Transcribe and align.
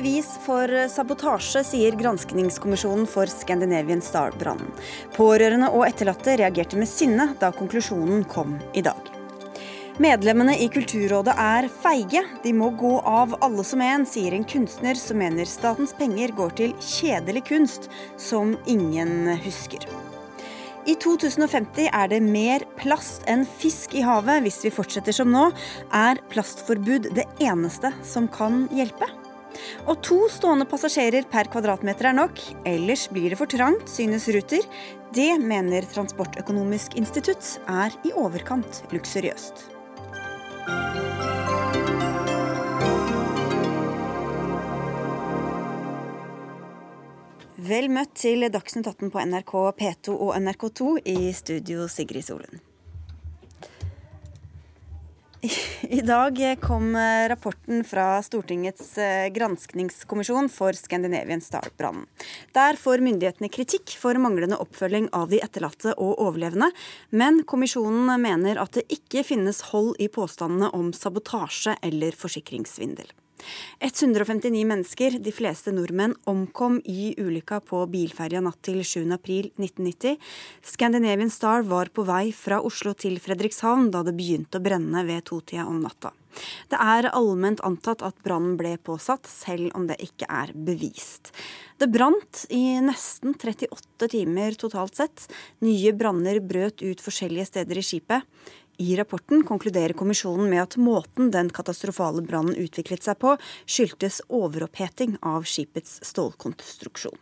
bevis 0.00 0.28
for 0.40 0.70
sabotasje, 0.88 1.60
sier 1.66 1.96
granskningskommisjonen 1.98 3.04
for 3.10 3.28
Scandinavian 3.28 4.00
Star-brannen. 4.00 4.70
Pårørende 5.12 5.68
og 5.76 5.84
etterlatte 5.84 6.38
reagerte 6.40 6.78
med 6.80 6.88
sinne 6.88 7.34
da 7.40 7.50
konklusjonen 7.52 8.24
kom 8.30 8.56
i 8.72 8.84
dag. 8.86 9.10
Medlemmene 10.00 10.54
i 10.56 10.70
Kulturrådet 10.72 11.34
er 11.36 11.68
feige. 11.82 12.24
De 12.40 12.54
må 12.56 12.70
gå 12.80 12.94
av 13.04 13.36
alle 13.44 13.66
som 13.66 13.84
en, 13.84 14.08
sier 14.08 14.32
en 14.32 14.48
kunstner 14.48 14.96
som 14.96 15.20
mener 15.20 15.44
statens 15.44 15.92
penger 15.98 16.32
går 16.38 16.56
til 16.62 16.72
kjedelig 16.80 17.44
kunst 17.50 17.90
som 18.16 18.56
ingen 18.64 19.34
husker. 19.44 19.84
I 20.88 20.96
2050 20.96 21.90
er 21.92 22.08
det 22.08 22.24
mer 22.24 22.64
plast 22.80 23.28
enn 23.28 23.44
fisk 23.44 23.92
i 23.92 24.06
havet. 24.06 24.46
Hvis 24.46 24.62
vi 24.64 24.72
fortsetter 24.72 25.12
som 25.12 25.28
nå, 25.28 25.50
er 25.92 26.24
plastforbud 26.32 27.12
det 27.20 27.28
eneste 27.44 27.92
som 28.00 28.32
kan 28.32 28.64
hjelpe. 28.72 29.19
Og 29.86 29.98
to 30.06 30.22
stående 30.32 30.68
passasjerer 30.70 31.26
per 31.30 31.50
kvadratmeter 31.52 32.10
er 32.10 32.16
nok. 32.16 32.40
Ellers 32.68 33.08
blir 33.12 33.32
det 33.32 33.40
for 33.40 33.50
trangt, 33.50 33.88
synes 33.90 34.28
Ruter. 34.32 34.64
Det 35.14 35.32
mener 35.42 35.86
Transportøkonomisk 35.90 36.96
institutt 37.00 37.56
er 37.66 37.94
i 38.06 38.14
overkant 38.14 38.84
luksuriøst. 38.94 39.66
Vel 47.70 47.90
møtt 47.92 48.14
til 48.16 48.46
Dagsnytt 48.50 48.88
18 48.88 49.12
på 49.12 49.20
NRK 49.28 49.52
P2 49.78 50.16
og 50.16 50.34
NRK2 50.40 50.96
i 51.12 51.18
studio 51.36 51.86
Sigrid 51.92 52.24
Solund. 52.26 52.69
I 55.82 56.00
dag 56.00 56.56
kom 56.60 56.96
rapporten 57.28 57.84
fra 57.84 58.22
Stortingets 58.22 58.98
eh, 58.98 59.28
granskningskommisjon 59.32 60.50
for 60.52 60.76
Scandinavian 60.76 61.40
Star-brannen. 61.40 62.04
Der 62.52 62.76
får 62.76 63.00
myndighetene 63.00 63.48
kritikk 63.48 63.94
for 63.96 64.20
manglende 64.20 64.58
oppfølging 64.60 65.08
av 65.16 65.32
de 65.32 65.40
etterlatte 65.40 65.94
og 65.96 66.20
overlevende, 66.20 66.68
men 67.16 67.40
kommisjonen 67.48 68.12
mener 68.20 68.60
at 68.60 68.76
det 68.76 68.84
ikke 68.92 69.24
finnes 69.32 69.62
hold 69.72 69.94
i 69.96 70.10
påstandene 70.12 70.68
om 70.76 70.92
sabotasje 70.92 71.78
eller 71.88 72.20
forsikringssvindel. 72.20 73.08
159 73.80 74.64
mennesker, 74.68 75.18
de 75.22 75.32
fleste 75.34 75.72
nordmenn, 75.74 76.14
omkom 76.30 76.80
i 76.84 77.14
ulykka 77.20 77.60
på 77.66 77.82
bilferja 77.90 78.42
natt 78.44 78.60
til 78.66 78.80
7.4.1990. 78.84 80.16
Scandinavian 80.72 81.32
Star 81.32 81.66
var 81.68 81.92
på 81.94 82.06
vei 82.08 82.30
fra 82.36 82.60
Oslo 82.64 82.94
til 82.94 83.20
Fredrikshavn 83.22 83.90
da 83.94 84.04
det 84.06 84.16
begynte 84.18 84.60
å 84.60 84.64
brenne 84.64 85.04
ved 85.08 85.26
totida 85.30 85.66
om 85.68 85.80
natta. 85.84 86.12
Det 86.70 86.78
er 86.78 87.08
allment 87.10 87.60
antatt 87.66 88.04
at 88.06 88.18
brannen 88.24 88.56
ble 88.58 88.76
påsatt, 88.86 89.26
selv 89.26 89.74
om 89.76 89.88
det 89.88 89.98
ikke 90.04 90.28
er 90.30 90.52
bevist. 90.54 91.32
Det 91.80 91.88
brant 91.90 92.44
i 92.52 92.78
nesten 92.84 93.34
38 93.34 94.10
timer 94.12 94.56
totalt 94.60 94.98
sett. 95.00 95.26
Nye 95.64 95.94
branner 95.96 96.42
brøt 96.44 96.84
ut 96.84 97.00
forskjellige 97.02 97.48
steder 97.48 97.80
i 97.80 97.84
skipet. 97.84 98.26
I 98.80 98.96
rapporten 98.96 99.42
konkluderer 99.44 99.92
kommisjonen 99.92 100.46
med 100.50 100.62
at 100.62 100.76
måten 100.80 101.28
den 101.30 101.50
katastrofale 101.52 102.22
brannen 102.24 102.56
utviklet 102.56 103.04
seg 103.04 103.18
på, 103.20 103.34
skyldtes 103.68 104.22
overoppheting 104.32 105.18
av 105.20 105.44
skipets 105.44 105.98
stålkonstruksjon. 106.08 107.18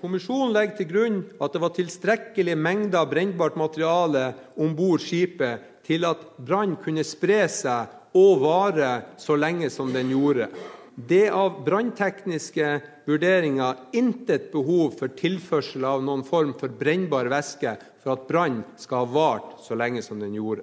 Kommisjonen 0.00 0.54
legger 0.56 0.78
til 0.78 0.88
grunn 0.88 1.18
at 1.44 1.52
det 1.52 1.60
var 1.60 1.74
tilstrekkelig 1.76 2.56
mengder 2.56 3.04
brennbart 3.10 3.58
materiale 3.60 4.30
om 4.56 4.72
bord 4.78 5.04
skipet 5.04 5.84
til 5.84 6.08
at 6.08 6.24
brann 6.40 6.78
kunne 6.80 7.04
spre 7.04 7.42
seg 7.52 8.16
og 8.16 8.40
vare 8.46 8.94
så 9.20 9.36
lenge 9.36 9.68
som 9.68 9.92
den 9.92 10.08
gjorde. 10.14 10.48
Det 10.94 11.26
av 11.34 11.64
branntekniske 11.66 12.68
vurderinger 13.08 13.80
intet 13.98 14.52
behov 14.52 14.94
for 15.00 15.10
tilførsel 15.18 15.82
av 15.88 16.04
noen 16.06 16.22
form 16.26 16.52
for 16.58 16.70
brennbar 16.70 17.26
væske 17.32 17.72
for 18.04 18.14
at 18.14 18.28
brannen 18.28 18.62
skal 18.78 19.02
ha 19.02 19.10
vart 19.16 19.56
så 19.64 19.74
lenge 19.74 20.04
som 20.06 20.22
den 20.22 20.36
gjorde. 20.38 20.62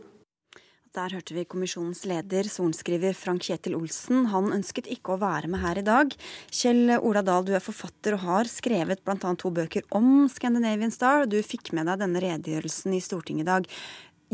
Der 0.91 1.13
hørte 1.15 1.35
vi 1.35 1.45
kommisjonens 1.47 2.01
leder, 2.07 2.47
sorenskriver 2.51 3.15
Frank 3.15 3.45
Kjetil 3.47 3.77
Olsen. 3.77 4.25
Han 4.31 4.49
ønsket 4.51 4.89
ikke 4.91 5.13
å 5.13 5.21
være 5.21 5.47
med 5.51 5.61
her 5.63 5.79
i 5.79 5.85
dag. 5.87 6.11
Kjell 6.51 6.97
Ola 6.97 7.23
Dahl, 7.23 7.45
du 7.47 7.53
er 7.55 7.63
forfatter 7.63 8.17
og 8.17 8.25
har 8.25 8.51
skrevet 8.51 8.99
bl.a. 9.07 9.15
to 9.39 9.51
bøker 9.55 9.87
om 9.95 10.27
Scandinavian 10.31 10.91
Star. 10.91 11.29
Du 11.31 11.37
fikk 11.47 11.71
med 11.75 11.87
deg 11.87 12.03
denne 12.03 12.23
redegjørelsen 12.23 12.95
i 12.97 12.99
Stortinget 13.03 13.47
i 13.47 13.51
dag. 13.51 13.69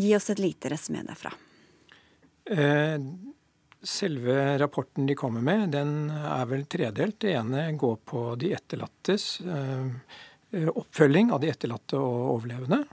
Gi 0.02 0.16
oss 0.18 0.32
et 0.34 0.42
lite 0.42 0.74
resymé 0.74 1.06
derfra. 1.06 1.34
Eh, 2.50 2.98
selve 3.88 4.58
rapporten 4.60 5.08
de 5.08 5.16
kommer 5.18 5.44
med, 5.44 5.72
den 5.76 6.10
er 6.12 6.46
vel 6.50 6.66
tredelt. 6.70 7.20
Det 7.24 7.34
ene 7.40 7.70
går 7.80 8.00
på 8.08 8.24
de 8.40 8.52
etterlattes 8.58 9.30
eh, 9.42 10.68
oppfølging 10.68 11.32
av 11.32 11.42
de 11.44 11.52
etterlatte 11.52 12.00
og 12.00 12.34
overlevende. 12.38 12.84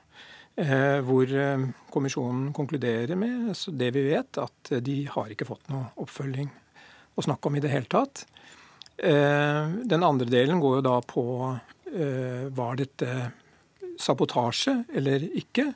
Eh, 0.56 1.00
hvor 1.02 1.26
eh, 1.26 1.62
kommisjonen 1.90 2.52
konkluderer 2.54 3.18
med 3.18 3.54
det 3.74 3.90
vi 3.96 4.04
vet, 4.06 4.38
at 4.38 4.70
de 4.86 5.00
har 5.10 5.32
ikke 5.32 5.48
fått 5.48 5.66
noe 5.72 5.90
oppfølging 5.98 6.50
å 7.14 7.24
snakke 7.26 7.50
om 7.50 7.58
i 7.58 7.62
det 7.64 7.72
hele 7.72 7.90
tatt. 7.90 8.22
Eh, 8.94 9.66
den 9.82 10.06
andre 10.06 10.30
delen 10.30 10.62
går 10.62 10.78
jo 10.78 10.88
da 10.90 10.98
på 11.02 11.24
var 11.94 12.74
dette 12.74 13.06
sabotasje 14.02 14.72
eller 14.98 15.22
ikke. 15.38 15.68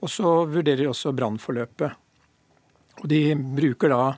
Og 0.00 0.08
så 0.08 0.30
vurderer 0.48 0.80
de 0.80 0.86
også 0.88 1.12
brannforløpet. 1.12 1.98
Og 3.02 3.04
de 3.12 3.20
bruker 3.36 3.92
da 3.92 4.14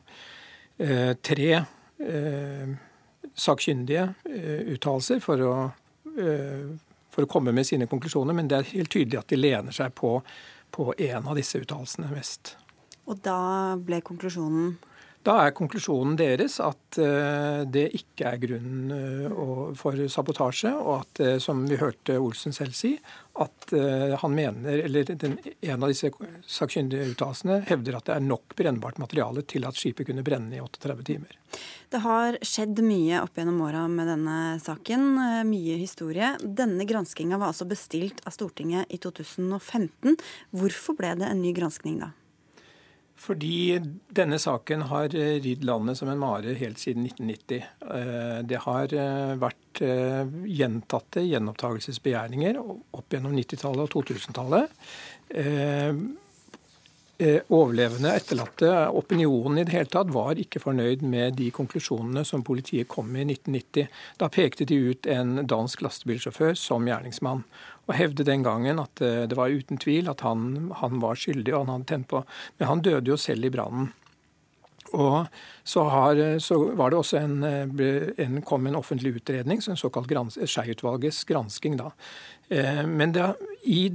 tre 0.80 1.48
sakkyndige 3.36 4.06
uttalelser 4.72 5.20
for 5.20 5.44
å 5.44 5.54
for 7.10 7.26
å 7.26 7.30
komme 7.30 7.52
med 7.54 7.66
sine 7.66 7.88
konklusjoner, 7.90 8.36
men 8.36 8.48
det 8.50 8.58
er 8.58 8.70
helt 8.74 8.92
tydelig 8.92 9.20
at 9.20 9.32
de 9.32 9.38
lener 9.38 9.74
seg 9.74 9.92
på, 9.98 10.16
på 10.70 10.92
en 10.94 11.26
av 11.26 11.38
disse 11.38 11.60
uttalelsene 11.60 12.10
mest. 12.14 12.54
Og 13.10 13.18
da 13.24 13.76
ble 13.80 14.00
konklusjonen? 14.06 14.76
Da 15.20 15.34
er 15.44 15.52
konklusjonen 15.52 16.14
deres 16.16 16.54
at 16.64 16.96
uh, 16.96 17.60
det 17.68 17.90
ikke 17.98 18.30
er 18.30 18.38
grunn 18.40 18.92
uh, 18.94 19.72
for 19.76 19.98
sabotasje, 20.08 20.72
og 20.72 21.02
at, 21.02 21.20
uh, 21.20 21.34
som 21.42 21.60
vi 21.68 21.76
hørte 21.80 22.16
Olsen 22.16 22.56
selv 22.56 22.72
si, 22.76 22.94
at 23.40 23.72
han 24.20 24.34
mener, 24.34 24.82
eller 24.84 25.06
den, 25.16 25.36
en 25.40 25.84
av 25.86 25.88
disse 25.88 26.10
sakkyndige 26.50 27.12
uttalelsene 27.14 27.60
hevder 27.70 27.96
at 27.96 28.10
det 28.10 28.16
er 28.18 28.26
nok 28.26 28.52
brennbart 28.58 28.98
materiale 29.00 29.46
til 29.48 29.64
at 29.64 29.78
skipet 29.78 30.10
kunne 30.10 30.24
brenne 30.26 30.58
i 30.58 30.60
38 30.60 31.06
timer. 31.06 31.38
Det 31.88 32.02
har 32.04 32.36
skjedd 32.44 32.82
mye 32.84 33.22
opp 33.22 33.38
gjennom 33.38 33.62
åra 33.64 33.86
med 33.88 34.10
denne 34.10 34.36
saken. 34.60 35.06
Mye 35.48 35.78
historie. 35.80 36.34
Denne 36.42 36.84
granskinga 36.90 37.40
var 37.40 37.54
altså 37.54 37.70
bestilt 37.70 38.20
av 38.28 38.36
Stortinget 38.36 38.92
i 38.92 39.00
2015. 39.00 40.18
Hvorfor 40.50 40.98
ble 41.00 41.16
det 41.22 41.30
en 41.30 41.40
ny 41.40 41.54
granskning 41.56 42.02
da? 42.02 42.12
Fordi 43.20 43.76
denne 44.16 44.38
saken 44.40 44.86
har 44.88 45.12
eh, 45.12 45.36
ridd 45.44 45.64
landet 45.68 45.98
som 45.98 46.08
en 46.08 46.20
mare 46.20 46.54
helt 46.56 46.80
siden 46.80 47.04
1990. 47.04 47.66
Eh, 47.84 48.38
det 48.48 48.62
har 48.64 48.94
eh, 48.96 49.34
vært 49.40 49.58
gjentatte 49.80 51.22
gjenopptakelsesbegjæringer 51.24 52.58
opp 52.60 53.14
gjennom 53.14 53.36
90-tallet 53.36 53.86
og 53.86 54.08
2000-tallet. 54.10 54.74
Overlevende, 57.54 58.10
etterlatte, 58.16 58.72
opinionen 58.98 59.62
i 59.62 59.64
det 59.64 59.76
hele 59.76 59.88
tatt 59.92 60.10
var 60.12 60.40
ikke 60.42 60.60
fornøyd 60.60 61.04
med 61.06 61.38
de 61.38 61.48
konklusjonene 61.54 62.26
som 62.28 62.44
politiet 62.44 62.90
kom 62.92 63.08
med 63.14 63.30
i 63.30 63.38
1990. 63.38 63.88
Da 64.20 64.28
pekte 64.32 64.66
de 64.68 64.80
ut 64.90 65.08
en 65.08 65.46
dansk 65.48 65.86
lastebilsjåfør 65.86 66.58
som 66.58 66.88
gjerningsmann 66.90 67.44
og 67.90 67.96
hevde 67.98 68.26
den 68.26 68.44
gangen 68.46 68.82
at 68.82 69.02
eh, 69.02 69.24
det 69.30 69.38
var 69.38 69.50
uten 69.50 69.80
tvil 69.82 70.10
at 70.10 70.22
han, 70.26 70.70
han 70.80 71.00
var 71.02 71.18
skyldig, 71.18 71.54
og 71.54 71.64
han 71.64 71.74
hadde 71.74 71.90
tent 71.90 72.10
på 72.10 72.22
Men 72.58 72.68
han 72.68 72.84
døde 72.86 73.10
jo 73.10 73.18
selv 73.18 73.44
i 73.44 73.52
brannen. 73.52 73.90
Og 74.90 75.26
så, 75.62 75.84
har, 75.86 76.18
så, 76.42 76.56
var 76.74 76.90
det 76.90 76.98
også 76.98 77.18
en, 77.20 77.42
eh, 77.46 78.12
en, 78.24 78.40
kom 78.42 78.66
en 78.66 78.78
offentlig 78.78 79.16
utredning, 79.20 79.62
en 79.62 79.78
såkalt 79.78 80.08
grans, 80.10 80.38
Skei-utvalgets 80.38 81.24
gransking. 81.28 81.76
da. 81.78 81.90
Eh, 82.50 82.86
men 82.86 83.14
det, 83.14 83.34
i 83.62 83.90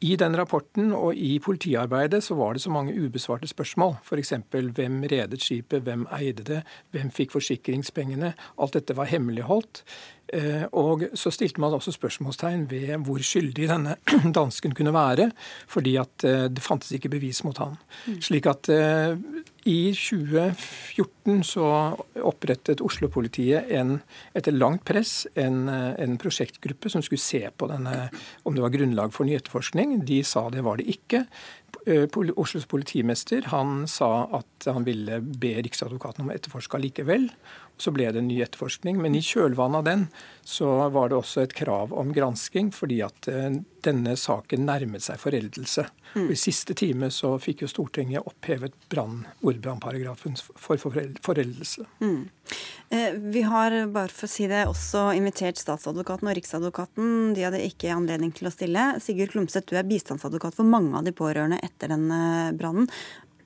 i 0.00 0.14
den 0.16 0.32
rapporten 0.32 0.94
og 0.96 1.12
i 1.12 1.34
politiarbeidet 1.44 2.22
så 2.24 2.34
var 2.38 2.54
det 2.56 2.62
så 2.64 2.70
mange 2.72 2.94
ubesvarte 2.96 3.48
spørsmål. 3.50 3.98
F.eks. 4.00 4.32
hvem 4.48 5.02
redet 5.04 5.42
skipet, 5.44 5.82
hvem 5.84 6.06
eide 6.16 6.44
det, 6.46 6.62
hvem 6.90 7.10
fikk 7.12 7.34
forsikringspengene. 7.34 8.32
Alt 8.56 8.78
dette 8.78 8.96
var 8.96 9.10
hemmeligholdt. 9.12 9.82
Eh, 10.30 10.64
og 10.78 11.08
så 11.18 11.32
stilte 11.34 11.62
man 11.62 11.74
også 11.74 11.94
spørsmålstegn 11.96 12.66
ved 12.70 12.92
hvor 13.06 13.22
skyldig 13.24 13.66
denne 13.70 13.96
dansken 14.36 14.74
kunne 14.78 14.94
være, 14.94 15.30
fordi 15.70 15.96
at 16.00 16.26
eh, 16.26 16.46
det 16.52 16.62
fantes 16.62 16.92
ikke 16.94 17.10
bevis 17.10 17.42
mot 17.46 17.58
han. 17.58 17.74
Mm. 18.06 18.20
Slik 18.22 18.46
at 18.50 18.70
eh, 18.70 19.16
i 19.68 19.92
2014 19.96 21.42
så 21.44 21.66
opprettet 22.24 22.80
Oslo-politiet 22.80 23.68
etter 23.68 24.54
langt 24.56 24.86
press 24.88 25.26
en, 25.36 25.66
en, 25.68 26.16
prosjektgruppe 26.20 26.88
som 26.88 27.04
skulle 27.04 27.20
se 27.20 27.42
på 27.52 27.68
denne, 27.68 28.08
om 28.48 28.56
det 28.56 28.64
var 28.64 28.72
grunnlag 28.72 29.12
for 29.12 29.28
ny 29.28 29.36
etterforskning. 29.36 29.98
De 30.08 30.22
sa 30.24 30.46
det 30.48 30.64
var 30.64 30.80
det 30.80 30.88
ikke. 30.94 31.26
Oslos 32.40 32.64
politimester 32.66 33.46
han 33.52 33.84
sa 33.88 34.28
at 34.40 34.68
han 34.68 34.84
ville 34.88 35.20
be 35.20 35.54
Riksadvokaten 35.60 36.24
om 36.24 36.32
å 36.32 36.38
etterforske 36.38 36.80
likevel. 36.80 37.28
Så 37.80 37.92
ble 37.94 38.10
det 38.12 38.20
en 38.20 38.28
ny 38.28 38.40
etterforskning. 38.44 38.98
Men 39.00 39.16
i 39.16 39.22
kjølvannet 39.24 39.80
av 39.80 39.86
den 39.86 40.06
så 40.46 40.68
var 40.92 41.10
det 41.10 41.18
også 41.18 41.44
et 41.44 41.54
krav 41.56 41.94
om 41.96 42.12
gransking, 42.14 42.70
fordi 42.74 43.00
at 43.06 43.28
eh, 43.30 43.60
denne 43.84 44.16
saken 44.18 44.66
nærmet 44.68 45.04
seg 45.04 45.20
foreldelse. 45.22 45.86
Mm. 46.14 46.26
Og 46.26 46.34
I 46.34 46.40
siste 46.40 46.74
time 46.78 47.10
så 47.14 47.32
fikk 47.42 47.64
jo 47.64 47.70
Stortinget 47.70 48.26
opphevet 48.26 48.74
brann, 48.92 49.22
ordbrannparagrafen 49.46 50.36
for 50.40 50.80
foreldelse. 50.80 51.86
Mm. 52.02 52.26
Eh, 52.90 53.16
vi 53.32 53.46
har 53.46 53.76
bare 53.94 54.12
for 54.12 54.28
å 54.28 54.32
si 54.32 54.50
det, 54.50 54.66
også 54.68 55.10
invitert 55.16 55.60
statsadvokaten 55.60 56.28
og 56.28 56.36
riksadvokaten. 56.40 57.32
De 57.38 57.46
hadde 57.46 57.62
ikke 57.64 57.94
anledning 57.94 58.34
til 58.36 58.50
å 58.50 58.54
stille. 58.54 58.92
Sigurd 59.00 59.32
Klumseth, 59.36 59.70
du 59.70 59.78
er 59.78 59.88
bistandsadvokat 59.88 60.58
for 60.58 60.68
mange 60.68 60.96
av 60.98 61.06
de 61.06 61.16
pårørende 61.16 61.62
etter 61.64 61.94
den 61.94 62.08
brannen. 62.58 62.90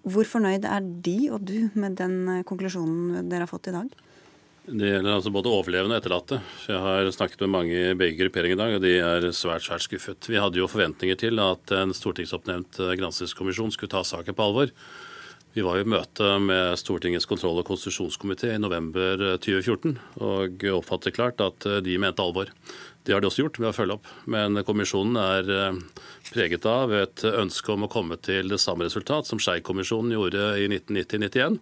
Hvor 0.05 0.27
fornøyd 0.29 0.67
er 0.69 0.85
de 0.85 1.17
og 1.33 1.47
du 1.49 1.71
med 1.81 1.97
den 2.01 2.17
eh, 2.29 2.45
konklusjonen 2.47 3.31
dere 3.31 3.47
har 3.47 3.51
fått 3.51 3.71
i 3.73 3.77
dag? 3.77 3.89
Det 4.65 4.89
gjelder 4.89 5.19
altså 5.19 5.29
både 5.29 5.51
overlevende 5.53 5.99
og 5.99 6.01
etterlatte. 6.01 6.39
Jeg 6.71 6.81
har 6.81 7.09
snakket 7.13 7.43
med 7.45 7.51
mange 7.53 7.81
i 7.91 7.97
begge 8.01 8.23
grupperinger 8.23 8.57
i 8.57 8.61
dag, 8.63 8.77
og 8.79 8.81
de 8.81 8.93
er 8.97 9.27
svært 9.37 9.67
svært 9.67 9.85
skuffet. 9.85 10.29
Vi 10.31 10.39
hadde 10.41 10.57
jo 10.57 10.69
forventninger 10.73 11.19
til 11.21 11.43
at 11.45 11.73
en 11.77 11.93
stortingsoppnevnt 11.93 12.79
eh, 12.81 12.95
granskingskommisjon 12.97 13.75
skulle 13.75 13.93
ta 13.93 14.01
saken 14.09 14.37
på 14.37 14.47
alvor. 14.47 14.73
Vi 15.55 15.63
var 15.63 15.79
i 15.79 15.85
møte 15.87 16.31
med 16.41 16.79
Stortingets 16.81 17.29
kontroll- 17.29 17.61
og 17.61 17.69
konstitusjonskomité 17.69 18.55
i 18.55 18.63
november 18.63 19.21
2014 19.45 19.93
eh, 19.93 20.25
og 20.25 20.65
oppfattet 20.79 21.19
klart 21.19 21.45
at 21.45 21.69
de 21.85 21.99
mente 22.01 22.25
alvor. 22.25 22.49
Det 23.05 23.13
har 23.13 23.21
de 23.21 23.29
også 23.29 23.45
gjort 23.45 23.61
ved 23.61 23.69
å 23.69 23.77
følge 23.77 23.99
opp. 23.99 24.09
Men 24.33 24.57
kommisjonen 24.65 25.19
er 25.21 25.51
eh, 25.59 25.83
preget 26.31 26.65
av 26.65 26.95
et 27.03 27.27
ønske 27.35 27.77
om 27.77 27.85
å 27.85 27.91
komme 27.93 28.17
til 28.17 28.49
det 28.49 28.63
samme 28.65 28.89
resultat 28.89 29.29
som 29.29 29.43
Skei-kommisjonen 29.45 30.17
gjorde 30.17 30.55
i 30.57 30.71
1990-91. 30.73 31.61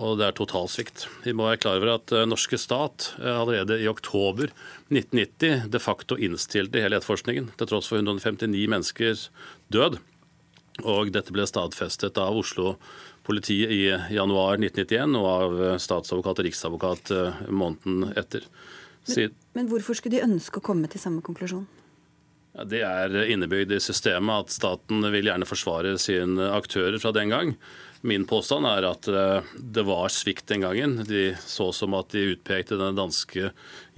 Og 0.00 0.16
det 0.16 0.30
er 0.30 0.36
totalsvikt. 0.36 1.04
Vi 1.26 1.34
må 1.36 1.44
være 1.48 1.60
klar 1.60 1.80
over 1.80 1.94
at 1.98 2.12
eh, 2.16 2.26
norske 2.28 2.56
stat 2.60 3.10
eh, 3.20 3.34
allerede 3.36 3.76
i 3.82 3.88
oktober 3.90 4.48
1990 4.88 5.66
de 5.72 5.80
facto 5.82 6.16
innstilte 6.16 6.80
hele 6.80 6.96
etterforskningen, 6.96 7.50
til 7.60 7.68
tross 7.68 7.90
for 7.90 8.00
159 8.00 8.64
menneskers 8.72 9.28
død. 9.72 9.98
Og 10.88 11.12
dette 11.12 11.34
ble 11.36 11.44
stadfestet 11.44 12.16
av 12.20 12.38
Oslo 12.40 12.78
politiet 13.26 13.74
i 13.74 13.82
januar 14.14 14.56
1991 14.56 15.18
og 15.20 15.26
av 15.28 15.58
statsadvokat 15.82 16.40
og 16.40 16.46
riksadvokat 16.46 17.12
måneden 17.52 18.14
etter. 18.16 18.46
Men, 19.04 19.34
men, 19.58 19.68
hvorfor 19.68 19.98
skulle 19.98 20.16
de 20.16 20.24
ønske 20.24 20.60
å 20.60 20.64
komme 20.64 20.88
til 20.88 21.02
samme 21.02 21.20
konklusjon? 21.24 21.66
Ja, 22.56 22.64
det 22.66 22.80
er 22.86 23.14
innebygd 23.30 23.76
i 23.76 23.82
systemet 23.82 24.46
at 24.46 24.56
staten 24.56 25.04
vil 25.12 25.28
gjerne 25.28 25.48
forsvare 25.48 25.94
sine 26.02 26.48
aktører 26.56 26.98
fra 27.02 27.12
den 27.14 27.30
gang. 27.34 27.54
Min 28.00 28.24
påstand 28.24 28.64
er 28.64 28.86
at 28.88 29.08
eh, 29.12 29.48
det 29.60 29.82
var 29.84 30.08
svikt 30.08 30.46
den 30.48 30.62
gangen. 30.64 31.02
De 31.04 31.34
så 31.44 31.66
som 31.76 31.92
at 31.98 32.14
de 32.14 32.30
utpekte 32.32 32.78
den 32.80 32.96
danske 32.96 33.50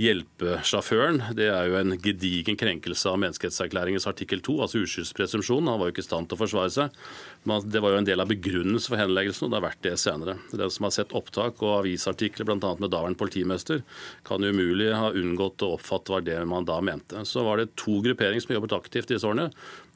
hjelpesjåføren. 0.03 1.21
Det 1.39 1.47
er 1.47 1.69
jo 1.71 1.77
en 1.79 1.95
gedigen 2.03 2.59
krenkelse 2.59 3.07
av 3.07 3.21
menneskehetserklæringens 3.23 4.09
artikkel 4.11 4.43
2, 4.43 4.57
altså 4.65 4.83
uskyldspresumpsjon. 4.83 5.71
Han 5.71 5.79
var 5.79 5.87
jo 5.91 5.95
ikke 5.95 6.03
i 6.03 6.09
stand 6.09 6.27
til 6.27 6.35
å 6.35 6.41
forsvare 6.41 6.73
seg. 6.75 6.99
Men 7.47 7.69
det 7.71 7.83
var 7.85 7.95
jo 7.95 8.01
en 8.03 8.09
del 8.09 8.25
av 8.25 8.33
begrunnelsen 8.33 8.91
for 8.91 8.99
henleggelsen, 8.99 9.47
og 9.47 9.53
det 9.53 9.61
har 9.61 9.67
vært 9.69 9.87
det 9.87 9.95
senere. 10.03 10.35
Den 10.51 10.75
som 10.75 10.89
har 10.89 10.97
sett 10.99 11.15
opptak 11.15 11.63
og 11.63 11.77
avisartikler 11.81 12.49
bl.a. 12.51 12.59
med 12.59 12.91
daværende 12.91 13.23
politimester, 13.23 13.85
kan 14.27 14.43
umulig 14.43 14.91
ha 14.99 15.13
unngått 15.15 15.63
å 15.63 15.77
oppfatte 15.77 16.17
hva 16.17 16.23
det 16.27 16.41
man 16.51 16.67
da 16.67 16.81
mente. 16.83 17.23
Så 17.29 17.47
var 17.47 17.63
det 17.63 17.71
to 17.79 18.01
grupperinger 18.03 18.43
som 18.43 18.57
jobbet 18.59 18.75
aktivt 18.81 19.15
disse 19.15 19.31
årene. 19.31 19.53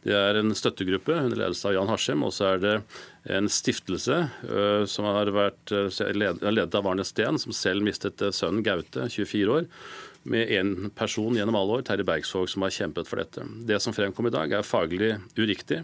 Det 0.07 0.15
er 0.15 0.39
en 0.39 0.55
støttegruppe 0.55 1.17
under 1.19 1.41
ledelse 1.41 1.67
av 1.67 1.75
Jan 1.75 1.89
Harsem, 1.91 2.21
og 2.23 2.31
så 2.35 2.53
er 2.53 2.61
det 2.63 2.75
en 3.37 3.49
stiftelse 3.51 4.21
uh, 4.47 4.85
som 4.87 5.09
har 5.11 5.33
vært 5.35 5.73
uh, 5.75 5.91
ledet 6.15 6.77
av 6.79 6.87
Arne 6.87 7.07
Steen, 7.07 7.41
som 7.43 7.55
selv 7.57 7.83
mistet 7.87 8.23
uh, 8.23 8.31
sønnen 8.31 8.63
Gaute, 8.67 9.09
24 9.11 9.57
år 9.57 9.67
med 10.27 10.53
én 10.53 10.91
person 10.97 11.37
gjennom 11.37 11.59
alle 11.59 11.79
år, 11.79 11.87
Terje 11.87 12.07
Bergsvåg, 12.07 12.49
som 12.51 12.67
har 12.67 12.75
kjempet 12.75 13.09
for 13.09 13.23
dette. 13.23 13.47
Det 13.69 13.81
som 13.83 13.95
fremkom 13.97 14.29
i 14.29 14.35
dag, 14.35 14.53
er 14.53 14.67
faglig 14.67 15.15
uriktig. 15.39 15.83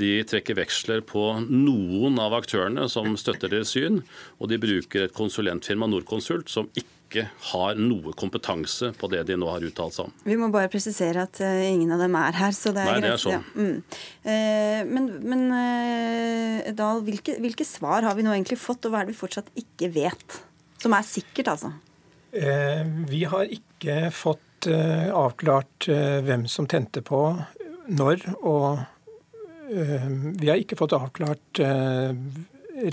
De 0.00 0.10
trekker 0.28 0.58
veksler 0.58 1.04
på 1.06 1.28
noen 1.46 2.20
av 2.22 2.36
aktørene 2.40 2.88
som 2.92 3.16
støtter 3.20 3.52
deres 3.52 3.74
syn, 3.76 4.02
og 4.40 4.52
de 4.52 4.60
bruker 4.62 5.06
et 5.06 5.16
konsulentfirma, 5.16 5.88
Norconsult, 5.90 6.50
som 6.52 6.70
ikke 6.74 6.96
ikke 7.06 7.22
har 7.52 7.78
noe 7.78 8.12
kompetanse 8.18 8.90
på 8.98 9.08
det 9.12 9.22
de 9.28 9.36
nå 9.38 9.48
har 9.50 9.64
uttalt 9.64 9.94
seg 9.94 10.08
om. 10.08 10.14
Vi 10.26 10.36
må 10.38 10.48
bare 10.54 10.70
presisere 10.72 11.22
at 11.26 11.38
uh, 11.38 11.62
ingen 11.62 11.94
av 11.94 12.02
dem 12.02 12.16
er 12.18 12.38
her, 12.40 12.54
så 12.56 12.72
det 12.74 12.82
er 12.82 12.90
Nei, 12.90 12.96
greit. 12.98 13.06
Det 13.06 13.12
er 13.12 13.22
sånn. 13.22 13.36
Ja. 13.36 13.42
Mm. 13.54 13.76
Uh, 14.26 14.80
men, 14.90 15.08
men 15.30 15.44
uh, 15.54 16.72
Dahl, 16.76 17.04
hvilke, 17.06 17.38
hvilke, 17.42 17.66
svar 17.68 18.06
har 18.06 18.18
vi 18.18 18.26
nå 18.26 18.34
egentlig 18.34 18.58
fått, 18.60 18.86
og 18.86 18.94
hva 18.94 19.02
er 19.02 19.08
det 19.08 19.14
vi 19.14 19.22
fortsatt 19.22 19.52
ikke 19.62 19.92
vet? 19.94 20.40
Som 20.82 20.96
er 20.96 21.06
sikkert, 21.06 21.54
altså? 21.54 21.72
Vi 22.36 23.22
har 23.24 23.52
ikke 23.52 24.10
fått 24.12 24.66
avklart 24.68 25.86
hvem 26.26 26.44
som 26.50 26.66
tente 26.68 27.00
på 27.06 27.20
når, 27.88 28.24
og 28.44 28.82
vi 29.68 30.50
har 30.50 30.60
ikke 30.60 30.78
fått 30.78 30.94
avklart 30.96 31.60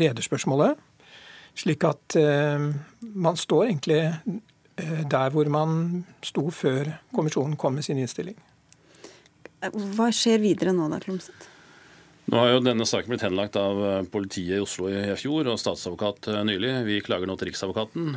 rederspørsmålet. 0.04 0.80
Slik 1.54 1.86
at 1.86 2.16
eh, 2.18 2.69
man 3.00 3.38
står 3.38 3.68
egentlig 3.68 4.01
eh, 4.10 5.01
der 5.10 5.34
hvor 5.34 5.50
man 5.54 6.04
sto 6.25 6.48
før 6.54 6.90
kommisjonen 7.13 7.57
kom 7.60 7.78
med 7.78 7.86
sin 7.86 8.00
innstilling. 8.01 8.38
Hva 9.95 10.10
skjer 10.12 10.42
videre 10.44 10.74
nå 10.75 10.90
da, 10.92 11.00
Klumset? 11.04 11.50
Nå 12.31 12.39
har 12.39 12.53
jo 12.53 12.61
denne 12.63 12.85
saken 12.87 13.11
blitt 13.11 13.25
henlagt 13.25 13.57
av 13.59 13.81
eh, 13.83 14.05
politiet 14.11 14.55
i 14.55 14.63
Oslo 14.63 14.87
i 14.87 15.01
fjor 15.19 15.49
og 15.51 15.59
statsadvokat 15.59 16.29
nylig. 16.47 16.71
Vi 16.87 17.01
klager 17.03 17.27
nå 17.27 17.35
til 17.39 17.49
Riksadvokaten. 17.51 18.13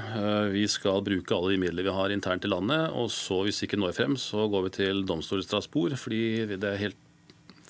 Vi 0.52 0.62
skal 0.70 1.02
bruke 1.06 1.34
alle 1.34 1.56
de 1.56 1.62
midler 1.64 1.88
vi 1.88 1.96
har 1.96 2.14
internt 2.14 2.46
i 2.46 2.52
landet. 2.52 2.94
Og 2.94 3.10
så, 3.10 3.40
hvis 3.42 3.58
vi 3.62 3.70
ikke 3.70 3.80
når 3.82 3.96
frem, 3.98 4.14
så 4.20 4.46
går 4.52 4.68
vi 4.68 4.76
til 4.78 5.02
domstolen 5.08 5.42
i 5.42 5.48
Strasbourg. 5.48 5.98
Fordi 5.98 6.22
det 6.54 6.70
er 6.70 6.84
helt 6.84 7.02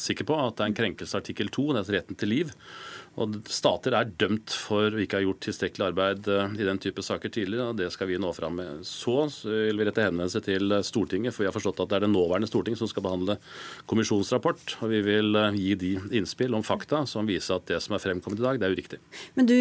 sikker 0.01 0.29
på 0.29 0.37
at 0.37 0.59
det 0.59 0.65
er 0.65 0.71
en 0.71 0.77
krenkelse 0.77 1.19
artikkel 1.19 1.51
2, 1.53 1.67
det 1.73 1.83
er 1.83 1.99
retten 1.99 2.19
til 2.21 2.33
liv. 2.33 2.53
Og 3.17 3.39
Stater 3.49 3.95
er 3.97 4.11
dømt 4.21 4.53
for 4.53 4.93
å 4.93 5.01
ikke 5.01 5.21
ha 5.21 5.25
gjort 5.25 5.41
tilstrekkelig 5.47 5.87
arbeid 5.89 6.29
eh, 6.29 6.57
i 6.61 6.67
den 6.69 6.81
type 6.83 7.05
saker 7.05 7.33
tidligere, 7.33 7.71
og 7.71 7.79
det 7.81 7.89
skal 7.95 8.11
vi 8.11 8.19
nå 8.21 8.33
fram 8.37 8.59
med. 8.61 8.83
Så 8.87 9.27
vil 9.45 9.81
vi 9.81 9.87
rette 9.89 10.05
henvendelse 10.05 10.43
til 10.45 10.75
Stortinget, 10.85 11.33
for 11.33 11.45
vi 11.45 11.49
har 11.49 11.57
forstått 11.57 11.81
at 11.85 11.93
det 11.93 11.99
er 11.99 12.07
det 12.07 12.13
nåværende 12.13 12.51
storting 12.51 12.77
som 12.79 12.91
skal 12.91 13.07
behandle 13.07 13.39
kommisjonsrapport. 13.89 14.77
Og 14.85 14.93
vi 14.93 15.01
vil 15.07 15.39
eh, 15.41 15.57
gi 15.57 15.79
de 15.81 15.93
innspill 16.21 16.57
om 16.57 16.65
fakta 16.67 17.05
som 17.09 17.29
viser 17.29 17.57
at 17.57 17.69
det 17.71 17.81
som 17.85 17.97
er 17.97 18.03
fremkommet 18.05 18.43
i 18.43 18.47
dag, 18.47 18.61
det 18.61 18.69
er 18.69 18.77
uriktig. 18.77 19.01
Men 19.39 19.49
du 19.49 19.57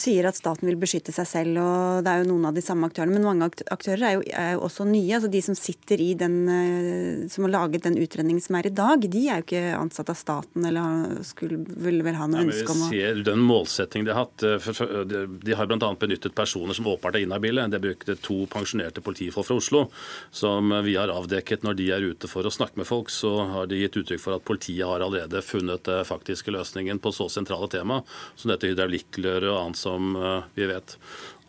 sier 0.00 0.30
at 0.30 0.38
staten 0.38 0.68
vil 0.68 0.80
beskytte 0.80 1.14
seg 1.14 1.28
selv, 1.28 1.60
og 1.60 2.06
det 2.06 2.12
er 2.12 2.24
jo 2.24 2.30
noen 2.32 2.48
av 2.50 2.56
de 2.56 2.64
samme 2.64 2.88
aktørene. 2.88 3.18
Men 3.18 3.28
mange 3.28 3.50
aktører 3.72 4.06
er 4.08 4.16
jo, 4.16 4.24
er 4.32 4.56
jo 4.56 4.64
også 4.70 4.88
nye. 4.88 5.18
altså 5.18 5.32
De 5.32 5.44
som 5.44 5.58
sitter 5.58 6.00
i 6.00 6.10
den, 6.18 6.40
eh, 6.48 7.28
som 7.32 7.46
har 7.46 7.56
laget 7.58 7.84
den 7.86 8.00
utredningen 8.00 8.40
som 8.42 8.56
er 8.56 8.70
i 8.70 8.74
dag, 8.74 9.04
de 9.04 9.26
er 9.28 9.42
jo 9.42 9.48
ikke 9.48 9.64
ansatt 9.76 10.12
av 10.12 10.18
staten 10.18 10.64
eller 10.64 11.20
skulle, 11.26 11.60
vil 11.84 12.00
vel 12.06 12.16
ha 12.16 12.28
noe 12.30 12.46
ønske 12.46 12.72
om 12.72 12.85
å 12.85 12.85
ser 12.88 13.20
den 13.26 13.42
målsettingen 13.44 14.06
de 14.06 14.12
har 14.14 14.24
hatt. 14.24 14.42
Eh, 14.42 15.26
de 15.44 15.56
har 15.56 15.66
bl.a. 15.66 15.90
benyttet 16.00 16.34
personer 16.34 16.76
som 16.76 16.86
åpenbart 16.86 17.18
er 17.18 17.26
inhabile. 17.26 17.66
De 17.72 17.80
brukte 17.82 18.16
to 18.22 18.44
pensjonerte 18.50 19.02
politifolk 19.04 19.48
fra 19.48 19.58
Oslo, 19.60 19.82
som 20.30 20.72
vi 20.86 20.96
har 20.96 21.12
avdekket 21.12 21.66
når 21.66 21.78
de 21.78 21.90
er 21.94 22.06
ute 22.06 22.30
for 22.30 22.46
å 22.46 22.52
snakke 22.52 22.80
med 22.80 22.88
folk, 22.88 23.12
så 23.12 23.32
har 23.52 23.70
de 23.70 23.80
gitt 23.82 23.98
uttrykk 24.00 24.22
for 24.22 24.38
at 24.38 24.46
politiet 24.46 24.86
har 24.86 25.04
allerede 25.04 25.42
funnet 25.44 25.86
den 25.88 26.06
faktiske 26.06 26.54
løsningen 26.54 27.00
på 27.02 27.12
så 27.14 27.28
sentrale 27.32 27.68
tema 27.72 28.02
som 28.34 28.52
dette 28.52 28.70
hydraulikkløret 28.70 29.50
og 29.50 29.60
annet 29.62 29.82
som 29.82 30.16
eh, 30.16 30.48
vi 30.58 30.70
vet. 30.70 30.98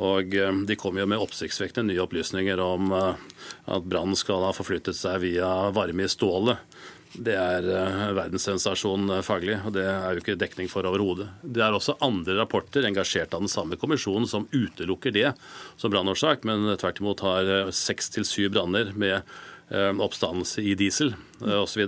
Og 0.03 0.35
eh, 0.37 0.61
De 0.67 0.79
kommer 0.79 1.03
jo 1.03 1.11
med 1.13 1.23
oppsiktsvekkende 1.23 1.93
nye 1.93 2.03
opplysninger 2.05 2.61
om 2.61 2.93
at 2.97 3.87
brannen 3.87 4.17
skal 4.17 4.45
ha 4.47 4.53
forflyttet 4.55 4.97
seg 4.97 5.21
via 5.25 5.49
varme 5.75 6.05
i 6.05 6.11
stålet. 6.11 6.61
Det 7.17 7.33
er 7.33 7.65
uh, 7.65 8.13
verdenssensasjon 8.17 9.09
uh, 9.09 9.23
faglig, 9.25 9.57
og 9.65 9.73
det 9.75 9.85
er 9.89 10.13
jo 10.13 10.21
ikke 10.21 10.37
dekning 10.39 10.69
for 10.69 10.85
overhodet. 10.85 11.27
Det 11.41 11.63
er 11.65 11.73
også 11.73 11.97
andre 12.05 12.37
rapporter 12.37 12.85
engasjert 12.85 13.33
av 13.33 13.43
den 13.43 13.51
samme 13.51 13.79
kommisjonen 13.79 14.29
som 14.29 14.45
utelukker 14.53 15.15
det 15.15 15.31
som 15.81 15.93
brannårsak, 15.93 16.45
men 16.47 16.69
tvert 16.77 17.01
imot 17.01 17.23
har 17.25 17.49
eh, 17.51 17.71
seks 17.73 18.11
til 18.13 18.25
syv 18.27 18.53
branner 18.55 18.93
med 18.97 19.37
oppstandelse 19.67 20.61
i 20.63 20.77
diesel 20.79 21.09
osv. 21.43 21.81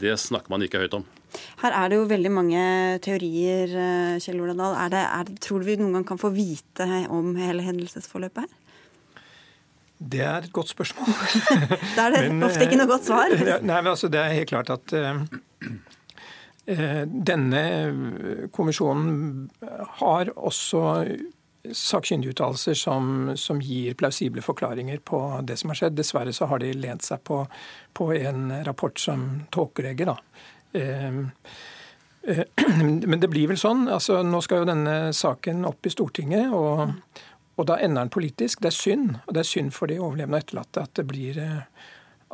Det 0.00 0.14
snakker 0.16 0.48
man 0.48 0.62
ikke 0.64 0.80
høyt 0.80 0.94
om. 0.96 1.02
Her 1.60 1.74
er 1.76 1.90
det 1.92 1.98
jo 1.98 2.06
veldig 2.08 2.30
mange 2.32 2.62
teorier, 3.04 3.74
Kjell 4.24 4.40
Ola 4.40 4.54
Dahl. 4.56 5.34
Tror 5.44 5.60
du 5.60 5.68
vi 5.68 5.76
noen 5.76 5.98
gang 5.98 6.06
kan 6.08 6.20
få 6.22 6.30
vite 6.32 6.86
om 7.12 7.34
hele 7.36 7.66
hendelsesforløpet 7.66 8.46
her? 8.46 8.65
Det 9.98 10.20
er 10.20 10.44
et 10.44 10.52
godt 10.52 10.68
spørsmål. 10.74 11.08
da 11.96 12.08
er 12.08 12.16
det 12.16 12.24
men, 12.28 12.42
ofte 12.46 12.66
ikke 12.66 12.78
noe 12.80 12.90
godt 12.90 13.08
svar. 13.08 13.32
Nei, 13.32 13.80
men 13.80 13.92
altså, 13.94 14.10
Det 14.12 14.20
er 14.20 14.34
helt 14.36 14.50
klart 14.52 14.72
at 14.74 14.92
uh, 14.96 15.22
denne 17.06 17.62
kommisjonen 18.52 19.48
har 20.02 20.32
også 20.36 20.82
sakkyndiguttalelser 21.72 22.74
som, 22.78 23.32
som, 23.34 23.60
gir 23.62 23.94
plausible 23.98 24.42
forklaringer 24.44 24.98
på 25.02 25.20
det 25.46 25.56
som 25.58 25.72
har 25.72 25.80
skjedd. 25.80 25.96
Dessverre 25.98 26.34
så 26.36 26.46
har 26.50 26.58
de 26.62 26.72
lent 26.76 27.02
seg 27.06 27.22
på, 27.26 27.40
på 27.96 28.10
en 28.14 28.52
rapport 28.66 29.00
som 29.00 29.46
tåkelegger. 29.54 30.14
Men 33.10 33.20
det 33.22 33.30
blir 33.30 33.48
vel 33.50 33.58
sånn. 33.60 33.86
altså 33.88 34.22
Nå 34.26 34.40
skal 34.44 34.62
jo 34.62 34.70
denne 34.70 34.96
saken 35.16 35.64
opp 35.68 35.86
i 35.86 35.94
Stortinget. 35.94 36.52
og 36.54 36.90
Og 37.56 37.68
da 37.70 37.78
ender 37.80 38.04
den 38.04 38.12
politisk. 38.12 38.60
Det 38.60 38.70
er 38.70 38.76
synd. 38.76 39.14
Og 39.24 39.36
det 39.36 39.42
er 39.42 39.48
synd 39.48 39.72
for 39.76 39.90
de 39.90 40.00
overlevende 40.00 40.38
og 40.38 40.44
etterlatte 40.44 40.82
at, 40.84 40.92
det 40.98 41.06
blir, 41.08 41.40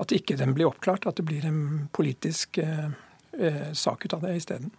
at 0.03 0.15
ikke 0.15 0.39
den 0.41 0.55
blir 0.57 0.71
oppklart. 0.71 1.07
At 1.07 1.21
det 1.21 1.27
blir 1.29 1.47
en 1.47 1.63
politisk 1.95 2.59
eh, 2.59 3.71
sak 3.73 4.07
ut 4.07 4.17
av 4.19 4.27
det 4.27 4.35
isteden. 4.41 4.73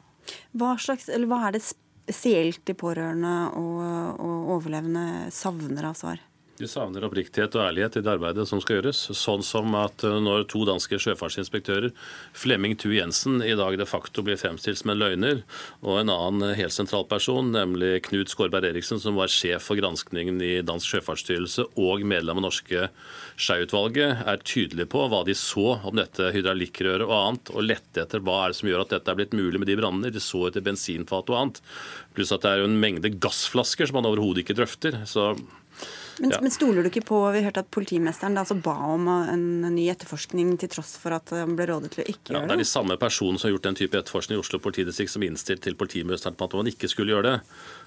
Hva, 0.51 0.75
slags, 0.79 1.07
hva 1.07 1.39
er 1.47 1.55
det 1.55 1.63
spesielt 1.63 2.63
de 2.67 2.75
pårørende 2.75 3.33
og, 3.59 3.79
og 4.19 4.53
overlevende 4.57 5.31
savner 5.35 5.87
av 5.91 5.97
svar? 5.99 6.23
De 6.61 6.67
savner 6.69 7.01
oppriktighet 7.01 7.55
og 7.57 7.63
ærlighet 7.65 7.95
i 7.97 8.01
det 8.05 8.11
arbeidet 8.11 8.43
som 8.45 8.59
skal 8.61 8.77
gjøres. 8.77 8.99
Sånn 9.17 9.41
som 9.41 9.73
at 9.73 10.03
eh, 10.05 10.19
når 10.21 10.43
to 10.51 10.61
danske 10.69 10.99
sjøfartsinspektører, 11.01 11.89
Flemming 12.37 12.75
Thu 12.77 12.91
Jensen, 12.93 13.39
i 13.41 13.55
dag 13.57 13.73
de 13.79 13.87
facto 13.89 14.21
blir 14.21 14.37
fremstilt 14.37 14.77
som 14.77 14.91
en 14.93 15.01
løgner, 15.01 15.41
og 15.81 15.97
en 16.03 16.11
annen 16.13 16.53
helt 16.53 16.75
sentral 16.75 17.07
person, 17.09 17.49
nemlig 17.55 18.03
Knut 18.05 18.29
Skårberg 18.29 18.69
Eriksen, 18.69 19.01
som 19.01 19.17
var 19.17 19.33
sjef 19.33 19.65
for 19.65 19.81
granskningen 19.81 20.37
i 20.45 20.51
Dansk 20.65 20.93
sjøfartsstyrelse 20.93 21.65
og 21.73 22.05
medlem 22.05 22.43
av 22.43 22.45
norske 22.45 22.85
Skei-utvalget, 23.33 24.21
er 24.29 24.45
tydelige 24.45 24.91
på 24.93 25.07
hva 25.09 25.23
de 25.25 25.33
så 25.33 25.79
om 25.81 25.97
dette 25.97 26.29
hydraulikkrøret 26.35 27.07
og 27.07 27.15
annet, 27.17 27.53
og 27.57 27.65
lette 27.65 28.05
etter 28.05 28.21
hva 28.21 28.43
er 28.43 28.53
det 28.53 28.59
som 28.59 28.69
gjør 28.69 28.85
at 28.85 28.93
dette 28.93 29.09
er 29.09 29.17
blitt 29.23 29.33
mulig 29.33 29.57
med 29.63 29.71
de 29.73 29.79
brannene. 29.81 30.13
De 30.13 30.21
så 30.21 30.45
etter 30.51 30.61
bensinfat 30.69 31.33
og 31.33 31.39
annet. 31.39 31.61
Pluss 32.13 32.35
at 32.35 32.45
det 32.45 32.53
er 32.53 32.61
jo 32.61 32.69
en 32.69 32.77
mengde 32.77 33.09
gassflasker 33.17 33.89
som 33.89 33.97
man 33.97 34.11
overhodet 34.11 34.45
ikke 34.45 34.59
drøfter. 34.61 35.01
så 35.09 35.31
men, 36.19 36.31
ja. 36.31 36.39
men, 36.41 36.51
stoler 36.53 36.83
du 36.83 36.89
ikke 36.91 37.05
på 37.07 37.19
Vi 37.33 37.41
hørte 37.45 37.63
at 37.63 37.69
politimesteren 37.73 38.37
altså 38.37 38.57
ba 38.61 38.75
om 38.93 39.07
en 39.09 39.45
ny 39.73 39.87
etterforskning 39.91 40.53
til 40.61 40.71
tross 40.75 40.95
for 41.01 41.15
at 41.17 41.33
han 41.33 41.55
ble 41.57 41.67
rådet 41.71 41.93
til 41.95 42.03
å 42.03 42.07
ikke 42.07 42.33
ja, 42.33 42.37
gjøre 42.37 42.43
det? 42.43 42.51
Det 42.51 42.57
er 42.57 42.63
de 42.63 42.69
samme 42.69 42.97
personene 43.01 43.41
som 43.41 43.49
har 43.49 43.55
gjort 43.55 43.69
den 43.69 43.79
type 43.79 43.99
etterforskning 43.99 44.37
i 44.37 44.43
Oslo 44.43 44.61
politidistrikt 44.63 45.13
som 45.15 45.25
innstilt 45.25 45.63
til 45.65 45.77
politimesteren 45.79 46.37
på 46.37 46.49
at 46.49 46.57
man 46.59 46.69
ikke 46.69 46.91
skulle 46.91 47.15
gjøre 47.15 47.31
det. 47.31 47.37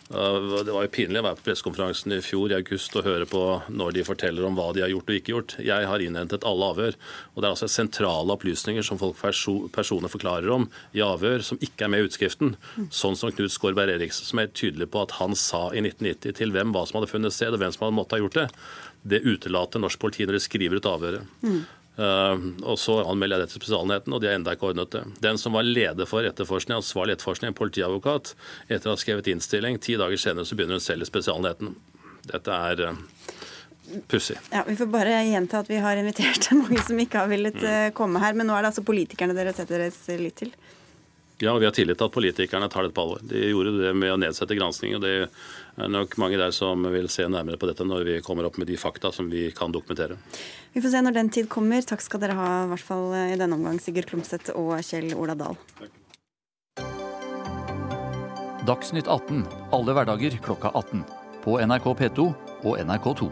Det 0.06 0.70
var 0.70 0.84
jo 0.84 0.90
pinlig 0.94 1.18
å 1.18 1.24
være 1.26 1.38
på 1.40 1.48
pressekonferansen 1.48 2.12
i 2.14 2.20
fjor 2.22 2.52
i 2.52 2.56
august 2.60 2.94
og 2.94 3.08
høre 3.08 3.26
på 3.26 3.40
når 3.74 3.96
de 3.96 4.04
forteller 4.06 4.44
om 4.46 4.54
hva 4.54 4.68
de 4.74 4.84
har 4.84 4.92
gjort 4.92 5.08
og 5.10 5.16
ikke 5.18 5.32
gjort. 5.32 5.54
Jeg 5.66 5.88
har 5.90 6.04
innhentet 6.04 6.46
alle 6.46 6.68
avhør. 6.70 6.98
og 7.34 7.40
Det 7.42 7.48
er 7.48 7.54
altså 7.56 7.68
sentrale 7.72 8.36
opplysninger 8.36 8.86
som 8.86 9.00
folk 9.00 9.18
personer 9.74 10.12
forklarer 10.12 10.52
om 10.54 10.68
i 10.94 11.02
avhør, 11.02 11.42
som 11.42 11.58
ikke 11.58 11.88
er 11.88 11.90
med 11.90 12.04
i 12.04 12.06
utskriften. 12.06 12.54
Sånn 12.94 13.18
som 13.18 13.34
Knut 13.34 13.50
Skårberg 13.50 13.96
Eriksen, 13.96 14.28
som 14.28 14.38
er 14.38 14.54
tydelig 14.54 14.92
på 14.94 15.02
at 15.02 15.16
han 15.18 15.34
sa 15.34 15.72
i 15.72 15.82
1990 15.82 16.38
til 16.38 16.54
hvem 16.54 16.70
hva 16.76 16.86
som 16.86 17.00
hadde 17.00 17.10
funnet 17.10 17.34
sted, 17.34 17.50
og 17.50 17.64
hvem 17.64 17.74
som 17.74 17.88
hadde 17.88 17.98
måttet 17.98 18.20
ha 18.20 18.22
gjort 18.22 18.38
det. 18.38 18.46
Det 19.06 19.24
utelater 19.26 19.82
norsk 19.82 19.98
politi 20.02 20.26
når 20.26 20.38
de 20.38 20.44
skriver 20.46 20.78
ut 20.78 20.90
avhøret. 20.92 21.34
Mm. 21.42 21.64
Uh, 21.96 22.52
og 22.68 22.76
Så 22.80 22.98
anmelder 23.08 23.40
jeg 23.40 23.46
det 23.46 23.52
til 23.54 23.62
Spesialenheten, 23.62 24.12
og 24.12 24.20
de 24.20 24.28
har 24.28 24.36
enda 24.36 24.52
ikke 24.56 24.68
ordnet 24.70 24.92
det. 24.92 25.02
Den 25.24 25.40
som 25.40 25.56
var 25.56 25.64
leder 25.64 26.08
for 26.08 26.26
etterforskning, 26.28 26.76
ansvarlig 26.76 27.16
etterforskning, 27.16 27.56
politiadvokat, 27.56 28.34
etter 28.68 28.90
å 28.90 28.96
ha 28.96 29.00
skrevet 29.00 29.30
innstilling, 29.32 29.80
ti 29.80 29.96
dager 29.96 30.20
senere 30.20 30.44
så 30.44 30.58
begynner 30.58 30.76
hun 30.76 30.84
selv 30.84 31.06
i 31.06 31.08
Spesialenheten. 31.08 31.72
Dette 32.28 32.60
er 32.70 32.84
uh, 32.90 33.00
pussig. 34.12 34.36
Ja, 34.52 34.66
vi 34.68 34.76
får 34.76 34.92
bare 34.92 35.22
gjenta 35.24 35.62
at 35.64 35.72
vi 35.72 35.80
har 35.80 35.96
invitert 35.96 36.50
mange 36.62 36.84
som 36.84 37.00
ikke 37.00 37.24
har 37.24 37.32
villet 37.32 37.60
uh, 37.64 37.88
komme 37.96 38.20
her. 38.20 38.36
Men 38.36 38.50
nå 38.50 38.56
er 38.56 38.66
det 38.66 38.74
altså 38.74 38.84
politikerne 38.86 39.36
dere 39.36 39.56
setter 39.56 39.86
deres 39.86 40.02
lit 40.20 40.36
til? 40.44 40.52
Ja, 41.38 41.52
og 41.52 41.60
vi 41.60 41.66
har 41.68 41.74
tillit 41.76 41.98
til 42.00 42.08
at 42.08 42.14
politikerne 42.14 42.68
tar 42.72 42.86
dette 42.86 42.96
på 42.96 43.02
alvor. 43.04 43.20
De 43.28 43.42
gjorde 43.50 43.74
det 43.76 43.90
med 43.98 44.14
å 44.14 44.16
nedsette 44.20 44.56
gransking, 44.56 44.94
og 44.96 45.02
det 45.04 45.12
er 45.26 45.90
nok 45.92 46.16
mange 46.22 46.38
der 46.40 46.54
som 46.56 46.86
vil 46.94 47.10
se 47.12 47.26
nærmere 47.28 47.60
på 47.60 47.68
dette 47.68 47.84
når 47.84 48.06
vi 48.08 48.14
kommer 48.24 48.48
opp 48.48 48.56
med 48.56 48.70
de 48.70 48.78
fakta 48.80 49.12
som 49.12 49.28
vi 49.28 49.50
kan 49.56 49.74
dokumentere. 49.74 50.16
Vi 50.72 50.80
får 50.80 50.94
se 50.94 51.04
når 51.04 51.18
den 51.18 51.28
tid 51.36 51.50
kommer. 51.52 51.84
Takk 51.84 52.00
skal 52.04 52.24
dere 52.24 52.38
ha, 52.38 52.48
i 52.64 52.70
hvert 52.72 52.88
fall 52.88 53.12
i 53.20 53.36
denne 53.36 53.58
omgang, 53.58 53.76
Sigurd 53.84 54.08
Klumseth 54.08 54.56
og 54.56 54.78
Kjell 54.80 55.12
Ola 55.12 55.36
Dahl. 55.36 55.60
Dagsnytt 58.66 59.06
18 59.06 59.44
alle 59.76 59.94
hverdager 59.94 60.40
klokka 60.42 60.72
18. 60.72 61.04
På 61.44 61.60
NRK 61.60 61.92
P2 62.00 62.30
og 62.64 62.80
NRK2. 62.80 63.28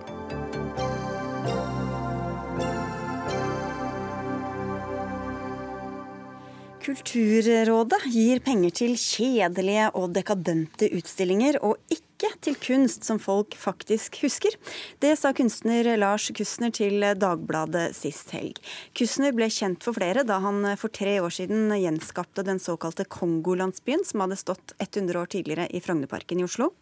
Kulturrådet 6.84 8.02
gir 8.12 8.42
penger 8.44 8.72
til 8.76 8.98
kjedelige 9.00 9.86
og 9.96 10.10
dekadente 10.12 10.90
utstillinger, 10.92 11.56
og 11.64 11.78
ikke 11.88 12.28
til 12.44 12.58
kunst 12.60 13.06
som 13.08 13.16
folk 13.16 13.56
faktisk 13.56 14.18
husker. 14.20 14.52
Det 15.00 15.14
sa 15.16 15.32
kunstner 15.32 15.88
Lars 15.96 16.28
Kustner 16.36 16.74
til 16.76 17.00
Dagbladet 17.00 17.86
sist 17.96 18.34
helg. 18.36 18.60
Kustner 18.92 19.32
ble 19.32 19.48
kjent 19.48 19.80
for 19.80 19.96
flere 19.96 20.26
da 20.28 20.42
han 20.44 20.60
for 20.76 20.92
tre 20.92 21.16
år 21.24 21.32
siden 21.32 21.72
gjenskapte 21.72 22.44
den 22.44 22.60
såkalte 22.60 23.08
Kongolandsbyen, 23.08 24.04
som 24.04 24.26
hadde 24.26 24.42
stått 24.44 24.76
100 24.76 25.22
år 25.22 25.32
tidligere 25.38 25.70
i 25.72 25.80
Frognerparken 25.80 26.44
i 26.44 26.44
Oslo. 26.44 26.74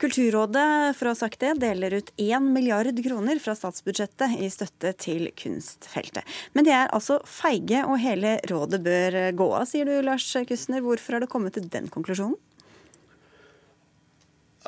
Kulturrådet 0.00 0.96
for 0.96 1.10
å 1.10 1.12
ha 1.12 1.18
sagt 1.18 1.42
det, 1.42 1.50
deler 1.60 1.98
ut 1.98 2.10
1 2.16 2.46
milliard 2.54 2.96
kroner 3.04 3.40
fra 3.42 3.52
statsbudsjettet 3.58 4.38
i 4.40 4.48
støtte 4.48 4.94
til 4.96 5.26
kunstfeltet. 5.36 6.24
Men 6.56 6.64
de 6.64 6.72
er 6.72 6.92
altså 6.96 7.18
feige, 7.28 7.82
og 7.84 8.00
hele 8.00 8.38
rådet 8.48 8.80
bør 8.86 9.18
gå 9.36 9.48
av, 9.58 9.66
sier 9.68 9.84
du 9.84 9.98
Lars 10.06 10.24
Kustner. 10.48 10.80
Hvorfor 10.84 11.18
har 11.18 11.24
du 11.24 11.28
kommet 11.28 11.58
til 11.58 11.68
den 11.68 11.90
konklusjonen? 11.92 12.38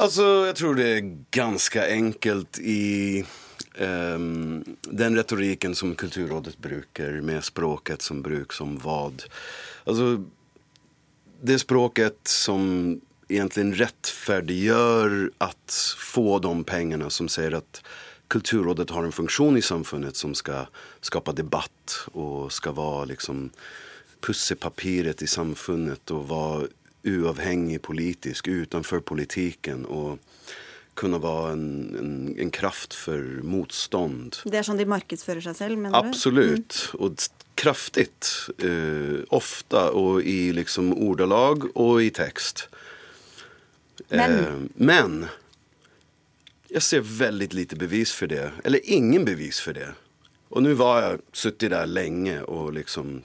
Altså, 0.00 0.26
jeg 0.48 0.56
tror 0.60 0.76
det 0.76 0.88
er 0.88 1.08
ganske 1.36 1.82
enkelt 1.94 2.60
i 2.64 3.22
um, 3.80 4.60
den 4.88 5.16
retorikken 5.16 5.76
som 5.76 5.94
Kulturrådet 5.96 6.58
bruker, 6.60 7.20
med 7.24 7.44
språket 7.44 8.04
som 8.04 8.20
brukes 8.24 8.60
som 8.60 8.76
hva. 8.80 9.00
Altså, 9.84 10.14
det 11.40 11.58
språket 11.60 12.20
som 12.28 13.00
egentligen 13.32 13.74
rättfärdiggör 13.74 15.30
att 15.38 15.96
få 15.98 16.38
de 16.38 16.64
pengarna 16.64 17.10
som 17.10 17.28
säger 17.28 17.52
att 17.52 17.82
Kulturrådet 18.28 18.90
har 18.90 19.04
en 19.04 19.12
funktion 19.12 19.56
i 19.56 19.62
samfunnet 19.62 20.16
som 20.16 20.34
ska 20.34 20.66
skapa 21.00 21.32
debatt 21.32 22.06
och 22.12 22.52
ska 22.52 22.72
vara 22.72 23.04
liksom 23.04 23.50
pussepapiret 24.20 25.22
i 25.22 25.26
samfunnet 25.26 26.10
och 26.10 26.28
vara 26.28 26.66
uavhängig 27.02 27.82
politisk, 27.82 28.48
utanför 28.48 29.00
politiken 29.00 29.84
och 29.84 30.18
kunne 30.94 31.18
være 31.18 31.52
en, 31.52 31.96
en, 31.98 32.34
en, 32.38 32.50
kraft 32.50 32.94
for 32.94 33.40
motstånd. 33.42 34.42
Det 34.44 34.60
er 34.60 34.66
sånn 34.66 34.80
de 34.80 34.84
markedsfører 34.88 35.44
seg 35.44 35.56
selv, 35.56 35.80
mener 35.80 36.04
du? 36.04 36.10
Absolutt. 36.12 36.76
Mm. 36.92 37.04
Og 37.04 37.24
kraftig. 37.56 38.10
Uh, 38.60 39.24
ofte 39.32 39.86
og 39.96 40.20
i 40.28 40.52
liksom 40.56 40.92
ordelag 40.92 41.70
og 41.72 42.02
i 42.04 42.10
tekst. 42.12 42.66
Men. 44.12 44.38
Eh, 44.38 44.61
men 44.75 45.19
jeg 46.73 46.83
ser 46.83 47.04
veldig 47.04 47.50
lite 47.52 47.76
bevis 47.76 48.12
for 48.16 48.31
det. 48.33 48.50
Eller 48.64 48.81
ingen 48.85 49.25
bevis 49.28 49.61
for 49.61 49.76
det. 49.76 49.90
Og 50.52 50.64
nå 50.64 50.73
var 50.76 51.02
jeg 51.02 51.21
sittet 51.37 51.73
der 51.73 51.88
lenge 51.88 52.38
og 52.45 52.73
liksom 52.76 53.23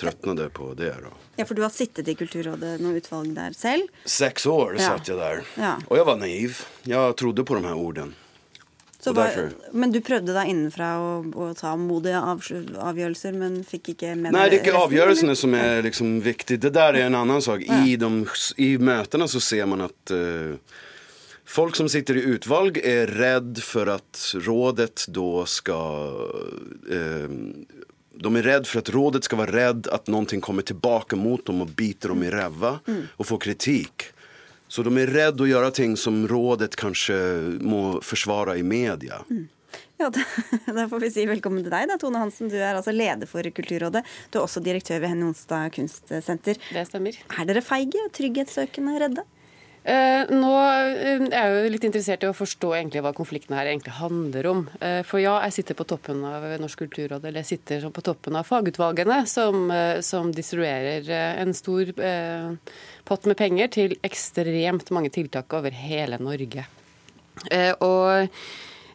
trøtnade 0.00 0.48
på 0.56 0.72
det. 0.74 0.92
Da. 1.04 1.12
Ja, 1.36 1.44
For 1.44 1.56
du 1.56 1.62
har 1.62 1.72
sittet 1.72 2.08
i 2.08 2.14
Kulturrådet 2.16 2.78
noe 2.80 3.00
utvalg 3.00 3.34
der 3.36 3.56
selv? 3.56 3.88
Seks 4.04 4.46
år 4.48 4.78
ja. 4.78 4.92
satt 4.92 5.08
jeg 5.08 5.20
der. 5.20 5.44
Ja. 5.60 5.74
Og 5.88 6.00
jeg 6.00 6.08
var 6.08 6.20
naiv. 6.20 6.64
Jeg 6.88 7.16
trodde 7.20 7.44
på 7.44 7.58
de 7.58 7.68
her 7.68 7.80
ordene. 7.80 8.16
Var, 9.04 9.36
men 9.72 9.92
du 9.94 10.00
prøvde 10.04 10.34
da 10.36 10.42
innenfra 10.44 10.90
å, 11.00 11.12
å 11.32 11.46
ta 11.56 11.72
modige 11.80 12.20
av, 12.20 12.42
avgjørelser, 12.90 13.36
men 13.40 13.62
fikk 13.64 13.94
ikke 13.94 14.12
med 14.18 14.34
Nei, 14.36 14.44
det 14.52 14.58
er 14.58 14.64
ikke 14.64 14.82
avgjørelsene 14.82 15.36
som 15.38 15.56
er 15.56 15.80
liksom 15.86 16.18
viktig. 16.24 16.58
Det 16.60 16.72
der 16.76 16.98
er 16.98 17.08
en 17.08 17.16
annen 17.22 17.40
sak. 17.44 17.64
Ja. 17.64 17.80
I, 17.80 17.96
de, 18.00 18.10
I 18.60 18.74
møtene 18.76 19.28
så 19.30 19.40
ser 19.40 19.70
man 19.70 19.86
at 19.86 20.12
uh, 20.12 20.52
folk 21.48 21.78
som 21.80 21.88
sitter 21.88 22.20
i 22.20 22.26
utvalg, 22.34 22.82
er 22.84 23.08
redd 23.16 23.62
for 23.64 23.88
at 23.96 24.26
rådet 24.44 25.06
da 25.16 25.46
skal 25.48 26.20
uh, 26.92 27.38
de 28.20 28.36
er 28.36 28.44
redd 28.44 28.68
for 28.68 28.82
at 28.82 28.90
rådet 28.92 29.24
skal 29.24 29.40
være 29.46 29.56
redd 29.56 29.86
at 29.94 30.10
noe 30.12 30.40
kommer 30.44 30.66
tilbake 30.66 31.16
mot 31.16 31.40
dem 31.46 31.62
og 31.64 31.72
biter 31.76 32.12
dem 32.12 32.26
i 32.26 32.32
ræva 32.32 32.76
mm. 32.84 33.04
og 33.16 33.28
får 33.32 33.46
kritikk. 33.46 34.10
Så 34.70 34.84
de 34.86 34.92
er 35.02 35.10
redde 35.10 35.42
å 35.42 35.48
gjøre 35.50 35.72
ting 35.74 35.96
som 35.98 36.22
rådet 36.30 36.76
kanskje 36.78 37.16
må 37.58 37.98
forsvare 38.06 38.54
i 38.60 38.62
media. 38.62 39.18
Mm. 39.26 39.48
Ja, 39.98 40.10
Da 40.76 40.86
får 40.88 41.02
vi 41.02 41.10
si 41.10 41.24
velkommen 41.28 41.64
til 41.66 41.74
deg, 41.74 41.88
da, 41.90 41.98
Tone 42.00 42.22
Hansen. 42.22 42.48
Du 42.52 42.54
er 42.56 42.78
altså 42.78 42.94
leder 42.94 43.28
for 43.30 43.44
Kulturrådet. 43.56 44.04
Du 44.30 44.38
er 44.38 44.44
også 44.46 44.62
direktør 44.64 45.02
ved 45.02 45.12
Henny 45.12 45.26
Onsdag 45.26 45.74
kunstsenter. 45.74 46.62
Det 46.70 46.86
stemmer. 46.88 47.18
Er 47.34 47.50
dere 47.50 47.64
feige, 47.66 48.06
trygghetssøkende, 48.16 48.96
redde? 49.02 49.26
Uh, 49.80 50.28
nå 50.28 50.50
uh, 50.52 51.22
er 51.24 51.32
jeg 51.32 51.52
jo 51.54 51.72
litt 51.72 51.84
interessert 51.88 52.24
i 52.24 52.28
å 52.28 52.36
forstå 52.36 52.74
egentlig 52.76 53.00
hva 53.04 53.14
konflikten 53.16 53.56
her 53.56 53.70
egentlig 53.70 53.94
handler 53.96 54.48
om. 54.50 54.62
Uh, 54.82 55.00
for 55.08 55.22
ja, 55.22 55.38
jeg 55.46 55.56
sitter 55.56 55.78
på 55.78 55.86
toppen 55.88 56.20
av 56.28 56.44
Norsk 56.60 56.84
kulturråd, 56.84 57.24
eller 57.24 57.40
jeg 57.40 57.54
sitter 57.54 57.86
på 57.88 58.04
toppen 58.04 58.36
av 58.36 58.48
fagutvalgene 58.48 59.22
som, 59.30 59.72
som 60.04 60.32
distribuerer 60.36 61.08
en 61.40 61.56
stor 61.56 61.94
pott 63.08 63.28
med 63.28 63.38
penger 63.40 63.70
til 63.72 63.94
ekstremt 64.06 64.92
mange 64.94 65.12
tiltak 65.14 65.52
over 65.56 65.74
hele 65.74 66.20
Norge. 66.20 66.66
og 67.80 68.28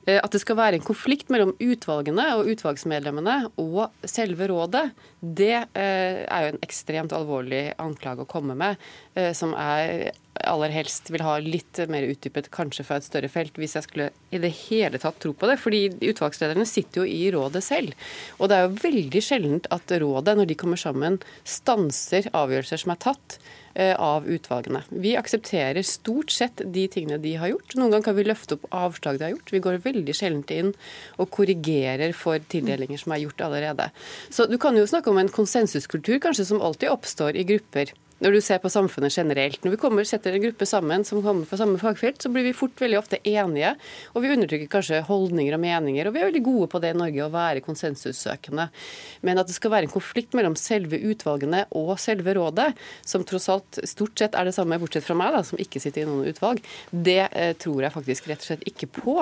Eh, 0.05 0.19
at 0.21 0.33
det 0.33 0.41
skal 0.43 0.57
være 0.59 0.79
en 0.79 0.85
konflikt 0.85 1.31
mellom 1.33 1.55
utvalgene 1.61 2.27
og 2.37 2.49
utvalgsmedlemmene 2.53 3.37
og 3.61 4.05
selve 4.05 4.49
rådet, 4.51 4.85
det 5.21 5.55
eh, 5.73 6.21
er 6.25 6.45
jo 6.45 6.51
en 6.53 6.61
ekstremt 6.65 7.15
alvorlig 7.15 7.67
anklage 7.81 8.25
å 8.25 8.29
komme 8.29 8.57
med, 8.57 8.81
eh, 9.17 9.31
som 9.37 9.55
er 9.57 10.11
aller 10.43 10.73
helst 10.73 11.09
vil 11.13 11.23
ha 11.23 11.37
litt 11.43 11.79
mer 11.91 12.05
utdypet, 12.09 12.49
kanskje 12.53 12.85
fra 12.87 12.99
et 12.99 13.07
større 13.07 13.29
felt, 13.31 13.55
hvis 13.59 13.75
jeg 13.77 13.87
skulle 13.87 14.09
i 14.35 14.41
det 14.41 14.51
hele 14.65 14.99
tatt 15.01 15.19
tro 15.23 15.33
på 15.33 15.49
det. 15.49 15.57
Fordi 15.61 15.83
utvalgslederne 16.11 16.67
sitter 16.69 17.03
jo 17.03 17.09
i 17.09 17.29
rådet 17.33 17.63
selv. 17.65 17.95
Og 18.39 18.51
det 18.51 18.57
er 18.57 18.65
jo 18.65 18.79
veldig 18.83 19.23
sjeldent 19.23 19.69
at 19.73 19.95
rådet, 20.03 20.37
når 20.37 20.49
de 20.51 20.59
kommer 20.59 20.81
sammen, 20.81 21.19
stanser 21.47 22.29
avgjørelser 22.35 22.83
som 22.83 22.93
er 22.93 23.01
tatt 23.07 23.37
eh, 23.73 23.93
av 23.95 24.27
utvalgene. 24.27 24.83
Vi 24.91 25.15
aksepterer 25.19 25.85
stort 25.87 26.33
sett 26.35 26.63
de 26.65 26.85
tingene 26.91 27.21
de 27.23 27.35
har 27.39 27.53
gjort. 27.53 27.77
Noen 27.79 27.95
ganger 27.95 28.09
kan 28.09 28.19
vi 28.19 28.27
løfte 28.27 28.59
opp 28.59 28.69
avslag 28.75 29.19
de 29.19 29.29
har 29.29 29.35
gjort. 29.35 29.53
Vi 29.55 29.63
går 29.63 29.83
veldig 29.85 30.15
sjelden 30.15 30.45
inn 30.55 30.73
og 31.21 31.31
korrigerer 31.33 32.15
for 32.17 32.43
tildelinger 32.51 33.01
som 33.01 33.15
er 33.15 33.23
gjort 33.25 33.45
allerede. 33.47 33.89
Så 34.29 34.49
du 34.51 34.57
kan 34.61 34.77
jo 34.77 34.87
snakke 34.89 35.11
om 35.11 35.21
en 35.21 35.31
konsensuskultur 35.31 36.19
kanskje 36.23 36.49
som 36.51 36.63
alltid 36.63 36.91
oppstår 36.91 37.39
i 37.39 37.47
grupper 37.47 37.95
når 38.23 38.35
du 38.35 38.41
ser 38.43 38.61
på 38.63 38.71
samfunnet 38.71 39.11
generelt. 39.11 39.59
Når 39.65 39.75
vi 39.75 39.79
kommer, 39.81 40.07
setter 40.07 40.35
en 40.35 40.43
gruppe 40.45 40.67
sammen 40.69 41.03
som 41.07 41.21
kommer 41.23 41.47
fra 41.49 41.59
samme 41.59 41.79
fagfelt, 41.81 42.21
så 42.23 42.31
blir 42.31 42.45
vi 42.47 42.55
fort 42.55 42.79
veldig 42.79 42.99
ofte 42.99 43.19
enige. 43.27 43.73
Og 44.13 44.23
vi 44.23 44.31
undertrykker 44.31 44.71
kanskje 44.71 45.01
holdninger 45.09 45.57
og 45.57 45.61
meninger. 45.63 46.07
Og 46.07 46.15
vi 46.15 46.21
er 46.21 46.29
veldig 46.29 46.43
gode 46.45 46.69
på 46.71 46.81
det 46.83 46.93
i 46.93 46.99
Norge, 46.99 47.25
å 47.25 47.33
være 47.33 47.63
konsensussøkende. 47.65 48.69
Men 49.27 49.41
at 49.41 49.49
det 49.49 49.57
skal 49.57 49.73
være 49.73 49.89
en 49.89 49.95
konflikt 49.95 50.37
mellom 50.37 50.55
selve 50.59 50.99
utvalgene 51.11 51.65
og 51.75 51.95
selve 52.01 52.37
rådet, 52.37 52.69
som 53.03 53.25
tross 53.27 53.49
alt 53.51 53.81
stort 53.83 54.15
sett 54.21 54.37
er 54.37 54.47
det 54.47 54.55
samme, 54.55 54.79
bortsett 54.79 55.05
fra 55.05 55.17
meg, 55.19 55.35
da, 55.35 55.43
som 55.43 55.59
ikke 55.59 55.81
sitter 55.83 56.05
i 56.05 56.07
noen 56.07 56.31
utvalg, 56.31 56.63
det 56.91 57.27
eh, 57.31 57.51
tror 57.59 57.83
jeg 57.83 57.95
faktisk 57.97 58.31
rett 58.31 58.43
og 58.43 58.49
slett 58.51 58.65
ikke 58.69 58.89
på. 59.01 59.17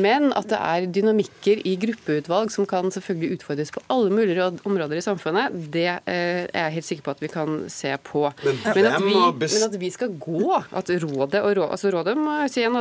Men 0.00 0.30
at 0.36 0.48
det 0.50 0.60
er 0.60 0.88
dynamikker 0.88 1.60
i 1.68 1.76
gruppeutvalg 1.80 2.52
som 2.54 2.68
kan 2.68 2.88
selvfølgelig 2.94 3.40
utfordres 3.40 3.74
på 3.74 3.84
alle 3.92 4.12
mulige 4.14 4.48
områder 4.64 4.96
i 4.96 5.04
samfunnet, 5.04 5.60
det 5.72 5.88
eh, 5.90 6.48
er 6.48 6.70
jeg 6.70 6.76
helt 6.78 6.90
sikker 6.90 7.08
på 7.08 7.16
at 7.16 7.24
vi 7.24 7.32
kan 7.32 7.60
se 7.72 7.92
på. 8.08 8.29
Men, 8.44 8.58
men, 8.64 8.88
at 8.90 9.02
vi, 9.04 9.14
men, 9.14 9.64
at 9.66 9.76
vi, 9.80 9.90
skal 9.94 10.14
gå, 10.20 10.44
at 10.56 10.92
rådet 11.04 11.42
og 11.42 11.54
rådet, 11.56 11.70
altså 11.70 11.92
rådet 11.94 12.16
må 12.18 12.36
jeg 12.42 12.52
si 12.52 12.62
igjen, 12.62 12.78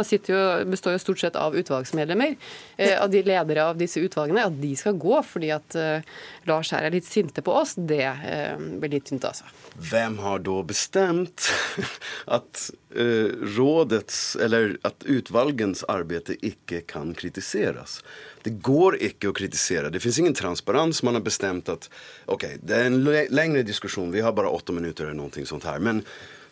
består 0.72 0.96
jo 0.96 1.04
stort 1.04 1.24
sett 1.24 1.40
av 1.40 1.58
utvalgsmedlemmer, 1.60 2.36
eh, 2.78 2.96
av 3.00 3.12
de 3.14 3.24
ledere 3.26 3.70
av 3.72 3.80
disse 3.80 4.02
utvalgene, 4.04 4.48
at 4.50 4.60
de 4.62 4.74
skal 4.80 4.98
gå 5.00 5.22
fordi 5.26 5.52
at 5.56 5.78
eh, 5.80 6.08
Lars 6.50 6.74
her 6.76 6.88
er 6.88 6.96
litt 6.96 7.08
sinte 7.08 7.44
på 7.46 7.56
oss, 7.62 7.76
det 7.78 8.06
eh, 8.06 8.56
blir 8.58 8.96
litt 8.98 9.10
tynt, 9.10 9.28
altså. 9.28 9.48
Hvem 9.80 10.18
har 10.24 10.42
da 10.44 10.58
bestemt 10.68 11.48
at 12.38 12.66
uh, 12.98 13.30
rådets, 13.56 14.36
eller 14.42 14.76
at 14.88 15.06
utvalgens 15.08 15.86
arbeid 15.88 16.34
ikke 16.36 16.82
kan 16.90 17.14
kritiseres? 17.18 18.00
Det 18.46 18.56
går 18.66 19.00
ikke 19.10 19.32
å 19.32 19.36
kritisere. 19.36 19.92
Det 19.92 20.02
fins 20.04 20.20
ingen 20.22 20.38
transparens. 20.38 21.04
Man 21.04 21.18
har 21.18 21.26
bestemt 21.26 21.70
at 21.72 21.90
ok, 22.32 22.46
det 22.64 22.76
er 22.78 22.90
en 22.90 23.02
lengre 23.04 23.64
diskusjon. 23.68 24.14
Vi 24.16 24.24
har 24.26 24.36
bare 24.38 24.52
åtte 24.52 24.76
minutter 24.76 25.10
eller 25.10 25.20
noe 25.20 25.48
sånt 25.50 25.68
her. 25.68 25.82
Men 25.84 26.04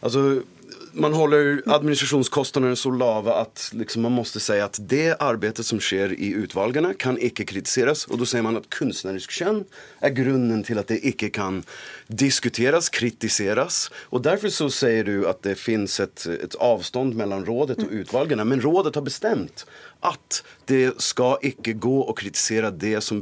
altså 0.02 0.42
man 0.98 1.14
holder 1.14 1.62
administrasjonskostnadene 1.70 2.76
så 2.76 2.92
lave 2.92 3.34
at 3.34 3.68
liksom 3.78 4.04
man 4.08 4.16
må 4.18 4.24
si 4.28 4.58
at 4.62 4.80
det 4.90 5.18
arbeidet 5.24 5.66
som 5.66 5.80
skjer 5.84 6.14
i 6.14 6.32
utvalgene, 6.40 6.94
kan 7.00 7.20
ikke 7.22 7.46
kritiseres. 7.52 8.06
Og 8.10 8.22
da 8.22 8.28
sier 8.30 8.46
man 8.46 8.58
at 8.60 8.70
kunstnerisk 8.74 9.34
kjønn 9.38 9.64
er 10.02 10.16
grunnen 10.18 10.64
til 10.68 10.82
at 10.82 10.90
det 10.92 11.00
ikke 11.06 11.30
kan 11.36 11.62
diskuteres, 12.08 12.90
kritiseres. 12.94 13.88
Og 14.10 14.26
derfor 14.26 14.54
så 14.54 14.70
sier 14.74 15.08
du 15.08 15.28
at 15.30 15.44
det 15.46 15.58
fins 15.62 16.00
et, 16.04 16.26
et 16.34 16.58
avstand 16.64 17.18
mellom 17.20 17.46
rådet 17.48 17.80
og 17.86 17.94
utvalgene. 18.02 18.48
Men 18.48 18.64
rådet 18.66 18.96
har 18.98 19.06
bestemt 19.06 19.68
at 20.06 20.42
det 20.72 20.98
skal 21.04 21.38
ikke 21.46 21.78
gå 21.82 22.00
å 22.06 22.18
kritisere 22.18 22.74
det 22.74 22.98
som 23.06 23.22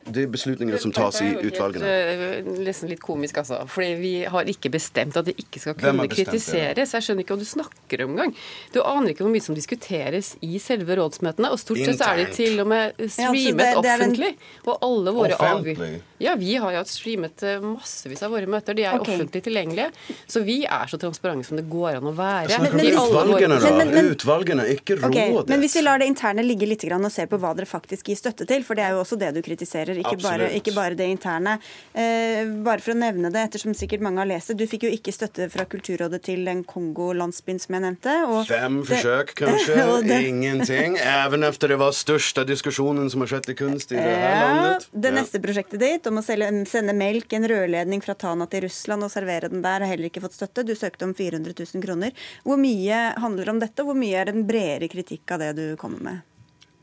beslut 0.00 0.16
er 0.24 0.30
beslutningene 0.32 0.78
som 0.80 0.92
tas 0.92 1.20
i 1.20 1.28
utvalgene? 1.44 1.84
Det 1.84 2.14
er 2.40 2.46
nesten 2.64 2.88
litt 2.88 3.02
komisk, 3.04 3.40
altså. 3.42 3.60
Fordi 3.68 3.90
vi 4.00 4.12
har 4.32 4.48
ikke 4.48 4.72
bestemt 4.72 5.16
at 5.20 5.28
det 5.28 5.34
ikke 5.40 5.60
skal 5.60 5.76
kunne 5.78 6.06
kritiseres. 6.10 6.94
Jeg 6.96 7.06
skjønner 7.06 7.24
ikke 7.26 7.36
hva 7.36 7.42
du 7.42 7.48
snakker 7.48 8.04
om 8.06 8.14
engang. 8.14 8.34
Du 8.74 8.80
aner 8.80 9.12
ikke 9.12 9.26
hvor 9.26 9.34
mye 9.34 9.44
som 9.44 9.56
diskuteres 9.56 10.34
i 10.40 10.58
selve 10.62 10.96
rådsmøtene. 10.96 11.52
Og 11.52 11.60
stort 11.60 11.82
sett 11.84 12.04
er 12.06 12.22
de 12.22 12.28
til 12.32 12.62
og 12.64 12.70
med 12.72 12.96
streamet 12.96 13.66
ja, 13.66 13.74
det, 13.76 13.82
det 13.84 13.96
offentlig. 13.96 14.32
Og 14.66 14.86
alle 14.88 15.16
våre 15.16 15.38
Offentlig? 15.40 15.90
Ja, 16.20 16.34
vi 16.36 16.56
har 16.60 16.74
jo 16.74 16.80
streamet 16.84 17.42
eh, 17.48 17.62
massevis 17.64 18.20
av 18.26 18.34
våre 18.34 18.48
møter. 18.50 18.76
De 18.76 18.84
er 18.84 18.96
okay. 18.98 19.14
offentlig 19.16 19.40
tilgjengelige. 19.46 19.88
Så 20.28 20.42
vi 20.44 20.58
er 20.68 20.90
så 20.90 20.98
transparente 21.00 21.48
som 21.48 21.56
det 21.56 21.64
går 21.70 22.00
an 22.00 22.10
å 22.10 22.12
være. 22.16 22.58
Men, 22.60 22.76
men, 22.76 22.90
utvalgene, 22.92 23.56
da. 23.56 23.72
Men, 23.78 23.92
men, 23.94 24.10
utvalgene, 24.12 24.66
ikke 24.74 24.98
rådet. 24.98 25.12
Okay, 25.14 25.38
men 25.48 25.64
hvis 25.64 25.78
vi 25.78 25.84
lar 25.86 26.02
det 26.02 26.10
interne 26.10 26.44
ligge 26.44 26.68
litt 26.68 26.84
og 26.90 27.08
ser 27.12 27.28
på 27.30 27.38
hva 27.40 27.54
dere 27.56 27.68
faktisk 27.68 28.10
gir 28.10 28.18
støtte 28.18 28.44
til, 28.48 28.64
for 28.66 28.76
det 28.76 28.84
er 28.84 28.96
jo 28.96 29.00
også 29.04 29.16
det 29.20 29.30
du 29.36 29.40
kritiserer 29.44 29.89
ikke 29.98 30.16
bare, 30.22 30.48
ikke 30.56 30.74
bare, 30.76 30.96
det 30.98 31.08
interne. 31.10 31.56
Eh, 31.92 32.46
bare 32.64 32.82
for 32.84 32.94
å 32.94 32.98
nevne 32.98 33.30
det, 33.32 33.42
ettersom 33.48 33.74
sikkert 33.76 34.04
mange 34.04 34.22
har 34.22 34.28
lest 34.30 34.52
det. 34.52 34.58
Du 34.60 34.70
fikk 34.70 34.86
jo 34.86 34.92
ikke 34.94 35.14
støtte 35.14 35.48
fra 35.52 35.66
Kulturrådet 35.70 36.22
til 36.26 36.44
den 36.46 36.62
Kongo-landsbyen 36.68 37.60
som 37.62 37.76
jeg 37.76 37.84
nevnte. 37.86 38.14
Fem 38.48 38.80
forsøk, 38.86 39.34
kanskje. 39.40 39.76
Ingenting. 40.30 40.96
Even 41.00 41.46
etter 41.46 41.74
det 41.74 41.80
var 41.80 41.94
største 41.96 42.44
diskusjonen 42.48 43.10
som 43.10 43.24
har 43.24 43.34
skjedd 43.34 43.50
i 43.52 43.58
kunst 43.58 43.92
i 43.94 43.98
det 43.98 44.06
her 44.06 44.24
ja, 44.24 44.46
landet. 44.46 44.88
Det 44.92 45.14
neste 45.16 45.42
prosjektet 45.42 45.82
ditt 45.82 46.08
om 46.10 46.20
å 46.20 46.24
sende 46.24 46.96
melk, 46.96 47.32
en 47.36 47.48
rørledning 47.50 48.04
fra 48.04 48.16
Tana 48.18 48.48
til 48.50 48.66
Russland 48.68 49.06
og 49.06 49.12
servere 49.12 49.50
den 49.52 49.64
der, 49.64 49.82
har 49.82 49.90
heller 49.92 50.10
ikke 50.10 50.24
fått 50.24 50.38
støtte. 50.38 50.66
Du 50.66 50.74
søkte 50.78 51.08
om 51.08 51.14
400 51.16 51.54
000 51.58 51.84
kroner. 51.84 52.16
Hvor 52.46 52.60
mye 52.60 53.04
handler 53.20 53.54
om 53.54 53.62
dette, 53.62 53.82
og 53.82 53.92
hvor 53.92 53.98
mye 53.98 54.18
er 54.20 54.32
den 54.32 54.46
bredere 54.48 54.90
kritikk 54.92 55.36
av 55.36 55.44
det 55.44 55.54
du 55.58 55.64
kommer 55.80 56.02
med? 56.04 56.26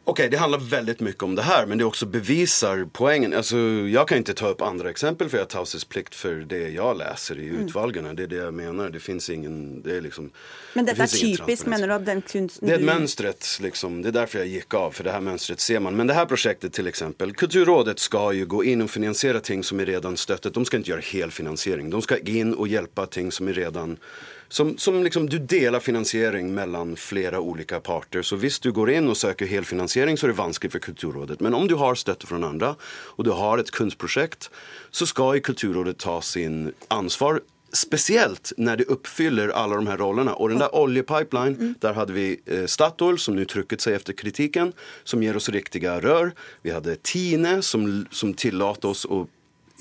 Okej, 0.07 0.23
okay, 0.23 0.31
det 0.31 0.39
handler 0.39 0.63
veldig 0.63 0.95
mye 1.03 1.23
om 1.27 1.35
det 1.35 1.43
her, 1.43 1.65
men 1.67 1.77
det 1.77 1.85
også 1.85 2.07
beviser 2.07 2.85
poenget. 2.95 3.35
Altså, 3.35 3.59
jeg 3.91 4.07
kan 4.07 4.23
ikke 4.23 4.37
ta 4.39 4.53
opp 4.53 4.63
andre 4.63 4.89
eksempel, 4.89 5.29
for 5.29 5.37
jeg 5.37 5.47
har 5.47 5.51
taushetsplikt 5.51 6.15
for 6.15 6.45
det 6.47 6.61
jeg 6.77 6.99
leser 7.01 7.41
i 7.43 7.49
mm. 7.51 7.65
utvalgene. 7.65 8.15
Det 8.15 8.27
er 8.27 8.31
det 8.31 8.39
jeg 8.39 8.55
mener. 8.55 8.89
Det 8.93 9.03
fins 9.03 9.29
ingen... 9.29 9.81
Det 9.83 9.97
er 9.97 10.05
liksom, 10.07 10.31
men 10.73 10.87
dette 10.87 11.03
det 11.03 11.09
er 11.11 11.35
typisk, 11.35 11.67
mener 11.67 11.91
du, 11.91 11.93
av 11.97 12.07
den 12.07 12.21
kunsten 12.21 12.67
Det 12.67 12.75
är 12.75 12.79
mönstret, 12.79 13.57
liksom. 13.61 14.01
Det 14.01 14.13
er 14.13 14.17
derfor 14.21 14.45
jeg 14.45 14.53
gikk 14.55 14.79
av, 14.79 14.95
for 14.95 15.03
det 15.03 15.13
her 15.13 15.27
mønsteret 15.27 15.61
ser 15.61 15.83
man. 15.83 15.95
Men 15.99 16.07
det 16.07 16.15
her 16.15 16.25
prosjektet, 16.25 16.71
f.eks. 16.71 16.87
exempel, 16.87 17.35
Kulturrådet 17.35 17.99
skal 17.99 18.35
jo 18.39 18.47
gå 18.55 18.63
inn 18.63 18.87
og 18.87 18.91
finansiere 18.93 19.43
ting 19.43 19.63
som 19.63 19.83
er 19.83 19.91
redan 19.91 20.17
støttet. 20.17 20.55
De 20.55 20.65
skal 20.65 20.81
ikke 20.81 20.93
gjøre 20.95 21.07
hel 21.11 21.27
helfinansiering. 21.27 21.91
De 21.91 22.01
skal 22.05 22.23
gå 22.23 22.39
og 22.55 22.67
hjelpe 22.67 22.87
hjälpa 22.87 23.05
ting 23.05 23.31
som 23.31 23.47
er 23.47 23.53
redan 23.53 23.97
som, 24.49 24.77
som 24.77 25.03
liksom, 25.03 25.29
du 25.29 25.39
deler 25.39 25.79
finansiering 25.79 26.53
mellom 26.55 26.95
flere 26.95 27.39
ulike 27.39 27.79
parter. 27.79 28.21
Så 28.21 28.39
hvis 28.39 28.59
du 28.63 28.71
går 28.71 28.93
inn 28.97 29.11
og 29.11 29.17
søker 29.19 29.49
helfinansiering, 29.49 30.17
så 30.17 30.27
er 30.27 30.33
det 30.33 30.39
vanskelig 30.39 30.73
for 30.77 30.85
Kulturrådet. 30.87 31.41
Men 31.43 31.57
om 31.57 31.67
du 31.67 31.75
har 31.81 31.99
støtte 31.99 32.29
fra 32.29 32.39
andre, 32.39 32.75
og 33.17 33.27
du 33.27 33.33
har 33.35 33.59
et 33.59 33.71
kunstprosjekt, 33.75 34.49
så 34.91 35.07
skal 35.09 35.41
Kulturrådet 35.43 35.99
ta 36.03 36.19
sin 36.21 36.71
ansvar. 36.93 37.41
Spesielt 37.75 38.53
når 38.57 38.79
de 38.79 38.91
oppfyller 38.95 39.51
alle 39.51 39.81
de 39.81 39.91
her 39.91 39.99
rollene. 39.99 40.33
Og 40.39 40.53
den 40.53 40.63
der 40.63 40.75
oljepipeline, 40.75 41.57
mm. 41.59 41.73
der 41.83 41.97
hadde 41.99 42.15
vi 42.15 42.27
eh, 42.45 42.63
Statoil, 42.71 43.19
som 43.19 43.35
nå 43.35 43.43
trykket 43.43 43.83
seg 43.83 43.99
etter 43.99 44.15
kritikken, 44.15 44.71
som 45.03 45.23
gir 45.23 45.35
oss 45.35 45.51
riktige 45.51 45.99
rør. 46.01 46.31
Vi 46.63 46.71
hadde 46.71 46.95
Tine, 47.03 47.59
som, 47.61 48.07
som 48.15 48.31
tillater 48.33 48.95
oss 48.95 49.03
å 49.03 49.25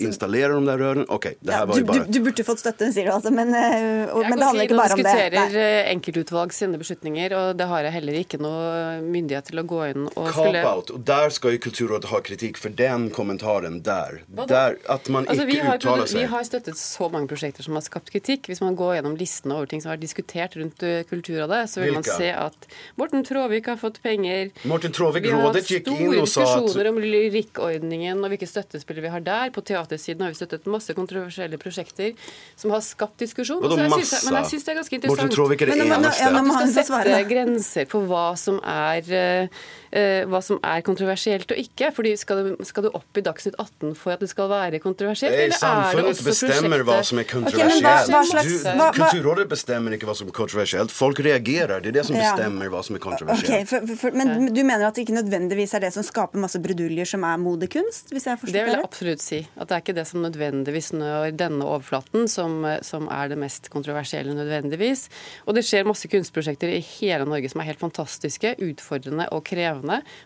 installere 0.02 0.56
de 0.56 0.66
der 0.68 0.80
rørene. 0.82 1.06
Ok, 1.12 1.28
det 1.40 1.54
her 1.54 1.66
var 1.68 1.80
jo 1.80 1.86
bare 1.88 2.04
du, 2.04 2.12
du, 2.12 2.20
burde 2.26 2.44
fått 2.46 2.62
støtte, 2.62 2.88
sier 2.94 3.08
du 3.08 3.14
altså, 3.14 3.32
men, 3.34 3.52
uh, 3.54 4.12
og, 4.14 4.26
men 4.26 4.40
det 4.40 4.48
handler 4.48 4.68
ikke 4.68 4.78
bare 4.78 4.96
om 4.96 5.02
det. 5.02 5.14
Jeg 5.16 5.32
diskuterer 5.32 5.58
eh, 5.62 5.90
enkeltutvalg 5.92 6.54
sine 6.56 6.80
beslutninger, 6.80 7.36
og 7.38 7.60
det 7.60 7.68
har 7.70 7.88
jeg 7.88 7.96
heller 7.96 8.18
ikke 8.20 8.40
noe 8.42 8.66
myndighet 9.04 9.50
til 9.50 9.62
å 9.62 9.66
gå 9.68 9.82
inn 9.90 10.08
og 10.08 10.30
skulle 10.32 10.62
Cop-out. 10.62 10.92
Og 10.96 11.06
der 11.08 11.34
skal 11.34 11.56
jo 11.56 11.62
Kulturrådet 11.66 12.10
ha 12.12 12.20
kritikk 12.24 12.60
for 12.60 12.74
den 12.76 13.08
kommentaren 13.14 13.80
der. 13.86 14.20
der 14.46 14.78
at 14.92 15.08
man 15.12 15.26
altså, 15.26 15.46
ikke 15.46 15.66
har, 15.66 15.80
uttaler 15.80 16.10
seg. 16.10 16.20
Vi 16.20 16.30
har 16.34 16.46
støttet 16.46 16.80
så 16.80 17.10
mange 17.12 17.30
prosjekter 17.30 17.66
som 17.66 17.78
har 17.78 17.84
skapt 17.86 18.12
kritikk. 18.14 18.50
Hvis 18.50 18.62
man 18.64 18.76
går 18.78 18.98
gjennom 18.98 19.16
listene 19.18 19.56
over 19.58 19.70
ting 19.70 19.82
som 19.82 19.92
har 19.92 19.98
vært 19.98 20.06
diskutert 20.06 20.56
rundt 20.60 20.84
eh, 20.86 21.02
Kulturrådet, 21.08 21.62
så 21.72 21.82
vil 21.82 21.94
Hvilka? 21.94 22.12
man 22.12 22.22
se 22.22 22.30
at 22.36 22.68
Morten 23.00 23.26
Tråvik 23.26 23.70
har 23.72 23.80
fått 23.80 24.00
penger. 24.04 24.52
Morten 24.68 24.94
Tråvik 24.94 25.28
rådet 25.32 25.64
gikk 25.66 25.90
inn 25.92 26.14
og 26.20 26.28
sa 26.30 26.44
at 26.44 26.46
Vi 26.46 26.46
har 26.46 26.52
hatt 26.52 26.70
store 26.70 26.76
diskusjoner 26.76 26.90
om 26.92 27.00
lyrikkordningen 27.02 28.22
og 28.22 28.32
hvilke 28.32 28.48
støttespillere 28.50 29.06
vi 29.06 29.14
har 29.14 29.24
der. 29.26 29.52
På 29.54 29.64
teatersiden 29.86 30.26
har 30.26 30.34
vi 30.34 30.38
støttet 30.40 30.68
masse 30.70 30.96
kontroversielle 30.96 31.58
prosjekter 31.62 32.12
som 32.58 32.74
har 32.74 32.84
skapt 32.84 33.22
diskusjon. 33.22 33.62
Jeg 33.62 33.90
synes, 33.94 34.14
men 34.28 34.38
jeg 34.42 34.52
syns 34.52 34.66
det 34.66 34.74
er 34.74 34.78
ganske 34.82 34.98
interessant. 34.98 35.24
Morten 35.24 35.36
Tråvik 35.38 35.62
er 35.62 35.72
det 35.72 35.78
eneste. 35.86 36.30
Men, 36.36 36.50
man 36.50 36.70
skal 36.70 36.86
sette 36.90 37.18
grenser 37.30 37.90
på 37.90 38.02
hva 38.10 38.28
som 38.40 38.60
er 38.62 39.10
uh, 39.14 39.60
Eh, 39.85 39.85
hva 39.92 40.40
som 40.44 40.58
er 40.64 40.82
kontroversielt 40.86 41.52
og 41.52 41.60
ikke. 41.60 41.90
fordi 41.94 42.14
skal 42.18 42.42
du, 42.42 42.64
skal 42.66 42.86
du, 42.86 42.90
opp 42.96 43.18
i 43.18 43.22
Dagsnytt 43.24 43.56
18 43.58 43.94
for 43.98 44.14
at 44.14 44.22
det 44.22 44.28
skal 44.30 44.50
være 44.50 44.80
kontroversielt? 44.82 45.36
Hey, 45.36 45.52
samfunnet 45.54 46.22
bestemmer 46.26 46.84
hva 46.86 46.98
som 47.06 47.20
er 47.22 47.28
kontroversielt. 47.30 47.86
Okay, 47.86 49.00
Kulturrådet 49.00 49.46
bestemmer 49.50 49.96
ikke 49.96 50.08
hva 50.08 50.16
som 50.18 50.30
er 50.30 50.36
kontroversielt. 50.36 50.94
Folk 50.94 51.20
reagerer. 51.24 51.80
Det 51.84 51.92
er 51.92 51.98
det 52.00 52.06
som 52.08 52.18
bestemmer 52.18 52.68
ja. 52.68 52.72
hva 52.74 52.82
som 52.86 52.98
er 52.98 53.04
kontroversielt. 53.04 53.52
Okay, 53.52 53.68
for, 53.68 53.86
for, 53.90 54.00
for, 54.06 54.18
men 54.18 54.50
du 54.54 54.62
mener 54.62 54.88
at 54.88 54.98
det 54.98 55.06
ikke 55.06 55.16
nødvendigvis 55.18 55.76
er 55.76 55.86
det 55.86 55.92
som 55.96 56.06
skaper 56.06 56.42
masse 56.42 56.60
bruduljer 56.62 57.08
som 57.08 57.26
er 57.28 57.40
modekunst? 57.42 58.12
hvis 58.12 58.28
jeg 58.28 58.52
Det 58.52 58.64
vil 58.66 58.76
jeg 58.76 58.84
absolutt 58.84 59.24
si. 59.24 59.40
At 59.56 59.68
det 59.70 59.78
er 59.78 59.84
ikke 59.84 59.96
det 59.96 60.06
som 60.08 60.22
nødvendigvis 60.24 60.92
når 60.96 61.36
denne 61.38 61.66
overflaten, 61.66 62.26
som, 62.30 62.64
som 62.86 63.08
er 63.12 63.32
det 63.32 63.38
mest 63.40 63.70
kontroversielle 63.72 64.34
nødvendigvis. 64.36 65.06
Og 65.46 65.56
det 65.56 65.66
skjer 65.66 65.88
masse 65.88 66.08
kunstprosjekter 66.10 66.72
i 66.72 66.82
hele 66.98 67.26
Norge 67.28 67.50
som 67.52 67.62
er 67.62 67.70
helt 67.70 67.82
fantastiske, 67.82 68.56
utfordrende 68.66 69.28
og 69.34 69.44
krevende 69.46 69.75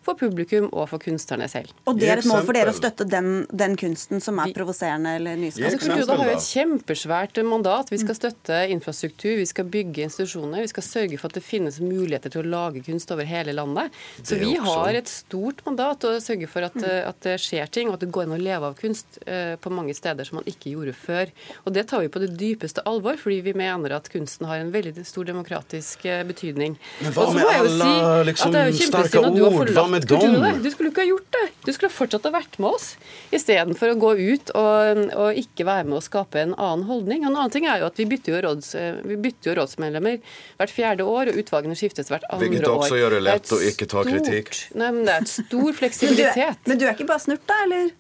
for 0.07 0.19
publikum 0.19 0.69
og 0.71 0.89
for 0.91 1.03
kunstnerne 1.03 1.49
selv. 1.51 1.73
Og 1.89 1.99
det 2.01 2.11
er 2.11 2.23
et 2.23 2.29
mål 2.29 2.45
for 2.47 2.57
dere 2.57 2.73
å 2.73 2.77
støtte 2.77 3.07
den, 3.09 3.45
den 3.51 3.77
kunsten 3.81 4.23
som 4.23 4.39
er 4.43 4.55
provoserende 4.57 5.17
eller 5.19 5.39
nyskapende? 5.41 5.73
Altså, 5.73 5.87
Kulturrådet 5.87 6.19
har 6.21 6.31
jo 6.31 6.37
et 6.39 6.49
kjempesvært 6.49 7.41
mandat. 7.47 7.93
Vi 7.93 8.01
skal 8.03 8.19
støtte 8.19 8.61
infrastruktur, 8.75 9.35
vi 9.41 9.49
skal 9.49 9.69
bygge 9.71 10.07
institusjoner, 10.07 10.65
vi 10.65 10.73
skal 10.73 10.87
sørge 10.87 11.21
for 11.21 11.31
at 11.31 11.39
det 11.39 11.45
finnes 11.47 11.81
muligheter 11.83 12.33
til 12.33 12.45
å 12.45 12.51
lage 12.55 12.85
kunst 12.87 13.13
over 13.15 13.29
hele 13.29 13.55
landet. 13.57 13.97
Så 14.23 14.39
vi 14.41 14.55
har 14.61 14.97
et 14.97 15.11
stort 15.11 15.65
mandat 15.67 16.05
å 16.07 16.15
sørge 16.23 16.49
for 16.51 16.67
at, 16.67 16.77
at, 16.85 17.21
det 17.25 17.37
skjer 17.43 17.71
ting, 17.73 17.91
og 17.91 17.99
at 17.99 18.05
det 18.05 18.11
går 18.15 18.29
an 18.29 18.37
å 18.37 18.41
leve 18.41 18.71
av 18.71 18.77
kunst 18.79 19.21
eh, 19.27 19.57
på 19.61 19.73
mange 19.75 19.95
steder 19.97 20.27
som 20.27 20.41
man 20.41 20.49
ikke 20.49 20.73
gjorde 20.75 20.95
før. 20.97 21.33
Og 21.65 21.75
Det 21.77 21.87
tar 21.91 22.05
vi 22.05 22.13
på 22.13 22.23
det 22.23 22.31
dypeste 22.41 22.85
alvor, 22.89 23.19
fordi 23.21 23.41
vi 23.51 23.55
mener 23.57 23.97
at 23.97 24.09
kunsten 24.13 24.49
har 24.49 24.63
en 24.63 24.73
veldig 24.73 25.05
stor 25.09 25.29
demokratisk 25.29 26.07
eh, 26.09 26.23
betydning. 26.29 26.77
Men 27.01 27.17
hva 27.17 27.29
med 27.35 27.51
alle 27.51 27.91
liksom, 28.31 28.55
sterke 28.79 29.25
ord? 29.25 29.40
Hva 29.41 29.87
med 29.91 30.07
dom? 30.11 30.37
Du 30.63 30.69
skulle 30.73 30.93
ikke 30.93 31.05
ha 31.05 31.09
gjort 31.09 31.29
det. 31.37 31.45
Du 31.67 31.73
skulle 31.73 31.93
fortsatt 31.93 32.27
ha 32.29 32.33
vært 32.35 32.59
med 32.63 32.71
oss, 32.75 32.95
istedenfor 33.35 33.95
å 33.95 33.99
gå 34.01 34.13
ut 34.19 34.53
og, 34.57 35.03
og, 35.15 35.41
ikke 35.41 35.67
være 35.69 35.89
med 35.89 35.99
å 35.99 36.03
skape 36.05 36.43
en 36.43 36.55
annen 36.57 36.87
holdning. 36.89 37.25
En 37.25 37.35
annen 37.35 37.53
ting 37.55 37.69
er 37.69 37.83
jo 37.83 37.91
at 37.91 38.01
vi 38.01 38.09
bytter 38.11 38.37
jo, 38.37 38.43
råds, 38.49 38.73
vi 39.07 39.19
bytter 39.21 39.53
jo 39.53 39.57
rådsmedlemmer 39.61 40.21
hvert 40.61 40.75
fjerde 40.75 41.07
år, 41.07 41.33
og 41.33 41.41
utvalgene 41.43 41.79
skiftes 41.79 42.13
hvert 42.13 42.27
andre 42.29 42.47
år. 42.47 42.55
Hvilket 42.57 42.73
også 42.75 43.01
gjør 43.01 43.17
det 43.17 43.25
lett 43.27 43.55
å 43.57 43.61
ikke 43.71 43.91
ta 43.91 44.05
kritikk. 44.09 44.55
Nei, 44.75 44.93
men 44.97 45.05
det 45.09 45.17
er 45.17 45.27
et 45.27 45.35
stor 45.35 45.73
fleksibilitet. 45.81 46.31
Men 46.31 46.37
du, 46.37 46.45
er, 46.47 46.57
men 46.69 46.81
du 46.81 46.87
er 46.87 46.95
ikke 46.95 47.09
bare 47.09 47.23
snurt, 47.23 47.43
da, 47.49 47.57
eller? 47.67 47.91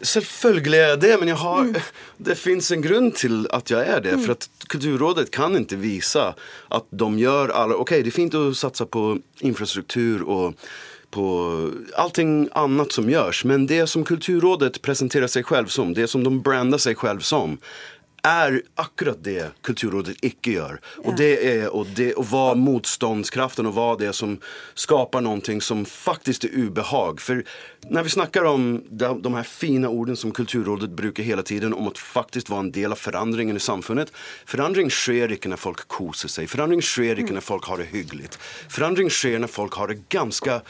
Selvfølgelig 0.00 0.78
er 0.78 0.92
jeg 0.92 1.00
det, 1.02 1.14
men 1.20 1.32
har, 1.40 1.64
mm. 1.68 1.88
det 2.28 2.36
fins 2.38 2.70
en 2.74 2.84
grunn 2.84 3.08
til 3.16 3.40
at 3.54 3.72
jeg 3.72 3.82
er 3.82 4.04
det. 4.04 4.18
Mm. 4.18 4.26
For 4.26 4.36
at 4.36 4.48
Kulturrådet 4.68 5.30
kan 5.34 5.56
ikke 5.58 5.80
vise 5.80 6.28
at 6.76 6.92
de 6.92 7.08
gjør 7.18 7.54
alle 7.56 7.78
Ok, 7.80 7.96
det 8.04 8.12
er 8.12 8.14
fint 8.14 8.36
å 8.36 8.50
satse 8.54 8.86
på 8.86 9.16
infrastruktur 9.40 10.22
og 10.28 10.68
på 11.10 11.26
allting 11.96 12.50
annet 12.58 12.92
som 12.92 13.06
gjøres, 13.08 13.40
men 13.48 13.64
det 13.66 13.86
som 13.88 14.04
Kulturrådet 14.04 14.82
presenterer 14.84 15.30
seg 15.30 15.48
selv 15.48 15.72
som, 15.72 15.94
det 15.96 16.04
som 16.12 16.24
de 16.24 16.34
brander 16.44 16.80
seg 16.82 17.00
selv 17.00 17.24
som, 17.24 17.56
er 18.26 18.60
akkurat 18.74 19.20
det 19.24 19.50
Kulturrådet 19.62 20.16
ikke 20.24 20.56
gjør. 20.56 20.78
Og 21.04 21.16
det 21.18 21.30
er 21.46 21.64
å, 21.70 21.84
det, 21.96 22.12
å 22.18 22.24
være 22.26 22.58
motstandskraften 22.60 23.68
og 23.70 23.76
være 23.78 24.00
det 24.06 24.12
som 24.16 24.36
skaper 24.78 25.24
noe 25.24 25.58
som 25.64 25.84
faktisk 25.88 26.48
er 26.48 26.56
ubehag. 26.56 27.22
For 27.22 27.44
når 27.88 28.08
vi 28.08 28.14
snakker 28.16 28.48
om 28.48 28.68
de, 28.90 29.12
de 29.22 29.34
her 29.36 29.48
fine 29.48 29.90
ordene 29.90 30.18
som 30.18 30.34
Kulturrådet 30.34 30.90
bruker 30.98 31.26
hele 31.26 31.44
tiden 31.46 31.76
om 31.76 31.90
å 31.90 31.94
faktisk 31.94 32.50
være 32.50 32.66
en 32.66 32.74
del 32.74 32.94
av 32.94 33.00
forandringen 33.00 33.56
i 33.56 33.62
samfunnet 33.62 34.12
Forandring 34.48 34.90
skjer 34.92 35.32
ikke 35.34 35.50
når 35.52 35.60
folk 35.60 35.84
koser 35.92 36.30
seg. 36.32 36.48
Forandring 36.50 36.82
skjer 36.84 37.20
ikke 37.22 37.36
når 37.36 37.44
folk 37.46 37.68
har 37.70 37.80
det 37.82 37.90
hyggelig. 37.92 38.30
Forandring 38.72 39.10
skjer 39.12 39.38
når 39.42 39.52
folk 39.52 39.78
har 39.78 39.92
det 39.92 40.02
ganske 40.12 40.60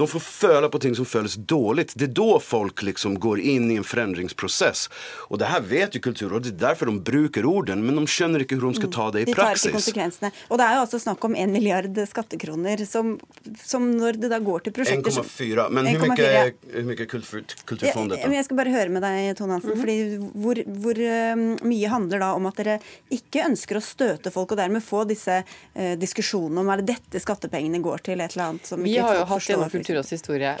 de 0.00 0.08
får 0.08 0.22
føle 0.24 0.70
på 0.72 0.80
ting 0.82 0.94
som 0.96 1.08
føles 1.08 1.36
dårlig. 1.36 1.90
Det 1.94 2.08
er 2.08 2.14
da 2.16 2.38
folk 2.42 2.84
liksom 2.86 3.18
går 3.20 3.42
inn 3.52 3.70
i 3.72 3.76
en 3.80 3.86
forandringsprosess. 3.86 4.86
Og 5.28 5.40
det 5.42 5.50
her 5.50 5.64
vet 5.66 5.96
jo 5.96 6.00
Kulturrådet, 6.00 6.54
det 6.54 6.64
er 6.64 6.70
derfor 6.70 6.88
de 6.88 6.96
bruker 7.04 7.46
orden, 7.46 7.82
men 7.84 7.98
de 8.00 8.06
skjønner 8.08 8.44
ikke 8.44 8.56
hvordan 8.56 8.72
de 8.72 8.80
skal 8.80 8.92
ta 8.94 9.06
det 9.14 9.24
i 9.26 9.34
praksis. 9.34 9.36
De 9.36 9.40
tar 9.40 9.58
ikke 9.60 9.76
konsekvensene. 9.76 10.30
Og 10.48 10.60
det 10.60 10.66
er 10.66 10.78
jo 10.78 10.84
altså 10.86 11.00
snakk 11.02 11.26
om 11.28 11.36
en 11.36 11.52
milliard 11.52 12.00
skattekroner, 12.08 12.84
som, 12.88 13.12
som 13.60 13.90
når 13.98 14.20
det 14.22 14.30
da 14.32 14.40
går 14.42 14.64
til 14.66 14.74
prosjekter 14.76 15.20
1,4. 15.20 15.66
Men 15.76 15.90
hvor 16.00 16.14
mye, 16.14 16.84
mye 16.88 17.08
kultur, 17.10 17.44
kulturfond 17.68 18.14
dette? 18.14 18.24
Jeg, 18.24 18.36
jeg 18.40 18.48
skal 18.48 18.60
bare 18.62 18.74
høre 18.74 18.94
med 18.96 19.04
deg, 19.04 19.34
Tone 19.38 19.58
Hansen. 19.58 19.70
Mm 19.70 19.76
-hmm. 19.76 19.80
fordi 19.80 19.98
hvor, 20.46 20.62
hvor 20.86 21.02
uh, 21.04 21.68
mye 21.68 21.92
handler 21.92 22.24
da 22.24 22.32
om 22.34 22.46
at 22.50 22.56
dere 22.56 22.78
ikke 23.10 23.44
ønsker 23.50 23.76
å 23.76 23.84
støte 23.84 24.32
folk, 24.32 24.52
og 24.52 24.58
dermed 24.62 24.82
få 24.82 25.04
disse 25.04 25.42
uh, 25.44 25.94
diskusjonene 26.00 26.60
om 26.64 26.72
er 26.72 26.80
det 26.80 26.96
dette 26.96 27.20
skattepengene 27.20 27.82
går 27.82 27.98
til, 28.08 28.20
et 28.20 28.32
eller 28.36 28.46
annet 28.48 28.66
som 28.66 28.82
Vi 28.82 28.96
ikke 28.96 29.06
har 29.06 29.20
jo 29.20 29.28
hatt 29.34 29.48
gjennom 29.50 29.70
Kulturrådets 29.90 30.14
historie 30.14 30.52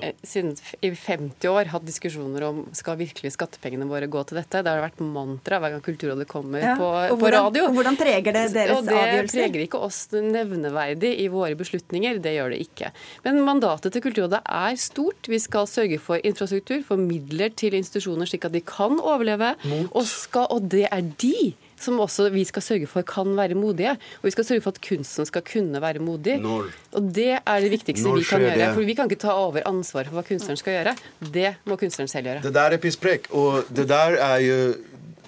eh, 0.00 0.14
siden 0.24 0.54
i 0.80 0.90
50 0.96 1.48
år 1.50 1.68
hatt 1.68 1.84
diskusjoner 1.84 2.46
om 2.46 2.62
skal 2.72 2.96
virkelig 2.96 3.34
skattepengene 3.34 3.84
våre 3.90 4.08
gå 4.08 4.22
til 4.24 4.38
dette. 4.40 4.62
Det 4.64 4.72
har 4.72 4.80
vært 4.80 5.02
mantra 5.04 5.58
hver 5.60 5.74
gang 5.74 5.84
Kulturrådet 5.84 6.24
kommer 6.30 6.64
ja, 6.64 6.72
på, 6.80 6.88
hvordan, 6.88 7.20
på, 7.20 7.30
radio. 7.34 7.66
Og 7.68 7.76
Hvordan 7.76 8.00
preger 8.00 8.24
det 8.24 8.46
deres 8.56 8.72
og 8.78 8.88
det 8.88 8.96
avgjørelser? 8.96 9.28
Det 9.28 9.44
preger 9.44 9.66
ikke 9.66 9.82
oss 9.84 10.00
nevneverdig 10.16 11.12
i 11.20 11.28
våre 11.32 11.58
beslutninger. 11.60 12.22
Det 12.24 12.34
gjør 12.38 12.54
det 12.54 12.62
ikke. 12.64 12.92
Men 13.28 13.42
mandatet 13.44 13.92
til 13.92 14.06
Kulturrådet 14.08 14.40
er 14.40 14.80
stort. 14.80 15.28
Vi 15.28 15.42
skal 15.42 15.68
sørge 15.68 16.00
for 16.00 16.24
infrastruktur, 16.24 16.80
for 16.86 17.00
midler 17.00 17.52
til 17.52 17.76
institusjoner 17.76 18.30
slik 18.30 18.48
at 18.48 18.56
de 18.56 18.64
kan 18.64 18.96
overleve. 18.96 19.56
Og, 19.90 20.06
skal, 20.08 20.48
og 20.48 20.72
det 20.72 20.86
er 20.88 21.04
de 21.20 21.52
som 21.80 22.00
også 22.02 22.28
vi 22.34 22.44
skal 22.48 22.64
sørge 22.64 22.88
for 22.90 23.06
kan 23.06 23.32
være 23.38 23.56
modige. 23.58 23.96
Og 24.20 24.28
vi 24.28 24.34
skal 24.34 24.46
sørge 24.46 24.64
for 24.64 24.76
at 24.76 24.82
kunsten 24.84 25.28
skal 25.28 25.44
kunne 25.46 25.80
være 25.82 26.02
modig. 26.04 26.38
Når? 26.44 26.70
Og 26.98 27.10
det 27.16 27.32
er 27.38 27.64
det 27.64 27.72
viktigste 27.72 28.12
vi 28.14 28.26
kan 28.28 28.44
gjøre. 28.44 28.70
For 28.76 28.86
vi 28.86 28.96
kan 28.98 29.10
ikke 29.10 29.22
ta 29.24 29.34
over 29.36 29.64
ansvaret 29.68 30.10
for 30.10 30.20
hva 30.20 30.26
kunstneren 30.28 30.60
skal 30.60 30.78
gjøre. 30.78 30.94
Det 31.34 31.56
må 31.64 31.80
kunstneren 31.80 32.12
selv 32.12 32.30
gjøre. 32.30 32.44
Det 32.46 32.54
der 32.54 32.76
er 32.76 32.82
pisspreik. 32.82 33.30
Og 33.32 33.64
det 33.72 33.88
der 33.90 34.20
er 34.20 34.38
jo 34.44 34.60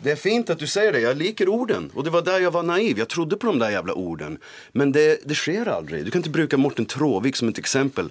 det 0.03 0.17
er 0.17 0.19
fint 0.19 0.51
at 0.51 0.59
du 0.59 0.67
sier 0.67 0.91
det. 0.95 1.05
Jeg 1.05 1.19
liker 1.19 1.51
orden. 1.53 1.89
Og 1.95 2.03
det 2.07 2.13
var 2.15 2.25
der 2.27 2.43
jeg 2.43 2.55
var 2.55 2.67
naiv. 2.67 2.99
Jeg 2.99 3.09
trodde 3.13 3.39
på 3.39 3.53
de 3.55 3.63
der 3.63 3.77
jævla 3.77 3.95
orden. 3.95 4.39
Men 4.75 4.95
det, 4.95 5.23
det 5.29 5.39
skjer 5.39 5.71
aldri. 5.71 6.03
Du 6.03 6.11
kan 6.11 6.25
ikke 6.25 6.39
bruke 6.41 6.59
Morten 6.59 6.89
Tråvik 6.91 7.39
som 7.39 7.53
et 7.53 7.61
eksempel. 7.63 8.11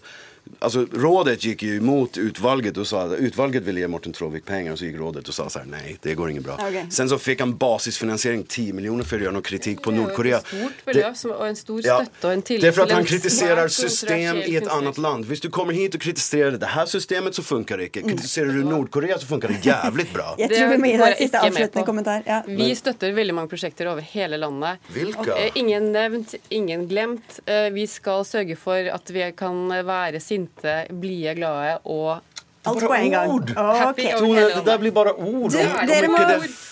Alltså, 0.59 0.85
rådet 0.93 1.43
gikk 1.43 1.63
jo 1.63 1.75
imot 1.79 2.17
utvalget 2.21 2.77
og 2.77 2.85
sa 2.85 3.07
utvalget 3.15 3.63
ville 3.65 3.81
gi 3.81 3.87
Morten 3.89 4.13
Tråvik 4.13 4.45
penger, 4.45 4.75
og 4.75 4.77
så 4.77 4.85
gikk 4.85 4.99
rådet 4.99 5.23
og 5.25 5.33
sa 5.33 5.47
så 5.49 5.59
här, 5.59 5.65
nej, 5.65 5.97
det 6.01 6.13
går 6.15 6.29
ikke 6.29 6.43
bra. 6.45 6.57
Okay. 6.61 6.85
Sen 6.93 7.09
så 7.09 7.17
fikk 7.17 7.39
han 7.41 7.55
basisfinansiering 7.57 8.43
10 8.43 8.75
miljoner 8.77 9.07
for 9.07 9.17
å 9.17 9.25
gjøre 9.25 9.35
noe 9.37 9.45
kritikk 9.45 9.81
på 9.81 9.93
Nord-Korea. 9.95 10.41
stort 10.45 10.83
beløp 10.85 11.17
det, 11.17 11.37
en 11.47 11.57
stor 11.57 11.81
støtte 11.81 12.27
og 12.27 12.33
en 12.33 12.43
tillit. 12.45 12.61
Det 12.61 12.69
er 12.69 12.75
for 12.77 12.85
at 12.85 12.93
han 12.93 13.07
kritiserer 13.09 13.73
system 13.73 14.41
i 14.45 14.55
et 14.59 14.69
annet 14.69 14.99
land. 15.01 15.25
Hvis 15.29 15.41
du 15.41 15.49
kommer 15.49 15.77
hit 15.77 15.97
og 15.97 16.03
kritiserer 16.05 16.57
det 16.61 16.69
her 16.75 16.85
systemet, 16.85 17.37
så 17.37 17.45
funker 17.45 17.81
det 17.81 17.89
ikke. 17.89 18.05
Kritiserer 18.11 18.53
du 18.53 18.61
Nord-Korea, 18.67 19.17
så 19.17 19.29
funker 19.31 19.55
det 19.55 19.65
jævlig 19.65 20.07
bra. 20.13 20.35
Jeg 20.41 20.53
tror 20.53 20.71
vi 20.75 20.79
må 20.83 20.93
gi 20.93 21.01
deg 21.01 21.17
siste 21.23 21.41
avsluttende 21.41 21.85
kommentar. 21.89 22.21
Ja. 22.29 22.41
Vi 22.45 22.69
støtter 22.77 23.17
veldig 23.17 23.37
mange 23.39 23.53
prosjekter 23.55 23.89
over 23.95 24.05
hele 24.13 24.37
landet. 24.41 24.85
Hvilke? 24.93 25.39
Ingen 25.57 25.89
nevnt, 25.95 26.37
ingen 26.53 26.85
glemt. 26.91 27.41
Eh, 27.49 27.71
vi 27.73 27.89
skal 27.89 28.25
sørge 28.29 28.59
for 28.59 28.93
at 28.93 29.13
vi 29.13 29.25
kan 29.37 29.65
være 29.89 30.21
sinte, 30.31 30.75
blide, 31.03 31.35
glade 31.37 31.77
og 31.83 32.21
Alt 32.63 32.83
på 32.85 32.93
en 32.93 33.11
gang. 33.11 33.31
Okay. 33.31 34.11
Tone, 34.19 34.41
det 34.55 34.65
der 34.65 34.77
blir 34.77 34.91
bare 34.93 35.15
ord. 35.17 35.49
Du, 35.49 35.57
dere 35.89 36.09
må, 36.11 36.19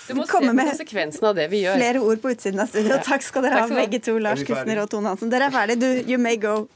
du 0.05 0.13
må 0.19 0.25
komme 0.29 0.53
med 0.53 0.69
konsekvensen 0.69 1.31
av 1.31 1.39
det 1.39 1.47
vi 1.49 1.63
gjør. 1.63 1.79
Flere 1.81 2.03
ord 2.05 2.21
på 2.21 2.35
utsiden 2.35 2.61
av 2.61 2.69
studio. 2.69 2.99
Takk 3.07 3.25
skal 3.25 3.47
dere 3.47 3.63
ha, 3.63 3.71
begge 3.73 4.01
to. 4.05 4.19
Lars 4.21 4.45
Kustner 4.45 4.83
og 4.83 4.91
Tone 4.93 5.09
Hansen. 5.09 5.33
Dere 5.33 5.49
er 5.49 5.55
ferdige. 5.55 5.81
Du, 5.81 6.13
you 6.13 6.21
may 6.21 6.37
go. 6.37 6.67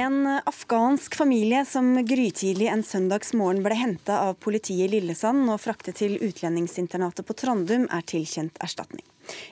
En 0.00 0.24
afghansk 0.46 1.14
familie 1.18 1.64
som 1.68 1.92
grytidlig 2.06 2.70
en 2.72 2.84
søndagsmorgen 2.86 3.60
ble 3.64 3.76
henta 3.76 4.22
av 4.30 4.38
politiet 4.40 4.86
i 4.86 4.92
Lillesand 4.94 5.50
og 5.50 5.60
fraktet 5.60 5.98
til 6.00 6.14
utlendingsinternatet 6.22 7.26
på 7.28 7.36
Trandum, 7.36 7.88
er 7.92 8.06
tilkjent 8.08 8.56
erstatning. 8.64 9.04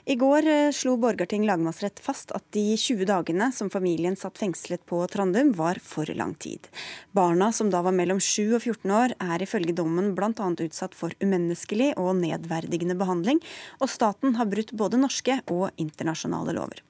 I 0.05 0.17
går 0.19 0.47
eh, 0.47 0.71
slo 0.73 0.97
Borgarting 1.01 1.47
lagmannsrett 1.47 2.01
fast 2.01 2.33
at 2.37 2.45
de 2.57 2.77
20 2.77 3.09
dagene 3.09 3.51
som 3.53 3.71
familien 3.71 4.17
satt 4.17 4.38
fengslet 4.41 4.85
på 4.88 5.01
Trandum, 5.12 5.53
var 5.59 5.81
for 5.85 6.09
lang 6.14 6.35
tid. 6.35 6.69
Barna, 7.12 7.53
som 7.53 7.71
da 7.71 7.83
var 7.85 7.97
mellom 7.97 8.21
7 8.21 8.57
og 8.59 8.62
14 8.62 8.95
år, 9.03 9.17
er 9.21 9.45
ifølge 9.45 9.77
dommen 9.77 10.14
bl.a. 10.17 10.33
utsatt 10.33 10.97
for 10.97 11.14
umenneskelig 11.21 11.93
og 12.01 12.17
nedverdigende 12.23 12.99
behandling, 12.99 13.43
og 13.83 13.93
staten 13.93 14.38
har 14.41 14.51
brutt 14.51 14.73
både 14.73 15.01
norske 15.01 15.41
og 15.53 15.71
internasjonale 15.77 16.57
lover. 16.57 16.83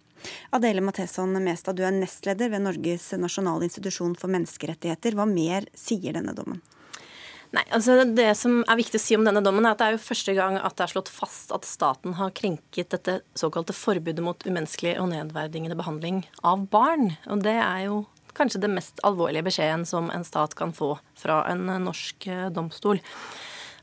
Adele 0.50 0.82
Matheson 0.82 1.36
Mestad, 1.42 1.78
du 1.78 1.84
er 1.86 1.94
nestleder 1.94 2.50
ved 2.50 2.64
Norges 2.64 3.12
nasjonale 3.18 3.68
institusjon 3.68 4.16
for 4.18 4.32
menneskerettigheter. 4.32 5.14
Hva 5.18 5.28
mer 5.30 5.68
sier 5.78 6.16
denne 6.16 6.34
dommen? 6.34 6.62
Nei, 7.56 7.64
altså 7.72 8.02
Det 8.04 8.28
som 8.36 8.60
er 8.68 8.76
viktig 8.76 8.98
å 9.00 9.02
si 9.02 9.16
om 9.16 9.24
denne 9.24 9.40
dommen, 9.44 9.64
er 9.64 9.72
at 9.72 9.80
det 9.80 9.86
er 9.86 9.96
jo 9.96 10.04
første 10.04 10.34
gang 10.36 10.58
at 10.60 10.76
det 10.76 10.84
er 10.84 10.92
slått 10.92 11.10
fast 11.12 11.52
at 11.56 11.64
staten 11.68 12.18
har 12.18 12.34
krenket 12.36 12.92
dette 12.92 13.20
såkalte 13.38 13.76
forbudet 13.76 14.24
mot 14.24 14.44
umenneskelig 14.44 14.98
og 15.00 15.10
nedverdigende 15.14 15.78
behandling 15.78 16.22
av 16.44 16.66
barn. 16.72 17.14
Og 17.32 17.44
det 17.46 17.56
er 17.56 17.86
jo 17.86 18.02
kanskje 18.36 18.60
det 18.62 18.70
mest 18.70 19.00
alvorlige 19.06 19.46
beskjeden 19.48 19.86
som 19.88 20.12
en 20.14 20.26
stat 20.28 20.54
kan 20.58 20.74
få 20.76 20.92
fra 21.18 21.40
en 21.50 21.64
norsk 21.86 22.28
eh, 22.28 22.50
domstol. 22.54 23.00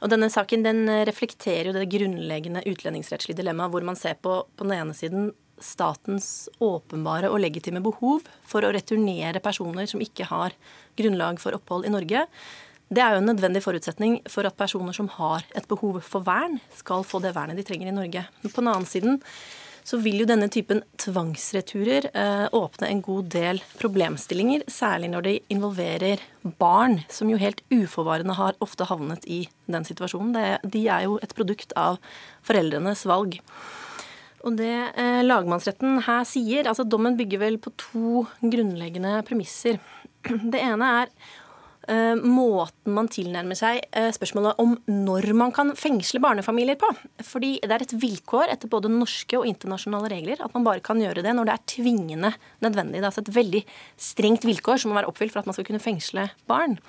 Og 0.04 0.12
denne 0.12 0.30
saken 0.30 0.62
den 0.62 0.86
reflekterer 1.08 1.72
jo 1.72 1.74
det 1.76 1.88
grunnleggende 1.90 2.62
utlendingsrettslige 2.70 3.40
dilemmaet, 3.40 3.72
hvor 3.74 3.88
man 3.88 3.98
ser 3.98 4.20
på 4.22 4.44
på 4.46 4.68
den 4.68 4.76
ene 4.78 4.94
siden 4.94 5.32
statens 5.64 6.50
åpenbare 6.64 7.32
og 7.32 7.40
legitime 7.40 7.82
behov 7.84 8.26
for 8.46 8.66
å 8.66 8.74
returnere 8.76 9.42
personer 9.44 9.88
som 9.90 10.04
ikke 10.04 10.28
har 10.30 10.56
grunnlag 11.00 11.40
for 11.42 11.56
opphold 11.58 11.88
i 11.88 11.94
Norge. 11.94 12.26
Det 12.86 13.02
er 13.02 13.16
jo 13.16 13.22
en 13.24 13.30
nødvendig 13.32 13.64
forutsetning 13.66 14.20
for 14.30 14.46
at 14.46 14.58
personer 14.58 14.94
som 14.94 15.08
har 15.18 15.46
et 15.58 15.68
behov 15.70 16.02
for 16.06 16.26
vern, 16.26 16.60
skal 16.78 17.06
få 17.08 17.22
det 17.24 17.34
vernet 17.36 17.58
de 17.58 17.66
trenger 17.66 17.90
i 17.90 17.96
Norge. 17.96 18.26
Men 18.44 18.52
på 18.52 18.62
den 18.62 18.70
annen 18.70 18.90
siden 18.90 19.22
så 19.86 20.00
vil 20.02 20.22
jo 20.22 20.26
denne 20.26 20.48
typen 20.50 20.82
tvangsreturer 21.02 22.08
eh, 22.10 22.46
åpne 22.58 22.90
en 22.90 23.02
god 23.06 23.30
del 23.36 23.62
problemstillinger, 23.78 24.64
særlig 24.72 25.12
når 25.14 25.26
det 25.28 25.36
involverer 25.54 26.24
barn, 26.62 27.00
som 27.10 27.30
jo 27.30 27.38
helt 27.42 27.62
uforvarende 27.74 28.38
har 28.38 28.58
ofte 28.66 28.88
havnet 28.90 29.28
i 29.30 29.44
den 29.70 29.86
situasjonen. 29.86 30.34
De 30.66 30.84
er 30.90 31.06
jo 31.06 31.20
et 31.22 31.36
produkt 31.38 31.74
av 31.78 32.00
foreldrenes 32.46 33.06
valg. 33.10 33.38
Og 34.46 34.58
det 34.58 34.74
eh, 34.94 35.22
lagmannsretten 35.26 36.04
her 36.06 36.26
sier, 36.30 36.70
altså 36.70 36.86
dommen 36.86 37.18
bygger 37.18 37.42
vel 37.42 37.58
på 37.62 37.74
to 37.82 38.26
grunnleggende 38.42 39.20
premisser. 39.26 39.82
Det 40.54 40.62
ene 40.62 40.90
er 41.04 41.12
måten 42.22 42.96
man 42.96 43.10
tilnærmer 43.12 43.58
seg 43.58 43.82
uh, 43.94 44.10
spørsmålet 44.16 44.62
om 44.62 44.74
når 44.90 45.30
man 45.38 45.54
kan 45.56 45.74
fengsle 45.78 46.22
barnefamilier 46.24 46.80
på. 46.82 46.90
Fordi 47.26 47.56
det 47.62 47.76
er 47.76 47.86
et 47.86 47.96
vilkår 48.02 48.54
etter 48.54 48.72
både 48.72 48.92
norske 48.92 49.38
og 49.38 49.46
internasjonale 49.50 50.10
regler 50.14 50.42
at 50.42 50.56
man 50.56 50.66
bare 50.66 50.84
kan 50.86 51.02
gjøre 51.02 51.24
det 51.26 51.36
når 51.38 51.50
det 51.50 51.56
er 51.56 51.70
tvingende 51.76 52.34
nødvendig. 52.66 53.00
Det 53.00 53.06
er 53.06 53.12
altså 53.12 53.26
et 53.26 53.36
veldig 53.38 53.64
strengt 54.02 54.48
vilkår 54.48 54.82
som 54.82 54.92
må 54.92 55.00
være 55.00 55.12
oppfylt 55.12 55.36
for 55.36 55.44
at 55.44 55.50
man 55.50 55.58
skal 55.58 55.70
kunne 55.70 55.84
fengsle 55.84 56.30
barn. 56.50 56.80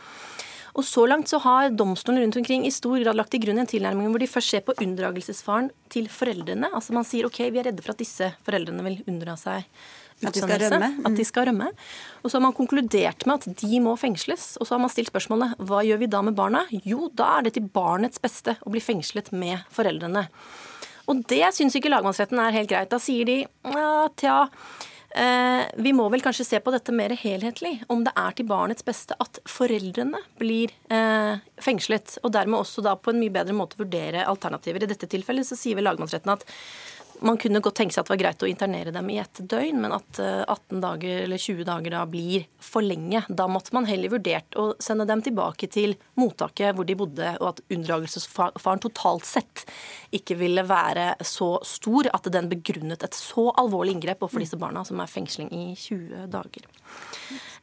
Og 0.77 0.85
Så 0.85 1.07
langt 1.09 1.29
så 1.29 1.39
har 1.41 1.71
domstolen 1.73 2.21
rundt 2.21 2.37
omkring 2.37 2.67
i 2.69 2.71
stor 2.71 2.99
grad 3.01 3.17
lagt 3.17 3.33
til 3.33 3.41
grunn 3.41 3.63
en 3.63 3.69
tilnærming 3.69 4.11
hvor 4.13 4.21
de 4.21 4.29
først 4.29 4.53
ser 4.53 4.65
på 4.65 4.75
unndragelsesfaren 4.77 5.71
til 5.93 6.11
foreldrene. 6.13 6.69
Altså 6.69 6.93
Man 6.93 7.07
sier 7.09 7.29
ok, 7.29 7.39
vi 7.49 7.63
er 7.63 7.71
redde 7.71 7.85
for 7.85 7.95
at 7.95 8.03
disse 8.03 8.29
foreldrene 8.45 8.85
vil 8.85 8.99
unndra 9.09 9.39
seg 9.41 9.65
at 10.25 10.33
de 10.33 10.41
skal 10.41 10.63
rømme. 10.63 10.89
At 11.05 11.19
de 11.19 11.27
skal 11.29 11.49
rømme. 11.51 11.69
Og 12.23 12.31
så 12.31 12.39
har 12.39 12.45
man 12.47 12.57
konkludert 12.57 13.27
med 13.29 13.43
at 13.43 13.61
de 13.61 13.81
må 13.85 13.93
fengsles. 14.01 14.55
Og 14.61 14.69
så 14.69 14.77
har 14.77 14.83
man 14.83 14.93
stilt 14.93 15.13
spørsmålet 15.13 15.61
hva 15.69 15.83
gjør 15.85 16.01
vi 16.01 16.11
da 16.13 16.23
med 16.25 16.39
barna? 16.39 16.65
Jo, 16.89 17.11
da 17.13 17.37
er 17.37 17.47
det 17.47 17.57
til 17.59 17.69
barnets 17.69 18.23
beste 18.23 18.57
å 18.65 18.73
bli 18.73 18.83
fengslet 18.85 19.33
med 19.37 19.67
foreldrene. 19.77 20.27
Og 21.07 21.23
det 21.31 21.45
syns 21.55 21.77
ikke 21.79 21.93
lagmannsretten 21.93 22.41
er 22.43 22.57
helt 22.57 22.73
greit. 22.73 22.91
Da 22.91 23.01
sier 23.03 23.29
de 23.29 23.43
ja, 23.45 23.91
tja. 24.19 24.39
Eh, 25.17 25.63
vi 25.81 25.93
må 25.97 26.09
vel 26.13 26.21
kanskje 26.21 26.45
se 26.45 26.59
på 26.61 26.73
dette 26.75 26.93
mer 26.93 27.15
helhetlig. 27.17 27.79
Om 27.93 28.03
det 28.05 28.13
er 28.21 28.35
til 28.37 28.49
barnets 28.51 28.85
beste 28.85 29.17
at 29.23 29.41
foreldrene 29.49 30.21
blir 30.41 30.75
eh, 30.93 31.39
fengslet. 31.63 32.19
Og 32.25 32.35
dermed 32.35 32.61
også 32.61 32.85
da 32.85 32.97
på 33.01 33.15
en 33.15 33.23
mye 33.23 33.33
bedre 33.33 33.57
måte 33.57 33.79
vurdere 33.81 34.27
alternativer. 34.29 34.85
I 34.85 34.91
dette 34.91 35.09
tilfellet 35.13 35.49
så 35.49 35.59
sier 35.59 35.79
vel 35.79 35.89
lagmannsretten 35.89 36.35
at 36.35 36.45
man 37.21 37.39
kunne 37.41 37.61
godt 37.65 37.79
tenke 37.81 37.95
seg 37.95 38.03
at 38.03 38.09
det 38.09 38.15
var 38.15 38.21
greit 38.21 38.45
å 38.45 38.49
internere 38.51 38.93
dem 38.95 39.11
i 39.13 39.19
ett 39.23 39.41
døgn, 39.41 39.81
men 39.83 39.95
at 39.97 40.21
18 40.21 40.77
eh, 40.77 40.81
dager 40.83 41.23
eller 41.25 41.43
20 41.43 41.69
dager 41.69 41.97
da 41.97 42.03
blir 42.11 42.47
for 42.63 42.85
lenge. 42.85 43.23
Da 43.29 43.49
måtte 43.51 43.75
man 43.77 43.89
heller 43.89 44.13
vurdert 44.17 44.59
å 44.59 44.69
sende 44.83 45.07
dem 45.09 45.23
tilbake 45.25 45.69
til 45.73 45.97
mottaket 46.21 46.77
hvor 46.77 46.89
de 46.89 46.99
bodde, 46.99 47.33
og 47.41 47.49
at 47.53 47.63
unndragelsesfaren 47.73 48.83
totalt 48.85 49.29
sett 49.29 49.65
ikke 50.17 50.39
ville 50.41 50.65
være 50.67 51.15
så 51.27 51.57
stor 51.67 52.11
at 52.13 52.31
den 52.33 52.51
begrunnet 52.53 53.05
et 53.07 53.17
så 53.17 53.49
alvorlig 53.61 53.97
inngrep 53.97 54.23
overfor 54.23 54.45
disse 54.45 54.61
barna, 54.61 54.85
som 54.87 55.01
er 55.03 55.11
fengsling 55.11 55.53
i 55.55 55.67
20 55.75 56.31
dager. 56.33 56.71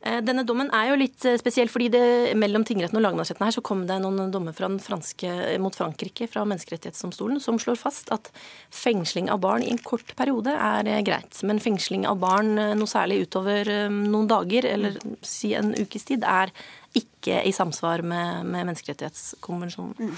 Eh, 0.03 0.19
denne 0.19 0.43
dommen 0.43 0.67
er 0.75 0.89
jo 0.89 0.97
litt 0.99 1.23
eh, 1.27 1.37
spesiell, 1.39 1.69
fordi 1.71 1.87
det, 1.93 2.03
mellom 2.39 2.65
tingretten 2.67 2.99
og 2.99 3.05
lagmannsretten 3.05 3.45
her 3.47 3.55
så 3.55 3.63
kom 3.63 3.85
det 3.87 4.01
noen 4.03 4.33
dommer 4.33 4.55
franske, 4.55 5.31
mot 5.63 5.75
Frankrike 5.77 6.27
fra 6.27 6.43
Menneskerettighetsdomstolen 6.49 7.39
som 7.43 7.59
slår 7.61 7.79
fast 7.79 8.11
at 8.11 8.27
fengsling 8.73 9.31
av 9.31 9.39
barn 9.45 9.63
i 9.63 9.71
en 9.71 9.79
kort 9.79 10.11
periode 10.19 10.51
er 10.51 10.91
eh, 10.91 11.03
greit. 11.07 11.39
Men 11.47 11.63
fengsling 11.63 12.03
av 12.09 12.19
barn 12.23 12.51
noe 12.57 12.89
særlig 12.89 13.23
utover 13.29 13.69
noen 13.93 14.27
dager, 14.27 14.67
eller 14.67 14.99
si 15.23 15.53
en 15.55 15.71
ukes 15.79 16.09
tid, 16.11 16.27
er 16.27 16.51
ikke 16.93 17.39
i 17.47 17.51
samsvar 17.55 18.03
med, 18.05 18.45
med 18.45 18.67
menneskerettighetskonvensjonen. 18.67 19.95
Mm. 19.97 20.13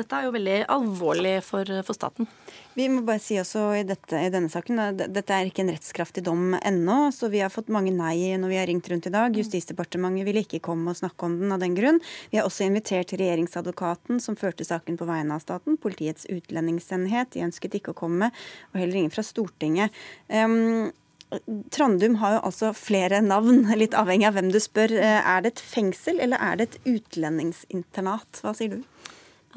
Dette 0.00 0.18
er 0.18 0.26
jo 0.26 0.32
veldig 0.34 0.56
alvorlig 0.74 1.34
for, 1.46 1.70
for, 1.86 1.96
staten. 1.96 2.28
Vi 2.74 2.88
må 2.90 3.04
bare 3.06 3.22
si 3.22 3.38
også 3.40 3.62
i, 3.78 3.84
dette, 3.86 4.18
i 4.18 4.32
denne 4.32 4.50
saken 4.50 4.82
at 4.82 5.04
dette 5.14 5.34
er 5.34 5.48
ikke 5.48 5.62
en 5.64 5.72
rettskraftig 5.72 6.24
dom 6.26 6.56
ennå, 6.58 6.98
så 7.14 7.30
vi 7.32 7.42
har 7.44 7.52
fått 7.54 7.70
mange 7.74 7.94
nei 7.94 8.34
når 8.40 8.52
vi 8.52 8.60
har 8.60 8.68
ringt 8.70 8.90
rundt 8.90 9.08
i 9.10 9.14
dag. 9.14 9.30
Mm. 9.30 9.38
Justisdepartementet 9.42 10.26
ville 10.28 10.44
ikke 10.46 10.62
komme 10.64 10.92
og 10.92 11.00
snakke 11.00 11.28
om 11.28 11.38
den 11.40 11.54
av 11.54 11.62
den 11.62 11.78
grunn. 11.78 12.02
Vi 12.32 12.40
har 12.40 12.48
også 12.48 12.66
invitert 12.66 13.14
regjeringsadvokaten 13.14 14.22
som 14.24 14.38
førte 14.38 14.66
saken 14.66 14.98
på 14.98 15.08
vegne 15.08 15.38
av 15.38 15.44
staten, 15.44 15.78
Politiets 15.78 16.26
utlendingsenhet. 16.32 17.30
De 17.34 17.46
ønsket 17.46 17.78
ikke 17.78 17.94
å 17.94 18.00
komme, 18.06 18.32
og 18.72 18.80
heller 18.80 19.04
ingen 19.04 19.14
fra 19.14 19.26
Stortinget. 19.26 19.94
Um, 20.26 20.90
Trandum 21.74 22.14
har 22.22 22.38
jo 22.38 22.44
altså 22.48 22.70
flere 22.76 23.20
navn, 23.24 23.66
litt 23.76 23.96
avhengig 23.98 24.28
av 24.30 24.38
hvem 24.38 24.52
du 24.54 24.60
spør. 24.62 24.94
Eh, 24.96 25.18
er 25.20 25.44
det 25.44 25.54
et 25.54 25.64
fengsel, 25.64 26.20
eller 26.24 26.40
er 26.40 26.56
det 26.56 26.68
et 26.68 26.78
utlendingsinternat? 26.94 28.40
Hva 28.44 28.54
sier 28.56 28.78
du? 28.78 28.80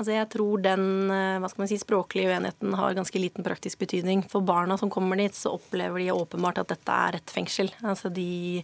Altså 0.01 0.15
jeg 0.15 0.29
tror 0.33 0.61
den 0.65 1.11
eh, 1.13 1.37
hva 1.37 1.49
skal 1.51 1.61
man 1.61 1.69
si, 1.69 1.77
språklige 1.77 2.31
uenigheten 2.31 2.73
har 2.79 2.95
ganske 2.97 3.19
liten 3.21 3.45
praktisk 3.45 3.83
betydning. 3.83 4.23
For 4.31 4.41
barna 4.41 4.73
som 4.81 4.89
kommer 4.89 5.19
dit, 5.19 5.35
så 5.37 5.53
opplever 5.59 6.01
de 6.01 6.07
åpenbart 6.15 6.63
at 6.63 6.71
dette 6.73 6.95
er 7.07 7.19
et 7.19 7.33
fengsel. 7.33 7.69
Altså 7.85 8.09
de, 8.09 8.63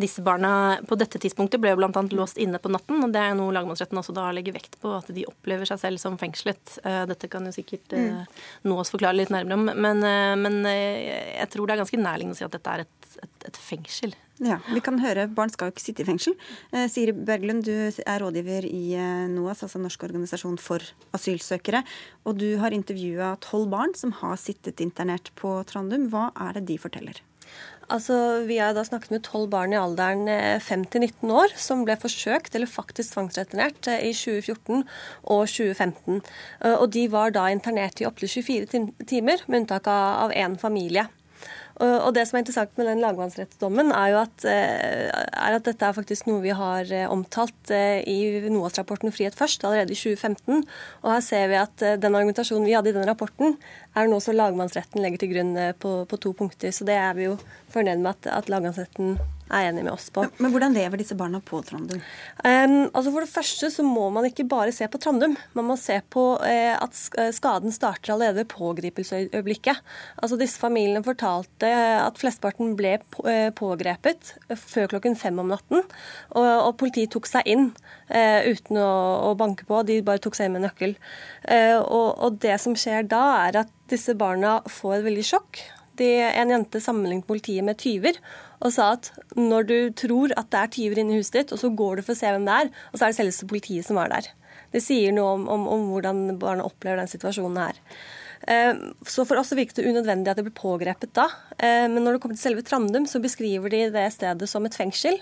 disse 0.00 0.24
barna 0.24 0.78
på 0.88 0.96
dette 0.96 1.20
tidspunktet 1.20 1.60
ble 1.60 1.74
bl.a. 1.76 2.04
låst 2.16 2.40
inne 2.40 2.62
på 2.62 2.72
natten, 2.72 3.04
og 3.04 3.12
det 3.12 3.20
er 3.26 3.36
noe 3.36 3.52
lagmannsretten 3.52 4.00
også 4.00 4.16
da 4.16 4.30
legger 4.32 4.56
vekt 4.56 4.80
på, 4.80 4.94
at 4.96 5.12
de 5.12 5.26
opplever 5.28 5.68
seg 5.68 5.82
selv 5.84 6.00
som 6.00 6.16
fengslet. 6.20 6.78
Eh, 6.80 7.02
dette 7.10 7.28
kan 7.28 7.44
jo 7.44 7.52
sikkert 7.52 7.92
mm. 7.92 8.24
nå 8.70 8.80
oss 8.80 8.94
forklare 8.94 9.20
litt 9.20 9.34
nærmere 9.34 9.60
om, 9.60 9.68
men, 9.84 10.08
men 10.40 10.58
jeg 10.64 11.52
tror 11.52 11.68
det 11.68 11.76
er 11.76 11.84
ganske 11.84 12.00
nærliggende 12.00 12.38
å 12.38 12.40
si 12.40 12.48
at 12.48 12.56
dette 12.56 12.72
er 12.78 12.86
et, 12.86 13.14
et, 13.20 13.48
et 13.52 13.62
fengsel. 13.68 14.16
Ja, 14.40 14.56
vi 14.72 14.80
kan 14.80 14.96
høre, 15.02 15.26
Barn 15.28 15.50
skal 15.52 15.68
jo 15.68 15.74
ikke 15.74 15.82
sitte 15.84 16.00
i 16.00 16.06
fengsel. 16.08 16.32
Eh, 16.72 16.86
Siri 16.88 17.12
Berglund, 17.12 17.66
du 17.66 17.74
er 17.76 18.22
rådgiver 18.22 18.64
i 18.64 18.94
eh, 18.96 19.26
NOAS, 19.28 19.66
altså 19.66 19.80
Norsk 19.82 20.06
organisasjon 20.06 20.56
for 20.56 20.84
asylsøkere. 21.16 21.82
Og 22.24 22.38
du 22.40 22.54
har 22.62 22.72
intervjua 22.72 23.34
tolv 23.44 23.68
barn 23.74 23.92
som 23.98 24.14
har 24.22 24.40
sittet 24.40 24.80
internert 24.80 25.28
på 25.36 25.58
Trandum. 25.68 26.08
Hva 26.08 26.30
er 26.46 26.56
det 26.56 26.70
de 26.72 26.78
forteller? 26.80 27.20
Altså, 27.92 28.46
Vi 28.48 28.56
har 28.62 28.72
da 28.72 28.86
snakket 28.86 29.12
med 29.12 29.26
tolv 29.28 29.50
barn 29.52 29.76
i 29.76 29.80
alderen 29.82 30.24
5 30.64 30.88
eh, 30.88 31.04
19 31.10 31.36
år 31.36 31.52
som 31.60 31.84
ble 31.84 32.00
forsøkt 32.00 32.56
eller 32.56 32.70
faktisk 32.70 33.12
tvangsreturnert 33.12 33.92
i 33.92 34.14
2014 34.16 34.86
og 35.36 35.44
2015. 35.52 36.24
Og 36.80 36.88
de 36.96 37.08
var 37.12 37.36
da 37.36 37.50
internert 37.52 38.00
i 38.00 38.08
opptil 38.08 38.38
24 38.40 38.88
timer, 39.04 39.44
med 39.48 39.66
unntak 39.66 39.90
av 39.90 40.32
én 40.32 40.56
familie. 40.56 41.10
Og 41.80 42.12
det 42.12 42.26
som 42.28 42.36
er 42.36 42.42
interessant 42.42 42.74
med 42.76 42.88
den 42.90 43.00
lagmannsrettsdommen, 43.00 43.92
er 43.96 44.12
jo 44.12 44.18
at, 44.20 44.44
eh, 44.44 45.08
er 45.08 45.56
at, 45.56 45.64
dette 45.64 45.86
er 45.86 45.96
faktisk 45.96 46.28
noe 46.28 46.42
vi 46.44 46.52
har 46.52 46.90
eh, 46.92 47.08
omtalt 47.08 47.72
eh, 47.72 48.02
i 48.04 48.18
NOAS-rapporten 48.52 49.14
Frihet 49.16 49.38
først 49.38 49.64
allerede 49.64 49.94
i 49.94 49.96
2015. 49.96 50.66
Og 51.00 51.10
her 51.14 51.24
ser 51.24 51.48
vi 51.48 51.56
at 51.60 51.86
den 52.02 52.18
argumentasjonen 52.18 52.68
vi 52.68 52.76
hadde 52.76 52.92
i 52.92 52.96
den 52.98 53.08
rapporten, 53.08 53.56
er 53.96 54.12
noe 54.12 54.20
som 54.20 54.36
lagmannsretten 54.36 55.00
legger 55.00 55.24
til 55.24 55.32
grunn 55.32 55.56
på, 55.80 55.94
på 56.10 56.20
to 56.20 56.34
punkter. 56.36 56.74
Så 56.74 56.84
det 56.88 57.00
er 57.00 57.16
vi 57.16 57.30
jo 57.30 57.38
fornøyd 57.72 58.04
med 58.04 58.12
at, 58.12 58.32
at 58.42 58.52
lagmannsretten 58.52 59.16
er 59.50 59.68
enig 59.68 59.84
med 59.84 59.92
oss 59.92 60.08
på. 60.14 60.24
Men 60.38 60.52
hvordan 60.54 60.74
lever 60.76 61.00
disse 61.00 61.16
barna 61.18 61.40
på 61.44 61.60
Trandum? 61.66 62.00
Um, 62.44 62.76
altså 62.88 63.10
For 63.10 63.24
det 63.24 63.32
første 63.32 63.70
så 63.74 63.84
må 63.86 64.08
man 64.14 64.28
ikke 64.28 64.46
bare 64.48 64.74
se 64.74 64.88
på 64.90 65.00
Trandum. 65.02 65.36
Man 65.58 65.68
må 65.68 65.76
se 65.80 65.98
på 66.12 66.24
eh, 66.46 66.74
at 66.74 66.96
eh, 67.18 67.32
skaden 67.34 67.74
starter 67.74 68.14
allerede 68.14 68.42
ved 68.42 68.50
pågripelsesøyeblikket. 68.52 69.82
Altså 70.22 70.38
Disse 70.40 70.60
familiene 70.60 71.04
fortalte 71.06 71.70
at 72.00 72.20
flesteparten 72.20 72.76
ble 72.78 72.96
eh, 72.98 73.50
pågrepet 73.56 74.34
før 74.54 74.90
klokken 74.94 75.18
fem 75.18 75.38
om 75.42 75.50
natten. 75.50 75.84
Og, 76.36 76.46
og 76.68 76.76
politiet 76.80 77.12
tok 77.14 77.28
seg 77.30 77.48
inn 77.50 77.70
eh, 78.08 78.46
uten 78.50 78.80
å, 78.80 78.92
å, 79.30 79.34
banke 79.38 79.66
på. 79.68 79.82
De 79.88 80.00
bare 80.06 80.22
tok 80.22 80.38
seg 80.38 80.48
inn 80.48 80.58
med 80.58 80.66
nøkkel. 80.68 80.96
Eh, 81.44 81.76
og, 81.80 82.08
og 82.20 82.40
det 82.42 82.56
som 82.62 82.76
skjer 82.78 83.08
da, 83.10 83.24
er 83.48 83.62
at 83.64 83.76
disse 83.90 84.14
barna 84.18 84.60
får 84.70 85.00
et 85.00 85.06
veldig 85.10 85.26
sjokk. 85.26 85.62
En 86.04 86.52
jente 86.52 86.80
sammenlignet 86.82 87.28
politiet 87.28 87.66
med 87.66 87.78
tyver 87.80 88.18
og 88.60 88.72
sa 88.74 88.90
at 88.96 89.10
når 89.36 89.68
du 89.68 89.76
tror 89.96 90.34
at 90.36 90.50
det 90.52 90.60
er 90.60 90.72
tyver 90.74 91.00
inne 91.00 91.16
i 91.16 91.20
huset 91.20 91.38
ditt, 91.38 91.52
og 91.54 91.60
så 91.62 91.70
går 91.72 91.98
du 91.98 92.04
for 92.04 92.12
å 92.12 92.20
se 92.20 92.32
hvem 92.32 92.44
det 92.44 92.56
er, 92.56 92.70
og 92.92 92.98
så 92.98 93.06
er 93.06 93.12
det 93.12 93.18
selveste 93.20 93.48
politiet 93.48 93.86
som 93.86 94.00
er 94.02 94.12
der. 94.12 94.28
Det 94.74 94.82
sier 94.84 95.14
noe 95.16 95.32
om, 95.38 95.46
om, 95.50 95.64
om 95.68 95.86
hvordan 95.90 96.20
barna 96.40 96.66
opplever 96.68 97.00
den 97.00 97.10
situasjonen 97.10 97.58
her. 97.62 97.80
Eh, 98.48 98.74
så 99.06 99.24
for 99.24 99.36
oss 99.36 99.52
virket 99.52 99.76
det 99.76 99.88
unødvendig 99.90 100.30
at 100.32 100.38
det 100.40 100.46
ble 100.46 100.54
pågrepet 100.56 101.12
da. 101.16 101.26
Eh, 101.58 101.86
men 101.92 102.00
når 102.04 102.16
det 102.16 102.22
kommer 102.22 102.38
til 102.38 102.46
selve 102.46 102.64
Trandum, 102.64 103.06
så 103.08 103.20
beskriver 103.20 103.72
de 103.72 103.82
det 103.92 104.06
stedet 104.14 104.48
som 104.48 104.64
et 104.66 104.76
fengsel. 104.76 105.18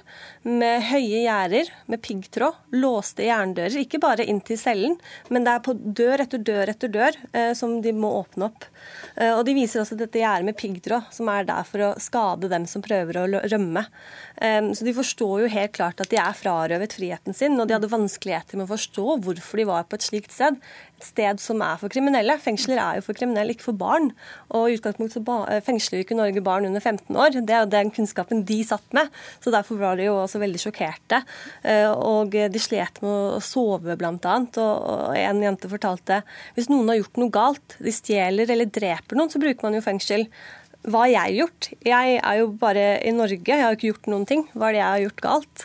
Med 0.47 0.85
høye 0.87 1.25
gjerder, 1.25 1.73
med 1.91 2.03
piggtråd, 2.05 2.61
låste 2.79 3.27
jerndører. 3.27 3.81
Ikke 3.83 4.01
bare 4.03 4.27
inn 4.27 4.41
til 4.47 4.61
cellen, 4.61 4.97
men 5.33 5.47
det 5.47 5.57
er 5.57 5.65
på 5.67 5.75
dør 5.75 6.25
etter 6.25 6.43
dør 6.47 6.75
etter 6.75 6.93
dør 6.95 7.19
eh, 7.33 7.53
som 7.59 7.81
de 7.83 7.95
må 7.97 8.13
åpne 8.23 8.51
opp. 8.51 8.69
Og 9.19 9.41
De 9.49 9.53
viser 9.57 9.81
også 9.81 9.97
dette 9.99 10.21
gjerdet 10.21 10.47
med 10.47 10.55
piggtråd, 10.55 11.09
som 11.11 11.27
er 11.33 11.47
der 11.49 11.65
for 11.67 11.83
å 11.83 11.89
skade 11.99 12.47
dem 12.51 12.69
som 12.71 12.83
prøver 12.85 13.17
å 13.19 13.25
rømme. 13.51 13.83
Så 14.39 14.87
de 14.87 14.95
forstår 14.95 15.43
jo 15.43 15.49
helt 15.51 15.73
klart 15.75 15.99
at 16.03 16.13
de 16.13 16.21
er 16.23 16.37
frarøvet 16.39 16.95
friheten 16.95 17.35
sin, 17.35 17.57
og 17.59 17.67
de 17.67 17.75
hadde 17.75 17.91
vanskeligheter 17.91 18.61
med 18.61 18.69
å 18.69 18.77
forstå 18.77 19.17
hvorfor 19.25 19.59
de 19.59 19.67
var 19.67 19.89
på 19.91 19.99
et 19.99 20.07
slikt 20.07 20.37
sted. 20.37 20.61
Sted 21.05 21.41
som 21.43 21.63
er 21.65 21.79
for 21.81 21.93
kriminelle. 21.93 22.39
Fengsler 22.43 22.81
er 22.83 22.99
jo 22.99 23.07
for 23.07 23.19
kriminelle, 23.19 23.55
ikke 23.55 23.69
for 23.69 23.79
barn. 23.79 24.11
Og 24.55 24.69
i 24.69 24.79
utgangspunktet 24.79 25.19
så 25.21 25.39
eh, 25.51 25.63
fengsler 25.65 26.01
jo 26.01 26.07
ikke 26.07 26.19
Norge 26.19 26.43
barn 26.45 26.69
under 26.69 26.83
15 26.83 27.17
år. 27.17 27.39
Det 27.39 27.55
er 27.55 27.65
jo 27.65 27.73
den 27.73 27.93
kunnskapen 27.95 28.45
de 28.49 28.59
satt 28.67 28.97
med. 28.97 29.13
Så 29.45 29.53
derfor 29.55 29.81
var 29.81 29.99
de 29.99 30.09
jo 30.09 30.19
også 30.21 30.43
veldig 30.43 30.63
sjokkerte. 30.63 31.23
Eh, 31.63 31.89
og 31.89 32.35
de 32.35 32.63
slet 32.63 33.03
med 33.05 33.39
å 33.39 33.43
sove, 33.45 33.99
blant 34.01 34.29
annet. 34.29 34.61
Og 34.63 35.17
en 35.19 35.43
jente 35.45 35.71
fortalte 35.71 36.23
hvis 36.57 36.71
noen 36.73 36.93
har 36.93 37.01
gjort 37.03 37.21
noe 37.23 37.35
galt, 37.35 37.79
de 37.83 37.95
stjeler 37.95 38.51
eller 38.55 38.71
dreper 38.71 39.19
noen, 39.19 39.31
så 39.33 39.43
bruker 39.43 39.67
man 39.67 39.79
jo 39.79 39.85
fengsel. 39.85 40.29
Hva 40.89 41.05
har 41.05 41.11
jeg 41.13 41.37
gjort? 41.43 41.69
Jeg 41.85 42.19
er 42.19 42.37
jo 42.41 42.49
bare 42.57 42.85
i 43.05 43.13
Norge, 43.13 43.45
jeg 43.45 43.61
har 43.61 43.75
jo 43.75 43.77
ikke 43.77 43.91
gjort 43.91 44.07
noen 44.09 44.25
ting. 44.29 44.45
Hva 44.55 44.71
er 44.71 44.77
det 44.77 44.81
jeg 44.81 44.89
har 44.89 45.03
gjort 45.03 45.25
galt? 45.27 45.65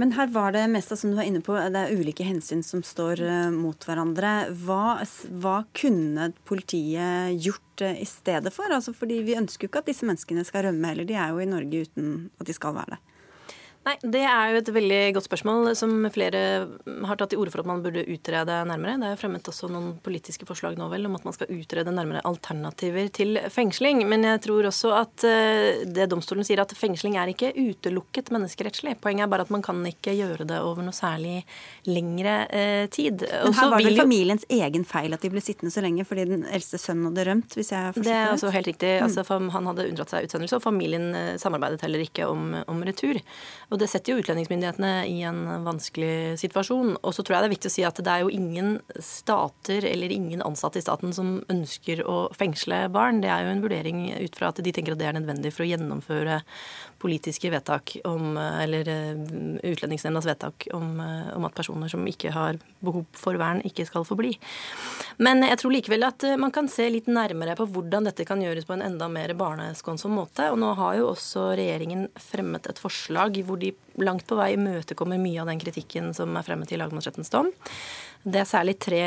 Men 0.00 0.14
her 0.16 0.30
var 0.32 0.54
det 0.56 0.62
meste 0.72 0.96
som 0.96 1.12
du 1.12 1.18
var 1.18 1.28
inne 1.28 1.42
på, 1.44 1.52
det 1.52 1.82
er 1.82 1.92
ulike 1.92 2.24
hensyn 2.24 2.62
som 2.64 2.80
står 2.86 3.20
uh, 3.20 3.50
mot 3.52 3.84
hverandre. 3.84 4.32
Hva, 4.64 5.02
hva, 5.42 5.58
kunne 5.76 6.30
politiet 6.48 7.36
gjort 7.44 7.84
uh, 7.84 7.92
i 7.92 8.08
stedet 8.08 8.52
for? 8.54 8.72
Altså, 8.72 8.96
fordi 8.96 9.20
Vi 9.26 9.36
ønsker 9.36 9.66
jo 9.66 9.72
ikke 9.74 9.84
at 9.84 9.92
disse 9.92 10.08
menneskene 10.08 10.46
skal 10.48 10.70
rømme 10.70 10.94
heller. 10.94 11.08
De 11.08 11.18
er 11.20 11.34
jo 11.34 11.44
i 11.44 11.50
Norge 11.50 11.84
uten 11.90 12.14
at 12.40 12.48
de 12.48 12.56
skal 12.56 12.76
være 12.78 12.96
det. 12.96 13.02
Nei, 13.80 13.94
Det 14.02 14.20
er 14.28 14.50
jo 14.52 14.58
et 14.60 14.70
veldig 14.76 14.98
godt 15.16 15.24
spørsmål 15.24 15.70
som 15.78 15.94
flere 16.12 16.40
har 17.08 17.16
tatt 17.16 17.30
til 17.32 17.40
orde 17.40 17.52
for 17.54 17.62
at 17.62 17.68
man 17.70 17.80
burde 17.80 18.02
utrede 18.12 18.58
nærmere. 18.68 18.98
Det 19.00 19.06
er 19.08 19.14
jo 19.14 19.20
fremmet 19.22 19.48
også 19.48 19.70
noen 19.72 19.94
politiske 20.04 20.44
forslag 20.48 20.76
nå 20.76 20.88
vel 20.92 21.08
om 21.08 21.16
at 21.16 21.24
man 21.24 21.32
skal 21.32 21.48
utrede 21.54 21.94
nærmere 21.96 22.20
alternativer 22.28 23.08
til 23.16 23.40
fengsling. 23.48 24.02
Men 24.10 24.26
jeg 24.28 24.42
tror 24.44 24.68
også 24.68 24.92
at 24.98 25.24
eh, 25.24 25.80
det 25.88 26.10
domstolen 26.12 26.44
sier 26.44 26.60
at 26.60 26.74
fengsling 26.76 27.16
er 27.16 27.32
ikke 27.32 27.54
utelukket 27.56 28.28
menneskerettslig. 28.36 28.98
Poenget 29.00 29.24
er 29.24 29.32
bare 29.32 29.46
at 29.48 29.54
man 29.54 29.64
kan 29.64 29.80
ikke 29.88 30.12
gjøre 30.18 30.44
det 30.50 30.60
over 30.60 30.84
noe 30.84 30.96
særlig 30.96 31.38
lengre 31.88 32.36
eh, 32.52 32.84
tid. 32.92 33.24
Men 33.24 33.56
her 33.56 33.72
var 33.72 33.80
det 33.80 33.94
jo... 33.94 34.02
familiens 34.02 34.44
egen 34.52 34.84
feil 34.84 35.16
at 35.16 35.24
de 35.24 35.32
ble 35.32 35.40
sittende 35.44 35.72
så 35.72 35.80
lenge 35.80 36.04
fordi 36.04 36.28
den 36.28 36.44
eldste 36.44 36.82
sønnen 36.82 37.08
hadde 37.08 37.26
rømt, 37.30 37.56
hvis 37.56 37.72
jeg 37.72 37.88
har 37.88 37.96
forstått 37.96 38.12
det? 38.12 38.20
Er 38.20 38.36
altså 38.36 38.52
helt 38.52 38.70
riktig. 38.74 38.92
Mm. 39.00 39.08
Altså, 39.08 39.40
han 39.56 39.72
hadde 39.72 39.88
unndratt 39.88 40.12
seg 40.12 40.28
utsendelse, 40.28 40.60
og 40.60 40.68
familien 40.68 41.10
eh, 41.16 41.32
samarbeidet 41.40 41.80
heller 41.88 42.04
ikke 42.04 42.28
om, 42.28 42.52
om 42.68 42.84
retur. 42.84 43.24
Og 43.70 43.78
det 43.78 43.86
setter 43.90 44.12
jo 44.12 44.22
utlendingsmyndighetene 44.22 44.92
i 45.06 45.20
en 45.28 45.44
vanskelig 45.62 46.40
situasjon. 46.42 46.96
Og 47.06 47.14
så 47.14 47.22
tror 47.22 47.36
jeg 47.36 47.44
det 47.44 47.48
er 47.50 47.54
viktig 47.54 47.70
å 47.70 47.74
si 47.76 47.84
at 47.86 48.00
det 48.02 48.10
er 48.10 48.24
jo 48.24 48.32
ingen 48.34 48.72
stater 48.98 49.86
eller 49.86 50.10
ingen 50.14 50.42
ansatte 50.42 50.80
i 50.80 50.84
staten 50.84 51.14
som 51.14 51.36
ønsker 51.52 52.02
å 52.02 52.24
fengsle 52.34 52.82
barn. 52.90 53.22
Det 53.22 53.30
er 53.30 53.46
jo 53.46 53.54
en 53.54 53.62
vurdering 53.62 54.02
ut 54.18 54.38
fra 54.38 54.50
at 54.50 54.58
de 54.58 54.74
tenker 54.74 54.96
at 54.96 55.02
det 55.02 55.06
er 55.10 55.18
nødvendig 55.20 55.54
for 55.54 55.66
å 55.66 55.70
gjennomføre 55.70 56.40
politiske 57.00 57.50
vedtak 57.50 57.96
om, 58.04 58.36
eller 58.36 58.88
eh, 58.88 59.72
Utlendingsnemndas 59.72 60.26
vedtak 60.26 60.68
om, 60.76 61.00
eh, 61.00 61.36
om, 61.36 61.44
at 61.48 61.56
personer 61.56 61.88
som 61.88 62.04
ikke 62.06 62.32
har 62.34 62.58
behov 62.84 63.06
for 63.16 63.38
vern, 63.40 63.62
ikke 63.66 63.86
skal 63.88 64.04
få 64.08 64.18
bli. 64.20 64.34
Men 65.18 65.44
jeg 65.46 65.60
tror 65.62 65.74
likevel 65.74 66.06
at 66.06 66.26
eh, 66.28 66.38
man 66.40 66.52
kan 66.54 66.68
se 66.70 66.88
litt 66.92 67.08
nærmere 67.10 67.56
på 67.58 67.68
hvordan 67.72 68.08
dette 68.08 68.26
kan 68.28 68.42
gjøres 68.44 68.68
på 68.68 68.76
en 68.76 68.84
enda 68.86 69.08
mer 69.12 69.32
barneskånsom 69.38 70.14
måte. 70.16 70.50
Og 70.52 70.60
nå 70.60 70.74
har 70.80 70.98
jo 71.00 71.10
også 71.14 71.50
regjeringen 71.60 72.08
fremmet 72.20 72.68
et 72.70 72.82
forslag 72.82 73.40
hvor 73.46 73.60
de 73.60 73.72
langt 74.00 74.26
på 74.28 74.38
vei 74.38 74.52
imøtekommer 74.54 75.20
mye 75.20 75.42
av 75.42 75.50
den 75.50 75.60
kritikken 75.60 76.14
som 76.16 76.36
er 76.36 76.46
fremmet 76.46 76.72
i 76.72 76.78
lagmannsrettens 76.80 77.32
dom. 77.32 77.50
Det 78.20 78.42
er 78.42 78.48
særlig 78.48 78.74
tre, 78.76 79.04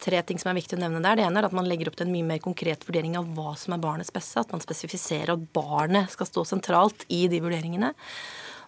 tre, 0.00 0.22
ting 0.24 0.38
som 0.40 0.48
er 0.50 0.56
viktig 0.56 0.78
å 0.78 0.80
nevne 0.80 1.02
der. 1.04 1.18
Det 1.18 1.26
ene 1.26 1.42
er 1.42 1.48
at 1.50 1.56
man 1.56 1.66
legger 1.68 1.90
opp 1.90 1.98
til 1.98 2.06
en 2.06 2.14
mye 2.14 2.24
mer 2.24 2.40
konkret 2.40 2.86
vurdering 2.88 3.18
av 3.20 3.28
hva 3.36 3.52
som 3.60 3.76
er 3.76 3.82
barnets 3.82 4.12
beste. 4.14 4.40
At 4.40 4.54
man 4.54 4.64
spesifiserer 4.64 5.34
at 5.34 5.46
barnet 5.52 6.14
skal 6.14 6.30
stå 6.30 6.46
sentralt 6.48 7.04
i 7.12 7.26
de 7.28 7.42
vurderingene. 7.44 7.92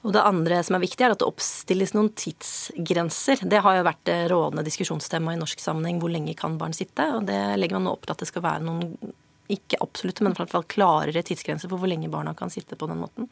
Og 0.05 0.13
det 0.13 0.23
andre 0.23 0.61
som 0.67 0.77
er 0.77 0.85
viktig, 0.85 1.01
er 1.01 1.15
at 1.15 1.23
det 1.23 1.27
oppstilles 1.27 1.95
noen 1.97 2.11
tidsgrenser. 2.13 3.47
Det 3.49 3.63
har 3.65 3.79
jo 3.79 3.87
vært 3.89 4.05
det 4.07 4.19
rådende 4.31 4.67
diskusjonstema 4.69 5.33
i 5.33 5.41
norsk 5.41 5.65
sammenheng. 5.65 6.03
Hvor 6.03 6.13
lenge 6.13 6.37
kan 6.39 6.59
barn 6.61 6.77
sitte? 6.77 7.09
Og 7.17 7.25
det 7.31 7.41
legger 7.57 7.81
man 7.81 7.89
nå 7.89 7.97
opp 7.97 8.05
til 8.05 8.15
at 8.15 8.21
det 8.23 8.29
skal 8.29 8.45
være 8.45 8.67
noen 8.69 9.15
ikke 9.53 9.79
absolutte, 9.81 10.25
men 10.27 10.35
i 10.35 10.41
hvert 10.41 10.51
fall 10.51 10.67
klarere 10.67 11.23
tidsgrenser 11.23 11.71
for 11.71 11.79
hvor 11.79 11.91
lenge 11.91 12.11
barna 12.11 12.33
kan 12.35 12.51
sitte 12.51 12.79
på 12.79 12.89
den 12.91 12.99
måten. 12.99 13.29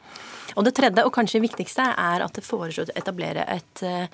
Og 0.55 0.63
det 0.63 0.75
tredje, 0.77 1.03
og 1.03 1.13
kanskje 1.15 1.43
viktigste, 1.43 1.89
er 1.91 2.23
at 2.23 2.37
det 2.37 2.45
foreslås 2.47 2.93
å 2.93 2.99
etablere 2.99 3.43
et 3.51 3.83
eh, 3.83 4.07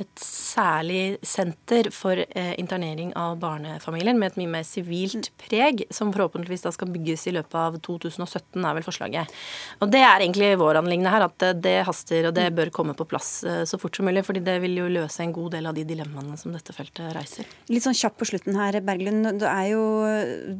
et 0.00 0.20
særlig 0.20 1.16
senter 1.24 1.88
for 1.94 2.20
eh, 2.20 2.52
internering 2.60 3.12
av 3.16 3.38
barnefamilier 3.40 4.16
med 4.16 4.32
et 4.32 4.38
mye 4.42 4.50
mer 4.58 4.66
sivilt 4.66 5.30
preg, 5.40 5.86
som 5.94 6.10
forhåpentligvis 6.12 6.66
da 6.66 6.72
skal 6.74 6.90
bygges 6.92 7.26
i 7.30 7.32
løpet 7.36 7.56
av 7.56 7.78
2017, 7.86 8.60
er 8.60 8.76
vel 8.76 8.84
forslaget. 8.84 9.32
Og 9.80 9.92
Det 9.92 10.02
er 10.04 10.20
egentlig 10.20 10.50
vår 10.60 10.80
anliggende 10.82 11.12
her, 11.14 11.24
at 11.30 11.46
det 11.62 11.78
haster 11.88 12.28
og 12.28 12.36
det 12.36 12.50
bør 12.56 12.72
komme 12.74 12.96
på 12.98 13.06
plass 13.08 13.30
eh, 13.48 13.62
så 13.68 13.80
fort 13.80 13.96
som 13.96 14.08
mulig. 14.08 14.24
fordi 14.26 14.44
det 14.44 14.58
vil 14.62 14.76
jo 14.82 14.90
løse 14.92 15.24
en 15.24 15.32
god 15.32 15.56
del 15.56 15.70
av 15.70 15.76
de 15.78 15.86
dilemmaene 15.88 16.36
som 16.36 16.52
dette 16.52 16.76
feltet 16.76 17.16
reiser. 17.16 17.48
Litt 17.72 17.86
sånn 17.86 17.96
kjapt 17.96 18.20
på 18.20 18.28
slutten 18.28 18.60
her, 18.60 18.80
Berglund. 18.84 19.40
Det 19.40 19.48
er 19.48 19.70
jo, 19.72 19.82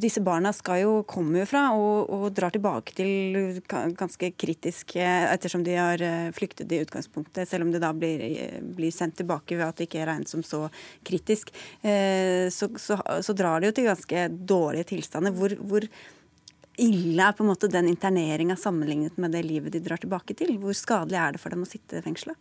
disse 0.01 0.23
barna 0.25 0.53
skal 0.55 0.81
jo 0.81 0.95
komme 1.07 1.45
fra 1.49 1.67
og, 1.77 2.09
og 2.09 2.25
drar 2.33 2.55
tilbake 2.55 2.97
til 2.97 3.61
ganske 3.69 4.33
kritisk 4.33 4.97
eh, 4.97 5.29
ettersom 5.29 5.61
de 5.67 5.77
har 5.77 6.01
eh, 6.01 6.33
flyktet 6.33 6.73
i 6.73 6.81
utgangspunktet, 6.81 7.45
selv 7.45 7.67
om 7.67 7.73
det 7.73 7.85
da 7.85 7.93
blir, 7.93 8.25
blir 8.73 8.93
sendt 8.93 9.19
tilbake 9.19 9.26
tilbake 9.27 9.59
ved 9.59 9.67
at 9.67 9.77
det 9.77 9.89
ikke 9.89 10.03
er 10.03 10.11
regnet 10.13 10.31
som 10.31 10.43
så 10.45 10.65
kritisk, 11.05 11.51
eh, 11.83 12.47
så, 12.53 12.71
så, 12.79 12.99
så 13.21 13.35
drar 13.35 13.61
det 13.61 13.71
jo 13.71 13.77
til 13.77 13.89
ganske 13.91 14.27
dårlige 14.47 14.93
tilstander. 14.95 15.35
Hvor, 15.35 15.55
hvor 15.59 15.87
ille 16.77 17.23
er 17.23 17.33
på 17.35 17.43
en 17.43 17.51
måte 17.51 17.71
den 17.71 17.89
interneringa 17.91 18.55
sammenlignet 18.55 19.17
med 19.17 19.33
det 19.35 19.43
livet 19.45 19.73
de 19.73 19.83
drar 19.83 19.99
tilbake 20.01 20.37
til? 20.37 20.55
Hvor 20.61 20.77
skadelig 20.77 21.19
er 21.19 21.35
det 21.35 21.41
for 21.43 21.53
dem 21.53 21.65
å 21.65 21.69
sitte 21.69 21.99
i 21.99 22.05
fengselet? 22.05 22.37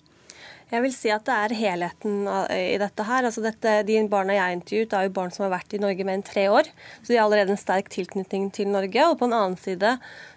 Jeg 0.66 0.82
vil 0.82 0.90
si 0.90 1.10
at 1.14 1.22
det 1.28 1.34
er 1.34 1.52
helheten 1.54 2.24
i 2.50 2.78
dette 2.82 3.04
her. 3.06 3.22
Altså 3.28 3.44
dette, 3.44 3.74
de 3.86 4.00
barna 4.10 4.34
jeg 4.34 4.56
intervjuet, 4.56 4.96
er 4.98 5.06
jo 5.06 5.12
barn 5.14 5.30
som 5.30 5.44
har 5.44 5.52
vært 5.52 5.76
i 5.76 5.80
Norge 5.82 6.06
mer 6.06 6.18
enn 6.18 6.26
tre 6.26 6.48
år. 6.50 6.66
Så 7.04 7.12
de 7.12 7.20
har 7.20 7.28
allerede 7.28 7.54
en 7.54 7.60
sterk 7.60 7.86
tilknytning 7.94 8.48
til 8.54 8.72
Norge. 8.72 9.04
Og 9.06 9.14
på 9.20 9.28
en 9.28 9.36
annen 9.36 9.54
side 9.62 9.92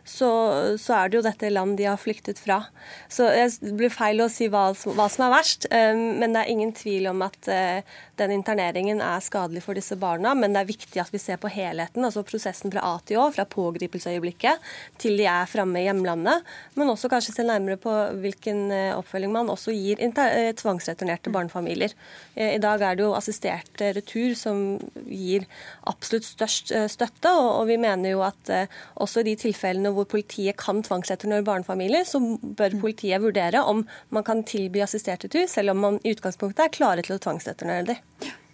så, 0.09 0.29
så, 0.81 0.95
er 0.95 1.09
det 1.09 1.19
jo 1.19 1.25
dette 1.25 1.51
land 1.51 1.75
de 1.77 1.85
har 1.85 1.99
flyktet 2.01 2.39
fra. 2.41 2.63
Så 3.11 3.27
Det 3.29 3.73
blir 3.77 3.91
feil 3.93 4.23
å 4.23 4.29
si 4.31 4.47
hva, 4.49 4.69
hva, 4.73 5.05
som 5.11 5.27
er 5.27 5.33
verst, 5.35 5.67
eh, 5.69 5.93
men 5.93 6.33
det 6.33 6.41
er 6.41 6.53
ingen 6.53 6.73
tvil 6.75 7.11
om 7.11 7.21
at 7.25 7.49
eh, 7.51 7.85
den 8.19 8.33
interneringen 8.33 9.03
er 9.05 9.21
skadelig 9.23 9.61
for 9.67 9.77
disse 9.77 9.95
barna. 9.99 10.33
Men 10.37 10.55
det 10.55 10.63
er 10.63 10.71
viktig 10.71 11.01
at 11.03 11.13
vi 11.13 11.21
ser 11.21 11.37
på 11.41 11.51
helheten, 11.53 12.05
altså 12.05 12.25
prosessen 12.25 12.73
fra 12.73 12.83
A 12.87 12.95
til 13.05 13.21
Å, 13.21 13.27
fra 13.35 13.45
pågripelsesøyeblikket 13.49 14.65
til 15.01 15.19
de 15.19 15.27
er 15.29 15.49
framme 15.51 15.83
i 15.83 15.85
hjemlandet. 15.85 16.47
Men 16.79 16.93
også 16.95 17.11
kanskje 17.11 17.35
se 17.37 17.45
nærmere 17.45 17.77
på 17.81 17.93
hvilken 18.23 18.65
eh, 18.73 18.97
oppfølging 18.97 19.35
man 19.35 19.53
også 19.53 19.75
gir 19.75 20.01
tvangsreturnerte 20.09 21.31
barnefamilier. 21.33 21.93
I 22.39 22.57
dag 22.61 22.81
er 22.81 22.97
det 22.97 23.03
jo 23.03 23.13
assistert 23.17 23.81
retur 23.83 24.33
som 24.37 24.79
gir 25.05 25.45
absolutt 25.89 26.25
størst 26.25 26.71
støtte, 26.91 27.29
og 27.29 27.67
vi 27.69 27.77
mener 27.81 28.15
jo 28.15 28.23
at 28.25 28.51
også 28.99 29.21
i 29.21 29.29
de 29.29 29.35
tilfellene 29.43 29.91
hvor 29.93 29.98
hvor 29.99 30.09
politiet 30.15 30.57
kan 30.59 30.83
tvangsreturnere 30.85 31.45
barnefamilier, 31.47 32.07
så 32.07 32.21
bør 32.41 32.79
politiet 32.81 33.23
vurdere 33.23 33.63
om 33.67 33.85
man 34.15 34.25
kan 34.27 34.43
tilby 34.47 34.81
assistert 34.85 35.25
retur, 35.27 35.47
selv 35.51 35.75
om 35.75 35.83
man 35.85 35.99
i 36.03 36.15
utgangspunktet 36.15 36.65
er 36.65 36.75
klare 36.75 37.05
til 37.05 37.17
å 37.17 37.23
tvangsreturnere 37.23 37.91
dem. 37.91 38.05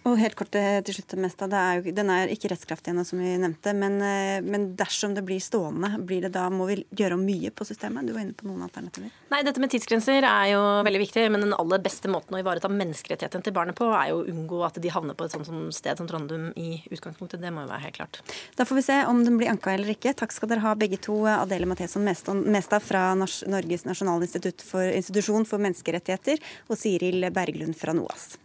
Og 0.06 0.14
helt 0.20 0.36
kort 0.38 0.52
til 0.54 0.94
slutt, 0.94 1.16
Mesta. 1.18 1.48
Er 1.50 1.80
jo, 1.80 1.92
den 1.94 2.10
er 2.14 2.30
ikke 2.30 2.50
rettskraftig 2.52 2.92
ennå, 2.92 3.02
som 3.06 3.18
vi 3.18 3.32
nevnte. 3.42 3.72
Men, 3.74 3.96
eh, 4.02 4.44
men, 4.44 4.68
dersom 4.78 5.16
det 5.16 5.24
blir 5.26 5.42
stående, 5.42 5.90
blir 6.06 6.22
det 6.22 6.32
da, 6.36 6.44
må 6.50 6.68
vi 6.68 6.76
gjøre 6.94 7.18
mye 7.18 7.50
på 7.50 7.66
systemet? 7.66 8.06
Du 8.06 8.12
var 8.14 8.22
inne 8.22 8.36
på 8.36 8.46
noen 8.46 8.62
alternativer. 8.62 9.10
Nei, 9.32 9.42
dette 9.42 9.58
med 9.58 9.72
tidsgrenser 9.72 10.22
er 10.22 10.52
jo 10.52 10.60
veldig 10.86 11.02
viktig. 11.02 11.26
Men 11.32 11.42
den 11.42 11.56
aller 11.58 11.82
beste 11.82 12.08
måten 12.12 12.36
å 12.36 12.42
ivareta 12.42 12.70
menneskerettighetene 12.70 13.42
til 13.42 13.56
barnet 13.56 13.74
på, 13.74 13.90
er 13.90 14.12
jo 14.12 14.22
å 14.22 14.28
unngå 14.30 14.62
at 14.68 14.78
de 14.80 14.94
havner 14.94 15.18
på 15.18 15.26
et 15.26 15.34
sånt 15.34 15.74
sted 15.74 15.98
som 15.98 16.06
Trondheim 16.06 16.52
i 16.54 16.78
utgangspunktet. 16.86 17.42
Det 17.42 17.50
må 17.50 17.66
jo 17.66 17.72
være 17.72 17.86
helt 17.88 17.98
klart. 17.98 18.22
Da 18.54 18.68
får 18.68 18.78
vi 18.78 18.86
se 18.86 19.02
om 19.10 19.24
den 19.26 19.40
blir 19.42 19.50
anka 19.50 19.74
eller 19.74 19.90
ikke. 19.90 20.14
Takk 20.14 20.30
skal 20.30 20.54
dere 20.54 20.62
ha 20.68 20.78
begge 20.78 21.02
to. 21.02 21.18
Adele 21.26 21.66
Matheson 21.66 22.06
Mestad 22.06 22.82
fra 22.86 23.08
Norges 23.18 23.88
nasjonalinstitutt 23.90 24.62
for 24.62 24.86
institusjon 24.86 25.48
for 25.48 25.58
menneskerettigheter 25.58 26.38
og 26.70 26.78
Siril 26.78 27.26
Berglund 27.34 27.74
fra 27.74 27.96
NOAS. 27.96 28.36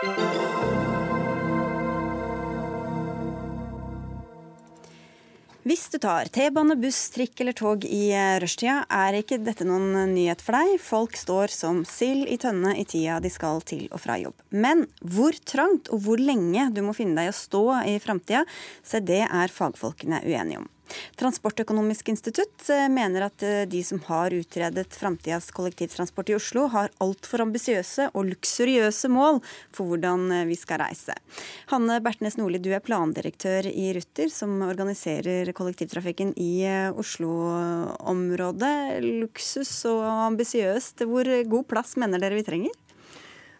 Hvis 0.00 0.08
du 5.92 5.98
tar 6.00 6.24
T-bane, 6.32 6.72
buss, 6.80 7.12
trikk 7.12 7.36
eller 7.44 7.52
tog 7.52 7.84
i 7.84 8.08
eh, 8.16 8.40
rushtida, 8.40 8.88
er 8.88 9.18
ikke 9.18 9.36
dette 9.44 9.66
noen 9.68 9.92
nyhet 10.14 10.40
for 10.40 10.56
deg. 10.56 10.80
Folk 10.80 11.20
står 11.20 11.52
som 11.52 11.84
sild 11.84 12.32
i 12.32 12.40
tønne 12.40 12.72
i 12.80 12.88
tida 12.88 13.20
de 13.20 13.28
skal 13.28 13.60
til 13.68 13.92
og 13.92 14.00
fra 14.00 14.16
jobb. 14.22 14.40
Men 14.56 14.88
hvor 15.04 15.36
trangt 15.44 15.92
og 15.92 16.00
hvor 16.06 16.16
lenge 16.16 16.72
du 16.72 16.80
må 16.86 16.96
finne 16.96 17.20
deg 17.20 17.28
å 17.34 17.36
stå 17.36 17.84
i 17.92 18.00
framtida, 18.00 18.48
se 18.80 19.04
det 19.04 19.28
er 19.28 19.52
fagfolkene 19.52 20.24
uenige 20.24 20.64
om. 20.64 20.70
Transportøkonomisk 21.20 22.08
institutt 22.12 22.68
eh, 22.72 22.86
mener 22.92 23.26
at 23.28 23.44
eh, 23.46 23.62
de 23.70 23.82
som 23.86 24.00
har 24.06 24.34
utredet 24.34 24.96
framtidas 24.96 25.50
kollektivtransport 25.54 26.32
i 26.32 26.36
Oslo, 26.38 26.66
har 26.72 26.92
altfor 27.02 27.44
ambisiøse 27.44 28.10
og 28.14 28.30
luksuriøse 28.30 29.10
mål 29.12 29.40
for 29.76 29.90
hvordan 29.90 30.26
eh, 30.34 30.46
vi 30.50 30.58
skal 30.58 30.82
reise. 30.84 31.16
Hanne 31.72 32.00
Bertnes 32.04 32.38
Nordli, 32.40 32.60
du 32.62 32.70
er 32.74 32.84
plandirektør 32.84 33.68
i 33.70 33.90
Ruter, 33.96 34.30
som 34.34 34.60
organiserer 34.66 35.52
kollektivtrafikken 35.56 36.34
i 36.40 36.52
Oslo-området. 36.98 38.76
Luksus 39.22 39.72
og 39.90 40.04
ambisiøst, 40.30 41.06
hvor 41.08 41.28
god 41.50 41.68
plass 41.70 41.96
mener 42.00 42.22
dere 42.22 42.38
vi 42.38 42.46
trenger? 42.46 42.78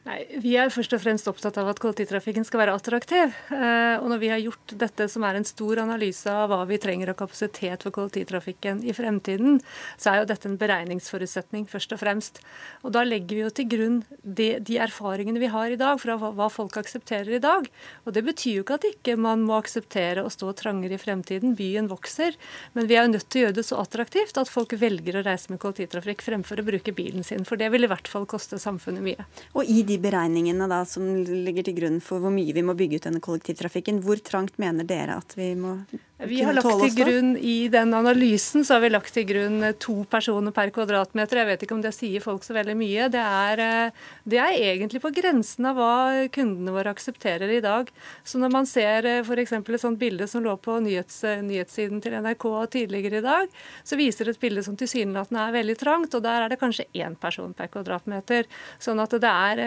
Nei, 0.01 0.23
Vi 0.41 0.55
er 0.57 0.71
først 0.73 0.95
og 0.97 1.03
fremst 1.03 1.27
opptatt 1.29 1.59
av 1.61 1.67
at 1.69 1.81
kollektivtrafikken 1.83 2.47
skal 2.49 2.63
være 2.63 2.73
attraktiv. 2.79 3.35
Eh, 3.53 3.97
og 4.01 4.07
når 4.09 4.21
vi 4.23 4.31
har 4.33 4.41
gjort 4.41 4.73
dette, 4.81 5.05
som 5.13 5.27
er 5.29 5.37
en 5.37 5.45
stor 5.45 5.83
analyse 5.83 6.25
av 6.33 6.49
hva 6.49 6.63
vi 6.65 6.79
trenger 6.81 7.13
av 7.13 7.19
kapasitet 7.19 7.85
for 7.85 7.93
kollektivtrafikken 7.93 8.81
i 8.89 8.95
fremtiden, 8.97 9.59
så 10.01 10.15
er 10.15 10.23
jo 10.23 10.31
dette 10.31 10.49
en 10.49 10.57
beregningsforutsetning, 10.61 11.67
først 11.69 11.93
og 11.93 12.01
fremst. 12.01 12.41
Og 12.81 12.95
da 12.97 13.03
legger 13.05 13.37
vi 13.37 13.43
jo 13.45 13.51
til 13.53 13.69
grunn 13.75 13.99
de, 14.25 14.49
de 14.65 14.79
erfaringene 14.81 15.43
vi 15.43 15.53
har 15.53 15.69
i 15.69 15.77
dag, 15.81 16.01
fra 16.01 16.17
hva 16.17 16.49
folk 16.49 16.81
aksepterer 16.81 17.37
i 17.37 17.43
dag. 17.45 17.69
Og 18.09 18.17
det 18.17 18.25
betyr 18.25 18.57
jo 18.57 18.65
ikke 18.65 18.81
at 18.81 18.89
ikke 18.89 19.19
man 19.21 19.45
må 19.45 19.59
akseptere 19.61 20.25
å 20.25 20.33
stå 20.33 20.55
trangere 20.57 20.97
i 20.97 21.03
fremtiden. 21.03 21.53
Byen 21.61 21.93
vokser. 21.93 22.41
Men 22.73 22.89
vi 22.89 22.97
er 22.97 23.05
jo 23.05 23.13
nødt 23.19 23.29
til 23.29 23.43
å 23.43 23.47
gjøre 23.51 23.59
det 23.61 23.67
så 23.69 23.85
attraktivt 23.85 24.41
at 24.41 24.49
folk 24.49 24.73
velger 24.81 25.21
å 25.21 25.27
reise 25.29 25.53
med 25.53 25.61
kollektivtrafikk 25.61 26.25
fremfor 26.25 26.65
å 26.65 26.69
bruke 26.73 26.97
bilen 26.97 27.27
sin. 27.27 27.45
For 27.45 27.61
det 27.61 27.69
vil 27.77 27.85
i 27.85 27.93
hvert 27.93 28.09
fall 28.09 28.25
koste 28.31 28.57
samfunnet 28.57 29.05
mye. 29.05 29.31
Og 29.53 29.69
i 29.69 29.90
de 29.91 29.99
beregningene 30.03 30.69
da, 30.71 30.85
som 30.89 31.09
ligger 31.27 31.67
til 31.67 31.77
grunn 31.81 31.99
for 32.05 32.23
hvor 32.23 32.35
mye 32.35 32.55
vi 32.57 32.65
må 32.67 32.77
bygge 32.79 33.01
ut 33.01 33.11
denne 33.11 33.25
kollektivtrafikken, 33.25 34.01
hvor 34.07 34.23
trangt 34.25 34.61
mener 34.63 34.89
dere 34.89 35.19
at 35.21 35.37
vi 35.39 35.53
må 35.59 35.81
vi 36.29 36.43
har 36.45 36.53
lagt 36.53 36.69
til 36.69 36.97
grunn 36.99 37.31
I 37.41 37.69
den 37.73 37.95
analysen 37.97 38.65
så 38.67 38.77
har 38.77 38.83
vi 38.85 38.91
lagt 38.91 39.13
til 39.15 39.25
grunn 39.29 39.63
to 39.81 40.03
personer 40.11 40.53
per 40.53 40.73
kvadratmeter. 40.75 41.41
Jeg 41.41 41.49
vet 41.49 41.63
ikke 41.65 41.77
om 41.79 41.85
det 41.85 41.95
sier 41.97 42.21
folk 42.21 42.45
så 42.45 42.57
veldig 42.57 42.75
mye. 42.77 43.07
Det 43.13 43.23
er, 43.23 43.63
eh, 43.65 44.09
det 44.29 44.41
er 44.43 44.59
egentlig 44.73 45.01
på 45.01 45.13
grensen 45.17 45.71
av 45.71 45.79
hva 45.81 46.29
kundene 46.33 46.75
våre 46.75 46.93
aksepterer 46.93 47.49
i 47.57 47.63
dag. 47.65 47.89
Så 48.25 48.41
når 48.43 48.53
man 48.53 48.69
ser 48.69 49.09
eh, 49.09 49.23
f.eks. 49.25 49.53
et 49.53 49.81
sånt 49.81 50.01
bilde 50.01 50.29
som 50.29 50.45
lå 50.45 50.57
på 50.61 50.77
nyhets, 50.85 51.23
eh, 51.25 51.41
nyhetssiden 51.47 52.03
til 52.05 52.19
NRK 52.21 52.47
tidligere 52.77 53.23
i 53.23 53.25
dag, 53.25 53.49
så 53.85 53.97
viser 53.97 54.29
det 54.29 54.37
et 54.37 54.45
bilde 54.45 54.65
som 54.67 54.77
tilsynelatende 54.77 55.47
er 55.47 55.57
veldig 55.57 55.79
trangt, 55.81 56.15
og 56.15 56.25
der 56.27 56.45
er 56.45 56.53
det 56.53 56.61
kanskje 56.61 56.89
én 56.93 57.17
person 57.17 57.55
per 57.57 57.73
kvadratmeter. 57.73 58.45
Sånn 58.79 59.01
at 59.01 59.17
det 59.17 59.33
er, 59.33 59.65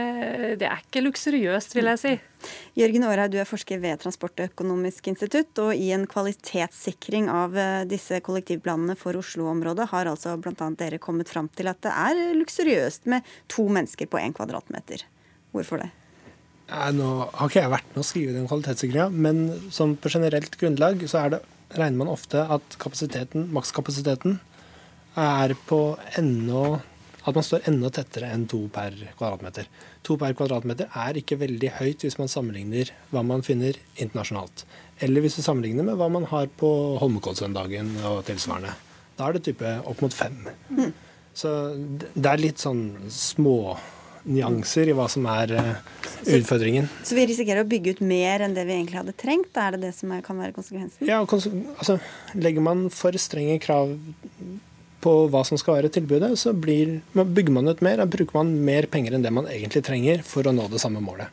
det 0.59 0.67
er 0.67 0.81
ikke 0.81 1.03
luksuriøst, 1.03 1.73
vil 1.77 1.89
jeg 1.91 2.01
si. 2.01 2.13
Jørgen 2.79 3.05
Aarhaug, 3.07 3.31
du 3.33 3.39
er 3.41 3.47
forsker 3.47 3.79
ved 3.83 4.01
Transportøkonomisk 4.03 5.07
institutt, 5.11 5.51
og 5.63 5.73
i 5.77 5.91
en 5.95 6.05
kvalitetssikring 6.09 7.29
av 7.31 7.57
eh, 7.57 7.85
disse 7.89 8.19
kollektivplanene 8.25 8.97
for 8.99 9.17
Oslo-området 9.19 9.89
har 9.93 10.11
altså 10.11 10.35
bl.a. 10.41 10.69
dere 10.79 11.01
kommet 11.03 11.31
fram 11.31 11.49
til 11.55 11.71
at 11.71 11.81
det 11.85 11.93
er 11.93 12.21
luksuriøst 12.39 13.09
med 13.13 13.33
to 13.51 13.67
mennesker 13.71 14.09
på 14.11 14.21
én 14.21 14.35
kvadratmeter. 14.35 15.05
Hvorfor 15.53 15.83
det? 15.83 15.91
Ja, 16.69 16.87
nå 16.95 17.09
har 17.27 17.49
ikke 17.49 17.61
jeg 17.61 17.73
vært 17.73 17.91
med 17.91 18.01
å 18.01 18.07
skrive 18.07 18.35
den 18.35 18.47
kvalitetssikringa, 18.49 19.09
men 19.11 19.43
som 19.73 19.97
på 19.99 20.11
generelt 20.13 20.55
grunnlag 20.59 21.03
så 21.11 21.27
det, 21.33 21.43
regner 21.73 22.03
man 22.03 22.11
ofte 22.11 22.41
at 22.53 22.77
kapasiteten, 22.81 23.49
makskapasiteten 23.53 24.39
er 25.19 25.53
på 25.67 25.79
enda 26.17 26.79
at 27.23 27.35
man 27.37 27.45
står 27.45 27.67
enda 27.71 27.89
tettere 27.93 28.29
enn 28.35 28.45
to 28.51 28.59
per 28.73 28.95
kvadratmeter. 29.17 29.69
To 30.03 30.17
per 30.19 30.35
kvadratmeter 30.37 30.91
er 31.05 31.19
ikke 31.19 31.39
veldig 31.39 31.71
høyt 31.79 32.03
hvis 32.03 32.19
man 32.19 32.31
sammenligner 32.31 32.91
hva 33.13 33.23
man 33.25 33.45
finner 33.45 33.79
internasjonalt. 33.95 34.65
Eller 35.03 35.23
hvis 35.23 35.39
du 35.39 35.43
sammenligner 35.45 35.87
med 35.87 35.97
hva 35.99 36.09
man 36.11 36.27
har 36.31 36.51
på 36.59 36.69
Holmenkollsøndagen 37.01 37.95
og 38.09 38.23
tilsvarende. 38.27 38.75
Da 39.17 39.27
er 39.27 39.37
det 39.37 39.45
type 39.47 39.75
opp 39.87 40.03
mot 40.03 40.13
fem. 40.13 40.45
Mm. 40.69 40.93
Så 41.33 41.49
det 42.13 42.29
er 42.29 42.41
litt 42.41 42.61
sånn 42.61 42.85
små 43.13 43.75
nyanser 44.23 44.87
i 44.87 44.95
hva 44.95 45.07
som 45.11 45.25
er 45.27 45.51
uh, 45.57 45.71
utfordringen. 46.37 46.87
Så, 47.01 47.11
så, 47.11 47.17
vi 47.17 47.25
risikerer 47.31 47.65
å 47.65 47.69
bygge 47.69 47.97
ut 47.97 48.03
mer 48.07 48.43
enn 48.45 48.55
det 48.55 48.63
vi 48.69 48.77
egentlig 48.77 49.01
hadde 49.01 49.15
trengt? 49.19 49.57
Er 49.59 49.75
det 49.75 49.81
det 49.87 49.93
som 49.97 50.13
er, 50.15 50.21
kan 50.25 50.39
være 50.39 50.55
konsekvensen? 50.55 51.07
Ja, 51.09 51.21
altså, 51.23 51.97
Legger 52.37 52.63
man 52.63 52.85
for 52.93 53.15
strenge 53.19 53.59
krav 53.63 53.95
på 55.03 55.13
hva 55.31 55.43
som 55.47 55.59
skal 55.59 55.79
være 55.79 55.91
tilbudet, 55.93 56.31
så 56.39 56.55
blir, 56.55 57.01
bygger 57.13 57.55
man 57.55 57.69
ut 57.69 57.83
mer 57.85 58.03
og 58.03 58.13
bruker 58.13 58.39
man 58.39 58.55
mer 58.65 58.87
penger 58.91 59.17
enn 59.17 59.25
det 59.25 59.33
man 59.35 59.49
egentlig 59.51 59.83
trenger 59.85 60.23
for 60.27 60.47
å 60.47 60.55
nå 60.55 60.69
det 60.71 60.81
samme 60.83 61.03
målet. 61.03 61.29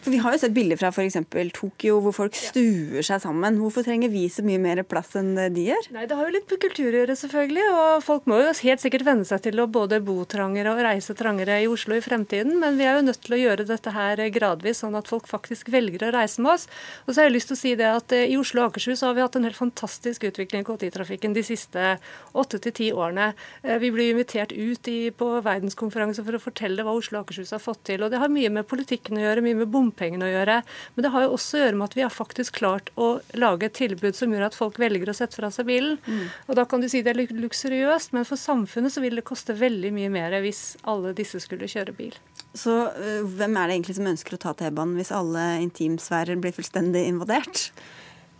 For 0.00 0.14
Vi 0.14 0.20
har 0.24 0.32
jo 0.32 0.40
sett 0.40 0.54
bilder 0.56 0.78
fra 0.80 0.88
f.eks. 0.88 1.18
Tokyo 1.52 1.98
hvor 2.00 2.14
folk 2.16 2.36
stuer 2.38 3.04
seg 3.04 3.20
sammen. 3.20 3.58
Hvorfor 3.60 3.84
trenger 3.84 4.08
vi 4.12 4.22
så 4.32 4.40
mye 4.46 4.60
mer 4.62 4.80
plass 4.88 5.12
enn 5.20 5.34
de 5.52 5.66
gjør? 5.66 5.90
Nei, 5.92 6.06
Det 6.08 6.16
har 6.16 6.28
jo 6.28 6.34
litt 6.38 6.48
med 6.48 6.60
kultur 6.62 6.88
å 6.88 7.02
gjøre, 7.02 7.16
selvfølgelig. 7.20 7.66
Og 7.76 8.04
folk 8.06 8.28
må 8.30 8.38
jo 8.40 8.54
helt 8.64 8.80
sikkert 8.80 9.04
venne 9.04 9.28
seg 9.28 9.42
til 9.44 9.60
å 9.60 9.68
både 9.68 9.98
bo 10.04 10.16
trangere 10.24 10.72
og 10.72 10.80
reise 10.86 11.16
trangere 11.18 11.58
i 11.60 11.68
Oslo 11.68 11.98
i 11.98 12.04
fremtiden. 12.04 12.56
Men 12.62 12.78
vi 12.80 12.86
er 12.88 12.96
jo 12.96 13.04
nødt 13.10 13.20
til 13.26 13.36
å 13.36 13.40
gjøre 13.42 13.66
dette 13.68 13.92
her 13.92 14.22
gradvis, 14.32 14.80
sånn 14.80 14.96
at 14.96 15.10
folk 15.10 15.28
faktisk 15.28 15.68
velger 15.74 16.06
å 16.08 16.14
reise 16.16 16.40
med 16.40 16.54
oss. 16.54 16.64
Og 17.04 17.12
så 17.12 17.20
har 17.20 17.28
jeg 17.28 17.36
lyst 17.36 17.52
til 17.52 17.58
å 17.58 17.60
si 17.60 17.74
det 17.76 17.90
at 17.90 18.16
eh, 18.16 18.24
i 18.32 18.40
Oslo 18.40 18.64
og 18.64 18.72
Akershus 18.72 19.04
har 19.04 19.18
vi 19.18 19.24
hatt 19.26 19.36
en 19.36 19.48
helt 19.48 19.60
fantastisk 19.60 20.24
utvikling 20.30 20.64
i 20.64 20.68
kollektivtrafikken 20.70 21.36
de 21.36 21.44
siste 21.44 21.92
åtte 22.32 22.62
til 22.64 22.76
ti 22.80 22.88
årene. 22.96 23.34
Eh, 23.60 23.76
vi 23.84 23.92
blir 23.92 24.14
invitert 24.14 24.56
ut 24.56 24.88
i, 24.88 24.98
på 25.12 25.30
verdenskonferanse 25.44 26.24
for 26.24 26.40
å 26.40 26.42
fortelle 26.48 26.88
hva 26.88 26.96
Oslo 26.96 27.20
og 27.20 27.28
Akershus 27.28 27.52
har 27.52 27.60
fått 27.60 27.84
til. 27.92 28.00
Og 28.00 28.12
det 28.12 28.24
har 28.24 28.32
mye 28.32 28.48
med 28.56 28.68
politikken 28.70 29.20
å 29.20 29.24
gjøre, 29.26 29.44
mye 29.44 29.60
med 29.60 29.68
bom 29.68 29.89
bompengene 29.90 30.26
å 30.26 30.32
gjøre. 30.32 30.60
Men 30.94 31.04
det 31.04 31.12
har 31.14 31.26
jo 31.26 31.34
også 31.36 31.58
å 31.58 31.62
gjøre 31.64 31.78
med 31.78 31.88
at 31.90 31.96
vi 31.98 32.04
har 32.06 32.14
faktisk 32.14 32.58
klart 32.60 32.90
å 32.96 33.10
lage 33.34 33.68
et 33.68 33.76
tilbud 33.76 34.16
som 34.16 34.32
gjør 34.32 34.48
at 34.48 34.58
folk 34.58 34.78
velger 34.80 35.10
å 35.10 35.16
sette 35.16 35.36
fra 35.36 35.50
seg 35.54 35.68
bilen. 35.70 35.98
Mm. 36.06 36.26
Og 36.48 36.58
da 36.58 36.66
kan 36.68 36.82
du 36.82 36.88
si 36.90 37.02
det 37.02 37.14
er 37.14 37.34
luksuriøst, 37.34 38.14
men 38.16 38.28
for 38.28 38.40
samfunnet 38.40 38.94
så 38.94 39.02
vil 39.04 39.18
det 39.18 39.26
koste 39.28 39.56
veldig 39.58 39.92
mye 39.96 40.10
mer 40.12 40.38
hvis 40.44 40.78
alle 40.88 41.14
disse 41.16 41.42
skulle 41.42 41.68
kjøre 41.70 41.96
bil. 41.96 42.14
Så 42.54 42.72
uh, 42.90 43.22
hvem 43.26 43.56
er 43.56 43.68
det 43.68 43.78
egentlig 43.78 43.98
som 43.98 44.10
ønsker 44.10 44.36
å 44.36 44.42
ta 44.42 44.54
T-banen 44.58 44.98
hvis 44.98 45.14
alle 45.14 45.46
intimsfærer 45.64 46.40
blir 46.40 46.54
fullstendig 46.54 47.06
invadert? 47.10 47.68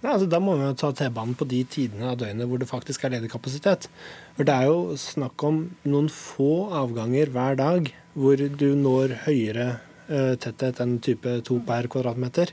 Nei, 0.00 0.14
altså, 0.14 0.30
da 0.32 0.38
må 0.40 0.54
vi 0.56 0.64
jo 0.64 0.76
ta 0.80 0.88
T-banen 0.96 1.36
på 1.36 1.44
de 1.48 1.60
tidene 1.68 2.14
av 2.14 2.20
døgnet 2.22 2.48
hvor 2.48 2.60
det 2.60 2.70
faktisk 2.70 3.04
er 3.04 3.14
ledig 3.18 3.28
kapasitet. 3.34 3.90
For 4.38 4.48
Det 4.48 4.54
er 4.54 4.70
jo 4.70 4.96
snakk 4.98 5.44
om 5.44 5.66
noen 5.84 6.08
få 6.12 6.70
avganger 6.72 7.32
hver 7.34 7.60
dag 7.60 7.92
hvor 8.16 8.40
du 8.40 8.70
når 8.80 9.18
høyere 9.26 9.68
Eh, 9.74 9.89
tetthet 10.10 10.82
enn 10.82 10.98
type 11.04 11.38
2 11.46 11.60
per 11.66 11.88
kvadratmeter. 11.92 12.52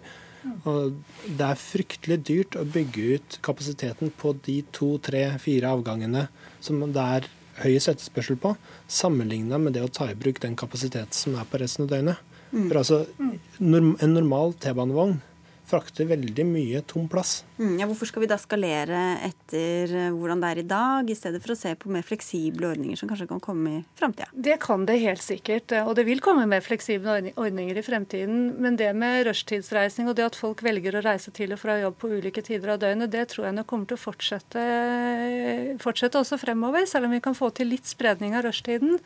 Og 0.70 1.00
det 1.26 1.44
er 1.44 1.60
fryktelig 1.60 2.20
dyrt 2.28 2.58
å 2.60 2.66
bygge 2.68 3.18
ut 3.18 3.38
kapasiteten 3.46 4.14
på 4.20 4.36
de 4.46 4.62
to, 4.76 4.94
tre, 5.04 5.26
fire 5.44 5.74
avgangene 5.76 6.28
som 6.64 6.80
det 6.86 7.04
er 7.18 7.28
høyest 7.64 7.90
etterspørsel 7.92 8.38
på, 8.42 8.54
sammenligna 8.92 9.58
med 9.62 9.76
det 9.76 9.84
å 9.86 9.92
ta 9.92 10.10
i 10.12 10.18
bruk 10.18 10.42
den 10.44 10.58
kapasiteten 10.60 11.16
som 11.16 11.38
er 11.40 11.48
på 11.50 11.60
resten 11.62 11.88
av 11.88 11.94
døgnet. 11.94 12.22
Mm. 12.52 12.68
For 12.70 12.80
altså, 12.80 13.00
En 13.60 14.14
normal 14.14 14.54
T-banevogn 14.62 15.18
frakter 15.68 16.08
veldig 16.08 16.46
mye 16.48 16.82
tom 16.88 17.08
plass. 17.12 17.42
Mm, 17.58 17.76
ja, 17.82 17.88
hvorfor 17.90 18.10
skal 18.10 18.24
vi 18.24 18.30
da 18.30 18.38
skalere 18.40 19.02
etter 19.26 19.92
eh, 19.92 20.10
hvordan 20.16 20.44
det 20.44 20.52
er 20.52 20.62
i 20.62 20.66
dag, 20.68 21.10
i 21.10 21.18
stedet 21.18 21.42
for 21.44 21.54
å 21.54 21.58
se 21.60 21.74
på 21.80 21.92
mer 21.92 22.06
fleksible 22.08 22.70
ordninger 22.70 23.00
som 23.00 23.10
kanskje 23.10 23.28
kan 23.30 23.42
komme 23.44 23.74
i 23.80 23.82
framtida? 24.00 24.30
Det 24.32 24.60
kan 24.64 24.86
det 24.88 25.00
helt 25.04 25.24
sikkert, 25.24 25.74
og 25.84 25.94
det 26.00 26.08
vil 26.08 26.24
komme 26.24 26.48
mer 26.50 26.64
fleksible 26.66 27.34
ordninger 27.36 27.80
i 27.80 27.86
fremtiden. 27.86 28.44
Men 28.64 28.80
det 28.80 28.94
med 28.98 29.26
rushtidsreising 29.28 30.10
og 30.10 30.18
det 30.20 30.28
at 30.30 30.40
folk 30.40 30.64
velger 30.66 30.98
å 30.98 31.04
reise 31.06 31.34
til 31.36 31.56
og 31.56 31.62
fra 31.62 31.80
jobb 31.82 31.98
på 32.00 32.12
ulike 32.16 32.44
tider 32.46 32.76
av 32.76 32.82
døgnet, 32.84 33.12
det 33.14 33.28
tror 33.34 33.50
jeg 33.50 33.58
nok 33.58 33.70
kommer 33.70 33.90
til 33.90 34.00
å 34.00 34.04
fortsette, 34.06 34.68
fortsette 35.84 36.22
også 36.22 36.40
fremover, 36.42 36.88
selv 36.90 37.10
om 37.10 37.18
vi 37.18 37.24
kan 37.24 37.38
få 37.38 37.52
til 37.56 37.74
litt 37.74 37.90
spredning 37.90 38.38
av 38.38 38.48
rushtiden. 38.48 39.02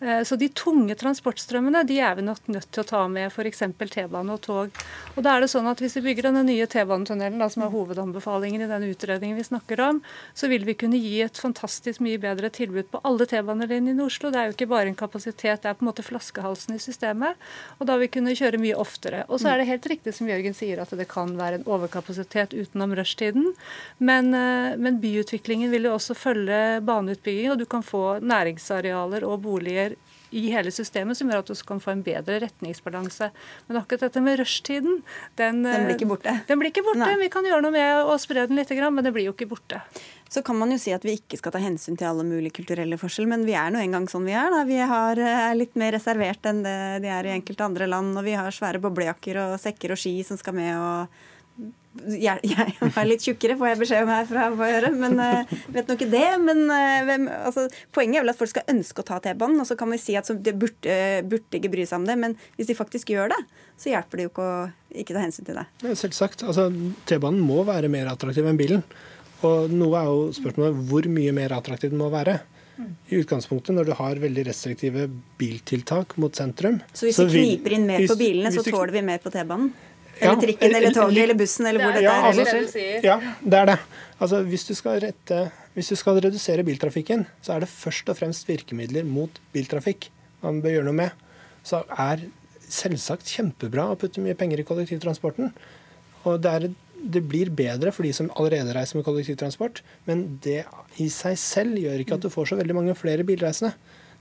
Eh, 0.00 0.22
så 0.22 0.36
de 0.38 0.48
tunge 0.48 0.94
transportstrømmene 0.98 1.82
de 1.88 1.98
er 1.98 2.14
vi 2.18 2.22
nok 2.26 2.46
nødt 2.54 2.68
til 2.70 2.84
å 2.84 2.86
ta 2.86 3.00
med 3.10 3.32
f.eks. 3.32 3.64
T-bane 3.78 4.34
og 4.34 4.40
tog. 4.44 4.82
Og 5.16 5.24
da 5.26 5.34
er 5.34 5.42
det 5.42 5.50
sånn 5.50 5.66
at 5.66 5.80
Hvis 5.82 5.96
vi 5.98 6.04
bygger 6.08 6.28
denne 6.28 6.44
nye 6.46 6.66
T-banetunnelen, 6.70 7.42
som 7.50 7.64
er 7.64 7.72
hovedanbefalingen 7.72 8.62
i 8.64 8.70
den 8.70 8.86
utredningen 8.90 9.38
vi 9.38 9.46
snakker 9.46 9.80
om, 9.82 10.00
så 10.34 10.50
vil 10.50 10.66
vi 10.66 10.74
kunne 10.78 10.98
gi 10.98 11.20
et 11.22 11.38
fantastisk 11.38 12.02
mye 12.04 12.18
bedre 12.18 12.50
tilbud 12.50 12.90
på 12.92 13.00
alle 13.06 13.26
T-banelinjene 13.30 14.02
i 14.02 14.06
Oslo. 14.06 14.30
Det 14.30 14.40
er 14.40 14.50
jo 14.50 14.56
ikke 14.56 14.70
bare 14.70 14.90
en 14.90 14.98
kapasitet, 14.98 15.62
det 15.62 15.70
er 15.70 15.78
på 15.78 15.86
en 15.86 15.90
måte 15.90 16.06
flaskehalsen 16.06 16.76
i 16.76 16.82
systemet. 16.82 17.38
Og 17.78 17.86
da 17.86 17.96
vil 17.96 18.08
vi 18.08 18.14
kunne 18.18 18.36
kjøre 18.38 18.60
mye 18.62 18.78
oftere. 18.78 19.24
Og 19.28 19.42
så 19.42 19.52
er 19.52 19.60
det 19.60 19.68
helt 19.70 19.86
riktig 19.90 20.14
som 20.16 20.28
Jørgen 20.30 20.56
sier, 20.56 20.82
at 20.82 20.92
det 20.94 21.08
kan 21.10 21.34
være 21.38 21.60
en 21.60 21.66
overkapasitet 21.68 22.54
utenom 22.56 22.94
rushtiden. 22.98 23.52
Men, 23.98 24.32
eh, 24.34 24.76
men 24.76 25.00
byutviklingen 25.02 25.70
vil 25.70 25.88
jo 25.88 25.94
også 25.96 26.16
følge 26.18 26.80
baneutbygging, 26.86 27.50
og 27.52 27.58
du 27.58 27.66
kan 27.66 27.82
få 27.82 28.20
næringsarealer 28.20 29.26
og 29.26 29.42
boliger 29.42 29.87
i 30.30 30.48
hele 30.52 30.72
systemet 30.74 31.18
som 31.18 31.30
gjør 31.30 31.42
at 31.42 31.50
du 31.50 31.62
kan 31.68 31.80
få 31.82 31.92
en 31.94 32.04
bedre 32.06 32.40
retningsbalanse. 32.44 33.30
Men 33.68 33.80
akkurat 33.80 34.06
dette 34.08 34.22
med 34.24 34.38
rushtiden 34.40 35.02
Den, 35.38 35.62
den 35.64 35.86
blir 35.86 35.96
ikke 35.96 36.10
borte? 36.10 36.34
Den 36.48 36.60
blir 36.60 36.72
ikke 36.72 36.84
borte. 36.86 37.08
Vi 37.20 37.30
kan 37.32 37.48
gjøre 37.48 37.64
noe 37.64 37.74
med 37.74 38.08
å 38.08 38.16
spre 38.20 38.46
den 38.48 38.58
litt, 38.58 38.72
men 38.72 39.04
det 39.04 39.12
blir 39.14 39.28
jo 39.28 39.34
ikke 39.36 39.48
borte. 39.50 39.80
Så 40.28 40.42
kan 40.44 40.58
man 40.60 40.72
jo 40.74 40.76
si 40.80 40.92
at 40.92 41.06
vi 41.06 41.16
ikke 41.16 41.38
skal 41.40 41.54
ta 41.54 41.60
hensyn 41.62 41.96
til 41.96 42.10
alle 42.10 42.26
mulige 42.26 42.58
kulturelle 42.60 42.98
forskjeller, 43.00 43.30
men 43.32 43.46
vi 43.48 43.56
er 43.56 43.72
nå 43.72 43.80
engang 43.80 44.10
sånn 44.12 44.28
vi 44.28 44.36
er. 44.36 44.50
da. 44.52 44.60
Vi 44.68 44.76
har, 44.90 45.16
er 45.16 45.56
litt 45.56 45.78
mer 45.80 45.94
reservert 45.96 46.44
enn 46.50 46.60
det 46.66 46.76
de 47.04 47.12
er 47.14 47.30
i 47.30 47.32
enkelte 47.38 47.64
andre 47.64 47.88
land. 47.88 48.12
Og 48.20 48.26
vi 48.26 48.36
har 48.36 48.52
svære 48.52 48.82
boblejakker 48.84 49.40
og 49.46 49.56
sekker 49.62 49.96
og 49.96 50.00
ski 50.00 50.18
som 50.28 50.40
skal 50.40 50.56
med. 50.58 50.76
og 50.76 51.26
jeg, 52.14 52.40
jeg, 52.46 52.74
er 52.88 53.08
litt 53.08 53.24
tjukkere, 53.24 53.56
får 53.60 53.70
jeg 53.72 53.80
beskjed 53.82 54.06
om 54.06 54.12
her 54.12 54.26
fra 54.28 54.48
gjøre, 54.72 54.90
men 54.96 55.20
uh, 55.20 55.54
vet 55.74 55.88
nå 55.88 55.96
ikke 55.98 56.10
det. 56.12 56.26
Men 56.44 56.64
uh, 56.70 56.98
hvem, 57.08 57.28
altså, 57.36 57.66
poenget 57.94 58.20
er 58.20 58.26
vel 58.26 58.32
at 58.34 58.40
folk 58.40 58.52
skal 58.52 58.68
ønske 58.74 59.04
å 59.04 59.08
ta 59.08 59.20
T-banen, 59.24 59.60
og 59.62 59.68
så 59.68 59.76
kan 59.78 59.90
vi 59.92 60.00
si 60.02 60.16
at 60.18 60.30
de 60.30 60.54
burde, 60.56 60.98
burde, 61.28 61.60
ikke 61.60 61.72
bry 61.72 61.86
seg 61.88 62.02
om 62.02 62.08
det. 62.08 62.18
Men 62.20 62.36
hvis 62.58 62.70
de 62.70 62.78
faktisk 62.78 63.14
gjør 63.14 63.32
det, 63.34 63.40
så 63.78 63.92
hjelper 63.92 64.20
det 64.20 64.28
jo 64.28 64.34
ikke 64.34 64.48
å 64.48 64.58
ikke 64.98 65.16
ta 65.16 65.22
hensyn 65.22 65.48
til 65.48 65.58
det. 65.60 65.66
Selvsagt. 66.00 66.44
Altså, 66.48 66.68
T-banen 67.08 67.42
må 67.44 67.62
være 67.68 67.90
mer 67.92 68.10
attraktiv 68.12 68.46
enn 68.48 68.60
bilen. 68.60 68.84
Og 69.46 69.70
noe 69.70 69.98
er 69.98 70.08
jo 70.10 70.30
spørsmålet 70.34 70.86
hvor 70.88 71.06
mye 71.12 71.34
mer 71.36 71.54
attraktiv 71.58 71.92
den 71.92 72.00
må 72.00 72.10
være. 72.14 72.40
i 73.10 73.16
utgangspunktet 73.18 73.74
når 73.74 73.88
du 73.88 73.92
har 73.98 74.20
veldig 74.22 74.44
restriktive 74.46 75.08
biltiltak 75.38 76.12
mot 76.22 76.34
sentrum. 76.36 76.76
Så 76.94 77.08
hvis 77.08 77.18
vi 77.32 77.40
kniper 77.42 77.74
inn 77.74 77.88
mer 77.88 78.04
på 78.06 78.14
bilene, 78.20 78.52
så 78.54 78.62
tåler 78.62 78.92
vi 78.94 79.02
mer 79.02 79.18
på 79.22 79.32
T-banen? 79.34 79.72
Ja, 80.18 80.32
Eller 80.32 80.42
trikken 80.42 80.74
eller 80.74 80.94
toget 80.94 81.22
eller 81.22 81.38
bussen 81.38 81.66
eller 81.70 81.84
hvor 81.84 81.94
det 81.94 82.02
ja, 82.02 82.14
er? 82.18 82.28
altså? 82.32 82.84
Ja, 83.04 83.16
det 83.42 83.58
er 83.58 83.72
det. 83.72 83.78
Altså, 84.18 84.42
hvis, 84.50 84.64
du 84.66 84.74
skal 84.74 85.00
rette, 85.04 85.40
hvis 85.76 85.92
du 85.92 85.96
skal 85.98 86.18
redusere 86.24 86.64
biltrafikken, 86.66 87.26
så 87.42 87.54
er 87.54 87.62
det 87.62 87.70
først 87.70 88.10
og 88.10 88.18
fremst 88.18 88.48
virkemidler 88.48 89.06
mot 89.06 89.38
biltrafikk 89.54 90.10
man 90.42 90.60
bør 90.62 90.76
gjøre 90.76 90.88
noe 90.88 90.98
med. 90.98 91.26
Så 91.66 91.82
er 91.94 92.26
selvsagt 92.68 93.30
kjempebra 93.32 93.88
å 93.92 93.98
putte 93.98 94.22
mye 94.22 94.36
penger 94.38 94.62
i 94.62 94.66
kollektivtransporten. 94.66 95.52
Og 96.28 96.42
det, 96.42 96.52
er, 96.52 96.66
det 96.98 97.22
blir 97.30 97.52
bedre 97.54 97.92
for 97.94 98.06
de 98.06 98.12
som 98.16 98.30
allerede 98.34 98.74
reiser 98.76 98.98
med 98.98 99.06
kollektivtransport, 99.08 99.82
men 100.08 100.26
det 100.44 100.64
i 101.02 101.08
seg 101.12 101.38
selv 101.40 101.78
gjør 101.80 102.02
ikke 102.02 102.18
at 102.18 102.26
du 102.26 102.32
får 102.32 102.52
så 102.52 102.58
veldig 102.60 102.76
mange 102.76 102.98
flere 102.98 103.26
bilreisende. 103.26 103.74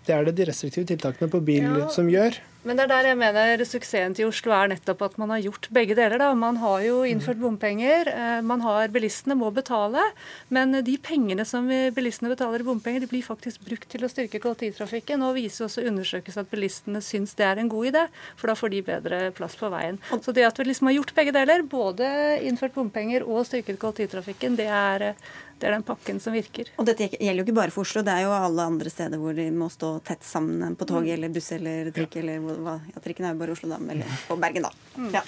Det 0.08 0.16
er 0.16 0.28
det 0.30 0.36
de 0.40 0.46
restriktive 0.48 0.88
tiltakene 0.88 1.28
på 1.30 1.44
bil 1.44 1.64
Ja. 1.68 1.88
som 1.92 2.08
gjør. 2.08 2.38
Men 2.68 2.76
det 2.76 2.84
er 2.84 2.90
der 2.90 3.06
jeg 3.08 3.18
mener 3.18 3.62
suksessen 3.64 4.16
til 4.18 4.28
Oslo 4.28 4.52
er 4.52 4.68
nettopp 4.74 5.02
at 5.06 5.14
man 5.22 5.30
har 5.32 5.40
gjort 5.40 5.70
begge 5.72 5.96
deler. 5.96 6.18
da. 6.20 6.34
Man 6.36 6.58
har 6.60 6.82
jo 6.84 7.04
innført 7.08 7.40
bompenger, 7.40 8.08
eh, 8.12 8.42
man 8.42 8.60
har 8.60 8.90
bilistene 8.92 9.38
må 9.40 9.54
betale. 9.56 10.02
Men 10.50 10.72
de 10.84 10.98
pengene 10.98 11.46
som 11.48 11.68
bilistene 11.70 12.28
betaler 12.36 12.60
i 12.60 12.68
bompenger, 12.68 13.00
de 13.00 13.08
blir 13.08 13.24
faktisk 13.24 13.64
brukt 13.64 13.88
til 13.88 14.02
å 14.04 14.10
styrke 14.12 14.42
kollektivtrafikken. 14.44 15.24
Og 15.24 15.36
viser 15.36 15.66
også 15.68 15.86
undersøkelser 15.88 16.40
at 16.44 16.52
bilistene 16.52 17.00
syns 17.00 17.36
det 17.36 17.46
er 17.46 17.58
en 17.60 17.70
god 17.70 17.94
idé, 17.94 18.08
for 18.36 18.48
da 18.48 18.54
får 18.56 18.70
de 18.72 18.82
bedre 18.82 19.32
plass 19.32 19.56
på 19.56 19.72
veien. 19.72 19.98
Så 20.20 20.34
det 20.34 20.44
at 20.44 20.58
vi 20.58 20.66
liksom 20.66 20.88
har 20.88 20.98
gjort 21.00 21.16
begge 21.16 21.32
deler, 21.32 21.64
både 21.64 22.42
innført 22.44 22.74
bompenger 22.76 23.24
og 23.24 23.46
styrket 23.48 23.80
kollektivtrafikken, 23.80 24.58
det 24.58 24.68
er, 24.68 25.02
eh, 25.02 25.14
det 25.60 25.70
er 25.70 25.76
den 25.78 25.86
pakken 25.88 26.22
som 26.24 26.36
virker. 26.36 26.70
Og 26.78 26.88
dette 26.88 27.10
gjelder 27.10 27.42
jo 27.42 27.48
ikke 27.48 27.58
bare 27.58 27.74
for 27.74 27.88
Oslo, 27.88 28.04
det 28.06 28.14
er 28.14 28.28
jo 28.28 28.36
alle 28.36 28.68
andre 28.74 28.92
steder 28.94 29.22
hvor 29.22 29.36
de 29.38 29.48
må 29.56 29.70
stå 29.74 29.98
tett 30.08 30.26
sammen 30.26 30.78
på 30.78 30.88
tog 30.90 31.08
eller 31.08 31.34
buss 31.34 31.52
eller 31.56 31.92
trikk 31.96 32.20
eller 32.22 32.44
hva, 32.44 32.78
ja, 32.94 33.04
trikken 33.04 33.28
er 33.28 33.36
jo 33.36 33.42
bare 33.42 33.58
Oslo, 33.58 33.72
da, 33.74 33.82
eller 33.96 34.24
på 34.28 34.40
Bergen, 34.42 34.68
da. 34.70 35.18
Ja. 35.18 35.26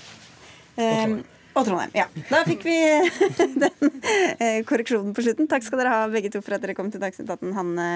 Um, 0.80 1.19
og 1.57 1.65
Trondheim. 1.65 1.93
Ja. 1.97 2.05
Da 2.30 2.43
fikk 2.47 2.65
vi 2.67 2.75
den 3.63 3.89
eh, 4.38 4.59
korreksjonen 4.67 5.15
på 5.17 5.25
slutten. 5.25 5.49
Takk 5.51 5.65
skal 5.65 5.82
dere 5.82 5.95
ha 5.95 6.11
begge 6.11 6.32
to 6.34 6.43
for 6.45 6.55
at 6.55 6.63
dere 6.63 6.77
kom 6.77 6.91
til 6.93 7.01
Dagsnytt 7.03 7.30
18. 7.30 7.55
Hanne 7.57 7.88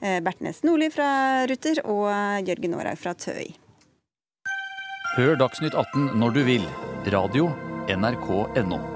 eh, 0.00 0.18
Bertnes 0.24 0.64
Nordli 0.66 0.90
fra 0.94 1.44
Ruter 1.50 1.84
og 1.84 2.08
Jørgen 2.48 2.78
Aarhaug 2.78 3.04
fra 3.04 3.14
TØI. 3.18 3.52
Hør 5.18 5.36
Dagsnytt 5.38 5.76
18 5.78 6.16
når 6.18 6.34
du 6.34 6.42
vil. 6.48 6.66
Radio 7.12 7.52
NRK.no. 7.92 8.93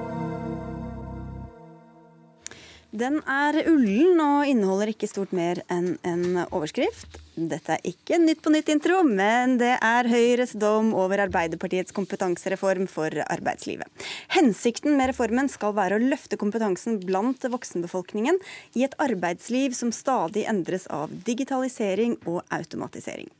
Den 2.90 3.20
er 3.28 3.58
ullen 3.68 4.20
og 4.24 4.48
inneholder 4.48 4.94
ikke 4.94 5.10
stort 5.10 5.32
mer 5.36 5.60
enn 5.68 5.98
en 6.08 6.44
overskrift. 6.48 7.18
Dette 7.46 7.76
er 7.76 7.84
ikke 7.86 8.16
en 8.16 8.24
Nytt 8.28 8.40
på 8.42 8.50
nytt-intro, 8.50 8.98
men 9.06 9.54
det 9.60 9.70
er 9.84 10.08
Høyres 10.10 10.50
dom 10.58 10.90
over 10.98 11.22
Arbeiderpartiets 11.22 11.94
kompetansereform 11.96 12.88
for 12.90 13.14
arbeidslivet. 13.30 13.86
Hensikten 14.34 14.98
med 14.98 15.12
reformen 15.12 15.48
skal 15.48 15.72
være 15.76 15.96
å 15.96 16.02
løfte 16.02 16.36
kompetansen 16.40 16.98
blant 17.00 17.46
voksenbefolkningen 17.48 18.40
i 18.76 18.84
et 18.84 18.96
arbeidsliv 19.00 19.76
som 19.78 19.94
stadig 19.94 20.44
endres 20.50 20.88
av 20.92 21.14
digitalisering 21.28 22.18
og 22.28 22.42
automatisering. 22.52 23.30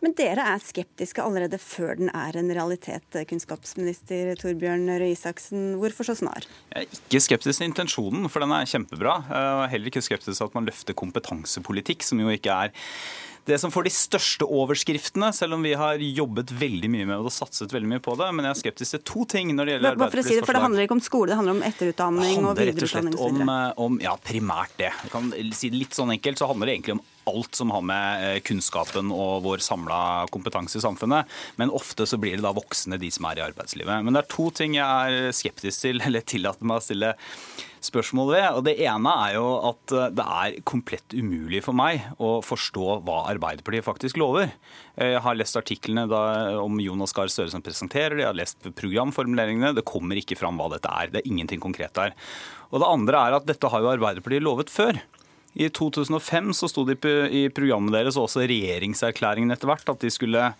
Men 0.00 0.14
dere 0.16 0.46
er 0.54 0.62
skeptiske 0.62 1.24
allerede 1.24 1.58
før 1.60 1.98
den 1.98 2.14
er 2.14 2.38
en 2.38 2.54
realitet, 2.54 3.20
kunnskapsminister 3.28 4.32
Torbjørn 4.38 4.86
Røe 4.94 5.12
Isaksen. 5.12 5.74
Hvorfor 5.82 6.08
så 6.08 6.16
snar? 6.22 6.46
Jeg 6.72 6.86
er 6.86 7.00
ikke 7.02 7.24
skeptisk 7.26 7.58
til 7.58 7.72
intensjonen, 7.72 8.30
for 8.30 8.44
den 8.44 8.54
er 8.54 8.68
kjempebra. 8.70 9.20
Jeg 9.28 9.54
er 9.66 9.72
heller 9.74 9.92
ikke 9.92 10.06
skeptisk 10.06 10.38
til 10.38 10.46
at 10.46 10.56
man 10.56 10.68
løfter 10.68 10.96
kompetansepolitikk, 10.96 12.06
som 12.06 12.22
jo 12.22 12.30
ikke 12.32 12.54
er 12.68 12.76
det 13.48 13.58
som 13.62 13.72
får 13.72 13.88
de 13.88 13.92
største 13.94 14.46
overskriftene, 14.46 15.30
selv 15.36 15.56
om 15.56 15.64
vi 15.64 15.72
har 15.78 16.00
jobbet 16.02 16.52
veldig 16.60 16.90
mye 16.92 17.06
med 17.08 17.14
det 17.16 17.30
og 17.30 17.34
satset 17.34 17.72
veldig 17.72 17.90
mye 17.94 18.04
på 18.04 18.16
det. 18.20 18.28
Men 18.36 18.48
jeg 18.48 18.56
er 18.56 18.60
skeptisk 18.62 18.96
til 18.96 19.04
to 19.08 19.26
ting 19.32 19.52
når 19.56 19.70
det 19.70 19.76
gjelder 19.76 19.94
Arbeiderpartiets 19.94 20.28
si 20.28 20.38
det, 20.38 20.46
for 20.46 20.58
Det 20.58 20.64
handler 20.66 20.86
ikke 20.86 20.98
om 20.98 21.04
skole, 21.04 21.30
det 21.32 21.38
handler 21.40 21.56
om 21.56 21.62
etterutdanning 21.68 22.34
og 22.42 22.50
handler 22.50 22.70
rett 22.70 22.82
og 22.82 22.92
slett 22.92 23.08
videreutdanning 23.08 23.48
om, 23.48 23.54
eh, 23.54 23.84
om 23.86 24.00
ja, 24.04 24.16
primært 24.30 24.74
det. 24.80 24.92
Jeg 25.06 25.14
kan 25.14 25.32
si 25.32 25.72
det 25.72 25.82
litt 25.86 25.96
sånn 25.96 26.12
enkelt, 26.18 26.40
så 26.40 26.50
handler 26.50 26.70
det 26.70 26.76
egentlig 26.78 26.98
om 26.98 27.04
alt 27.30 27.58
som 27.58 27.70
har 27.74 27.84
med 27.86 28.24
eh, 28.26 28.40
kunnskapen 28.46 29.12
og 29.14 29.44
vår 29.46 29.62
samla 29.64 30.00
kompetanse 30.34 30.80
i 30.80 30.84
samfunnet. 30.84 31.28
Men 31.60 31.72
ofte 31.74 32.06
så 32.08 32.18
blir 32.20 32.38
det 32.38 32.46
da 32.46 32.54
voksne, 32.56 32.98
de 33.00 33.10
som 33.14 33.28
er 33.30 33.40
i 33.40 33.46
arbeidslivet. 33.48 34.04
Men 34.04 34.16
det 34.16 34.24
er 34.24 34.32
to 34.34 34.50
ting 34.54 34.78
jeg 34.78 34.84
er 35.28 35.34
skeptisk 35.36 35.86
til, 35.86 36.02
eller 36.06 36.26
tillater 36.26 36.68
meg 36.68 36.80
å 36.80 36.86
stille 36.88 37.14
spørsmål 37.84 38.32
ved. 38.32 38.46
Og 38.58 38.64
Det 38.66 38.74
ene 38.82 39.12
er 39.28 39.36
jo 39.36 39.46
at 39.70 39.94
eh, 39.94 40.08
det 40.18 40.26
er 40.40 40.58
komplett 40.68 41.14
umulig 41.14 41.62
for 41.66 41.76
meg 41.78 42.08
å 42.18 42.38
forstå 42.44 42.98
hva 43.06 43.20
Arbeiderpartiet 43.30 43.86
faktisk 43.86 44.18
lover. 44.20 44.50
Eh, 44.96 45.14
Jeg 45.14 45.22
har 45.24 45.38
lest 45.38 45.58
artiklene 45.60 46.06
om 46.58 46.80
Jonas 46.82 47.14
Gahr 47.16 47.30
Støre 47.32 47.52
som 47.54 47.64
presenterer 47.64 48.16
det, 48.16 48.24
jeg 48.26 48.32
har 48.32 48.40
lest 48.40 48.70
programformuleringene. 48.80 49.74
Det 49.78 49.86
kommer 49.88 50.18
ikke 50.18 50.38
fram 50.38 50.58
hva 50.58 50.70
dette 50.74 50.90
er. 50.90 51.12
Det 51.14 51.22
er 51.22 51.30
ingenting 51.30 51.62
konkret 51.62 51.94
der. 51.98 52.16
Og 52.72 52.82
Det 52.82 52.88
andre 52.90 53.22
er 53.28 53.38
at 53.38 53.46
dette 53.48 53.70
har 53.72 53.84
jo 53.84 53.92
Arbeiderpartiet 53.94 54.44
lovet 54.44 54.72
før. 54.72 54.98
I 55.58 55.68
2005 55.74 56.52
så 56.54 56.68
sto 56.70 56.84
det 56.86 57.02
i 57.34 57.48
programmet 57.50 57.96
deres 57.96 58.16
og 58.16 58.28
også 58.28 58.44
regjeringserklæringen 58.46 59.50
etter 59.50 59.70
hvert 59.70 59.90
at 59.90 60.04
de 60.04 60.10
skulle 60.14 60.52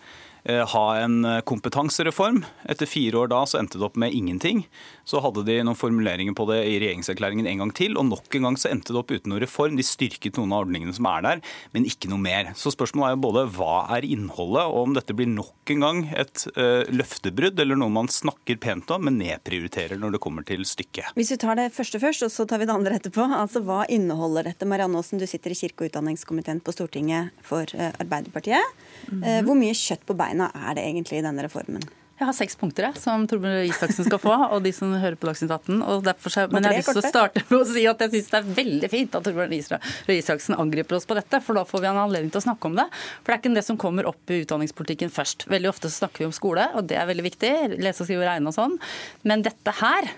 ha 0.45 0.85
en 0.99 1.27
kompetansereform. 1.45 2.43
Etter 2.69 2.89
fire 2.89 3.23
år 3.23 3.31
da 3.31 3.41
så 3.49 3.59
endte 3.59 3.79
det 3.79 3.85
opp 3.85 3.97
med 3.99 4.13
ingenting. 4.15 4.63
Så 5.09 5.21
hadde 5.23 5.43
de 5.47 5.57
noen 5.65 5.77
formuleringer 5.77 6.35
på 6.37 6.45
det 6.49 6.59
i 6.69 6.77
regjeringserklæringen 6.81 7.47
en 7.49 7.63
gang 7.63 7.73
til, 7.75 7.97
og 7.97 8.07
nok 8.09 8.35
en 8.37 8.47
gang 8.47 8.57
så 8.59 8.69
endte 8.71 8.93
det 8.93 9.01
opp 9.01 9.11
uten 9.11 9.33
noen 9.33 9.41
reform. 9.43 9.77
De 9.79 9.85
styrket 9.85 10.37
noen 10.39 10.53
av 10.53 10.65
ordningene 10.65 10.93
som 10.95 11.07
er 11.09 11.25
der, 11.25 11.41
men 11.73 11.87
ikke 11.89 12.11
noe 12.11 12.21
mer. 12.21 12.51
Så 12.59 12.73
spørsmålet 12.75 13.09
er 13.09 13.17
jo 13.17 13.23
både 13.25 13.45
hva 13.57 13.75
er 13.97 14.07
innholdet, 14.07 14.69
og 14.69 14.79
om 14.83 14.95
dette 14.97 15.15
blir 15.17 15.29
nok 15.31 15.73
en 15.73 15.85
gang 15.85 16.03
et 16.13 16.45
uh, 16.55 16.85
løftebrudd, 16.93 17.59
eller 17.59 17.79
noe 17.79 17.93
man 17.93 18.11
snakker 18.11 18.59
pent 18.61 18.93
om, 18.95 19.07
men 19.07 19.19
nedprioriterer 19.21 19.99
når 19.99 20.15
det 20.15 20.23
kommer 20.23 20.45
til 20.47 20.65
stykket. 20.67 21.13
Hvis 21.17 21.33
vi 21.33 21.39
tar 21.41 21.59
det 21.59 21.69
første 21.75 22.01
først, 22.01 22.25
og 22.27 22.33
så 22.33 22.45
tar 22.49 22.61
vi 22.61 22.69
det 22.69 22.75
andre 22.75 22.99
etterpå. 22.99 23.25
Altså, 23.39 23.63
Hva 23.65 23.83
inneholder 23.91 24.51
dette? 24.51 24.69
Marianne 24.69 25.01
Aasen, 25.01 25.21
du 25.21 25.27
sitter 25.29 25.53
i 25.53 25.59
kirke- 25.59 25.85
og 25.85 25.91
utdanningskomiteen 25.91 26.61
på 26.63 26.75
Stortinget 26.75 27.33
for 27.45 27.65
uh, 27.75 27.89
Arbeiderpartiet. 27.99 28.77
Eh, 29.09 29.41
Hvor 29.45 29.57
mye 29.57 29.73
kjøtt 29.73 30.05
på 30.07 30.15
beina 30.17 30.28
er 30.37 30.77
det 30.77 30.85
egentlig 30.85 31.19
i 31.19 31.25
denne 31.25 31.45
reformen? 31.45 31.83
Jeg 32.19 32.27
har 32.27 32.35
seks 32.35 32.57
punkter 32.59 32.83
jeg, 32.83 32.99
som 32.99 33.21
Torbjørn 33.31 33.69
Isaksen 33.69 34.03
skal 34.03 34.19
få, 34.19 34.33
og 34.51 34.59
de 34.65 34.73
som 34.75 34.91
hører 34.91 35.15
på 35.15 35.29
Dagsnytt 35.29 35.53
18. 35.55 35.77
Og 35.87 36.01
derfor, 36.03 36.33
men 36.51 36.65
jeg 36.67 36.73
har 36.73 36.81
lyst 36.81 36.91
til 36.91 36.99
å 36.99 37.11
starte 37.13 37.43
med 37.45 37.55
å 37.55 37.67
si 37.69 37.85
at 37.87 38.03
jeg 38.03 38.11
syns 38.11 38.27
det 38.33 38.39
er 38.41 38.49
veldig 38.57 38.89
fint 38.91 39.15
at 39.15 39.23
Torbjørn 39.23 39.55
Røe 39.55 40.17
Isaksen 40.17 40.57
angriper 40.59 40.97
oss 40.97 41.07
på 41.07 41.15
dette, 41.15 41.39
for 41.45 41.55
da 41.55 41.63
får 41.69 41.85
vi 41.85 41.87
en 41.93 42.01
anledning 42.01 42.33
til 42.33 42.41
å 42.41 42.47
snakke 42.49 42.67
om 42.67 42.75
det. 42.75 42.89
For 43.21 43.31
det 43.31 43.37
er 43.37 43.39
ikke 43.39 43.55
det 43.55 43.63
som 43.69 43.79
kommer 43.79 44.09
opp 44.11 44.35
i 44.35 44.41
utdanningspolitikken 44.43 45.15
først. 45.15 45.47
Veldig 45.47 45.71
ofte 45.71 45.87
så 45.87 46.03
snakker 46.03 46.25
vi 46.25 46.27
om 46.27 46.35
skole, 46.35 46.67
og 46.75 46.91
det 46.91 46.99
er 46.99 47.07
veldig 47.07 47.27
viktig. 47.29 47.53
Lese, 47.79 48.03
skrive 48.03 48.27
regne 48.27 48.51
og 48.51 48.57
sånn. 48.57 48.75
Men 49.23 49.47
dette 49.47 49.79
her 49.79 50.11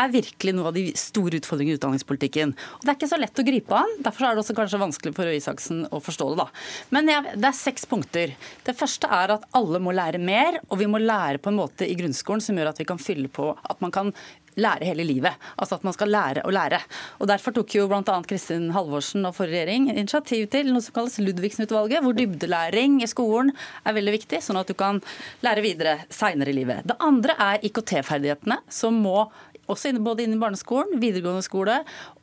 er 0.00 0.12
virkelig 0.12 0.54
noe 0.56 0.70
av 0.70 0.76
de 0.76 0.86
store 0.98 1.38
utfordringene 1.40 1.76
i 1.76 1.78
utdanningspolitikken. 1.78 2.54
Og 2.78 2.84
Det 2.84 2.92
er 2.92 2.98
ikke 2.98 3.10
så 3.12 3.20
lett 3.20 3.40
å 3.40 3.46
gripe 3.46 3.78
an. 3.78 3.96
Derfor 4.04 4.26
er 4.26 4.34
det 4.34 4.44
også 4.44 4.56
kanskje 4.58 4.82
vanskelig 4.82 5.14
for 5.16 5.28
Røe 5.28 5.38
Isaksen 5.38 5.84
å 5.90 6.02
forstå 6.02 6.30
det. 6.32 6.38
da. 6.44 6.48
Men 6.94 7.10
jeg, 7.12 7.34
det 7.38 7.50
er 7.50 7.58
seks 7.58 7.86
punkter. 7.90 8.34
Det 8.66 8.76
første 8.78 9.10
er 9.10 9.36
at 9.36 9.46
alle 9.54 9.82
må 9.82 9.94
lære 9.94 10.22
mer, 10.22 10.60
og 10.68 10.80
vi 10.82 10.90
må 10.90 11.02
lære 11.02 11.42
på 11.42 11.52
en 11.52 11.60
måte 11.62 11.86
i 11.86 11.98
grunnskolen 11.98 12.42
som 12.42 12.58
gjør 12.58 12.72
at 12.72 12.82
vi 12.82 12.88
kan 12.88 13.02
fylle 13.02 13.30
på 13.32 13.52
at 13.54 13.84
man 13.84 13.94
kan 13.94 14.14
lære 14.60 14.86
hele 14.86 15.06
livet. 15.06 15.34
Altså 15.58 15.78
at 15.78 15.86
man 15.86 15.94
skal 15.96 16.12
lære 16.14 16.44
å 16.46 16.52
lære. 16.54 16.80
Og 17.20 17.28
Derfor 17.30 17.54
tok 17.56 17.74
jo 17.76 17.86
bl.a. 17.90 18.18
Kristin 18.28 18.70
Halvorsen 18.74 19.26
og 19.26 19.34
forrige 19.36 19.64
regjering 19.64 19.90
initiativ 19.94 20.46
til 20.52 20.70
noe 20.72 20.84
som 20.84 20.94
kalles 20.96 21.18
Ludvigsen-utvalget, 21.22 22.04
hvor 22.04 22.16
dybdelæring 22.18 23.00
i 23.02 23.10
skolen 23.10 23.50
er 23.84 23.96
veldig 23.96 24.14
viktig, 24.18 24.42
sånn 24.44 24.60
at 24.60 24.70
du 24.70 24.76
kan 24.78 25.02
lære 25.44 25.64
videre 25.64 25.96
seinere 26.12 26.54
i 26.54 26.58
livet. 26.60 26.86
Det 26.86 26.98
andre 27.02 27.36
er 27.40 27.66
IKT-ferdighetene, 27.66 28.60
som 28.70 29.02
må 29.04 29.26
også 29.70 29.90
inne, 29.90 30.04
både 30.04 30.26
inne 30.26 30.38
i 30.38 30.42
barneskolen, 30.42 31.00
videregående 31.02 31.44
skole 31.46 31.80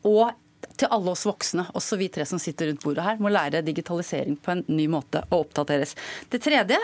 og 0.07 0.31
til 0.77 0.89
alle 0.93 1.13
oss 1.13 1.25
voksne, 1.27 1.65
også 1.77 1.97
vi 1.99 2.09
tre 2.13 2.25
som 2.27 2.39
sitter 2.41 2.69
rundt 2.69 2.83
bordet 2.83 3.05
her, 3.05 3.19
må 3.21 3.31
lære 3.31 3.63
digitalisering 3.65 4.37
på 4.41 4.55
en 4.55 4.63
ny 4.69 4.87
måte 4.91 5.23
og 5.29 5.45
oppdateres. 5.45 5.93
Det 6.31 6.41
tredje 6.43 6.77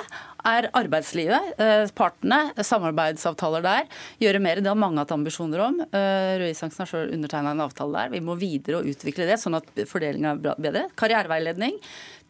er 0.47 0.69
arbeidslivet. 0.77 1.53
Eh, 1.61 1.85
Partene, 1.97 2.39
samarbeidsavtaler 2.55 3.65
der. 3.65 3.87
Gjøre 4.21 4.41
mer. 4.43 4.61
Det 4.61 4.71
har 4.71 4.79
mange 4.79 5.01
hatt 5.01 5.13
ambisjoner 5.15 5.65
om. 5.67 5.79
Eh, 5.87 6.35
Røe 6.41 6.51
Isaksen 6.53 6.83
har 6.83 6.91
selv 6.91 7.15
undertegna 7.15 7.55
en 7.55 7.65
avtale 7.65 8.03
der. 8.03 8.13
Vi 8.13 8.23
må 8.23 8.37
videre 8.39 8.81
og 8.81 8.91
utvikle 8.91 9.27
det, 9.29 9.39
sånn 9.41 9.57
at 9.59 9.83
fordelinga 9.89 10.35
er 10.35 10.61
bedre. 10.61 10.87
Karriereveiledning. 10.99 11.81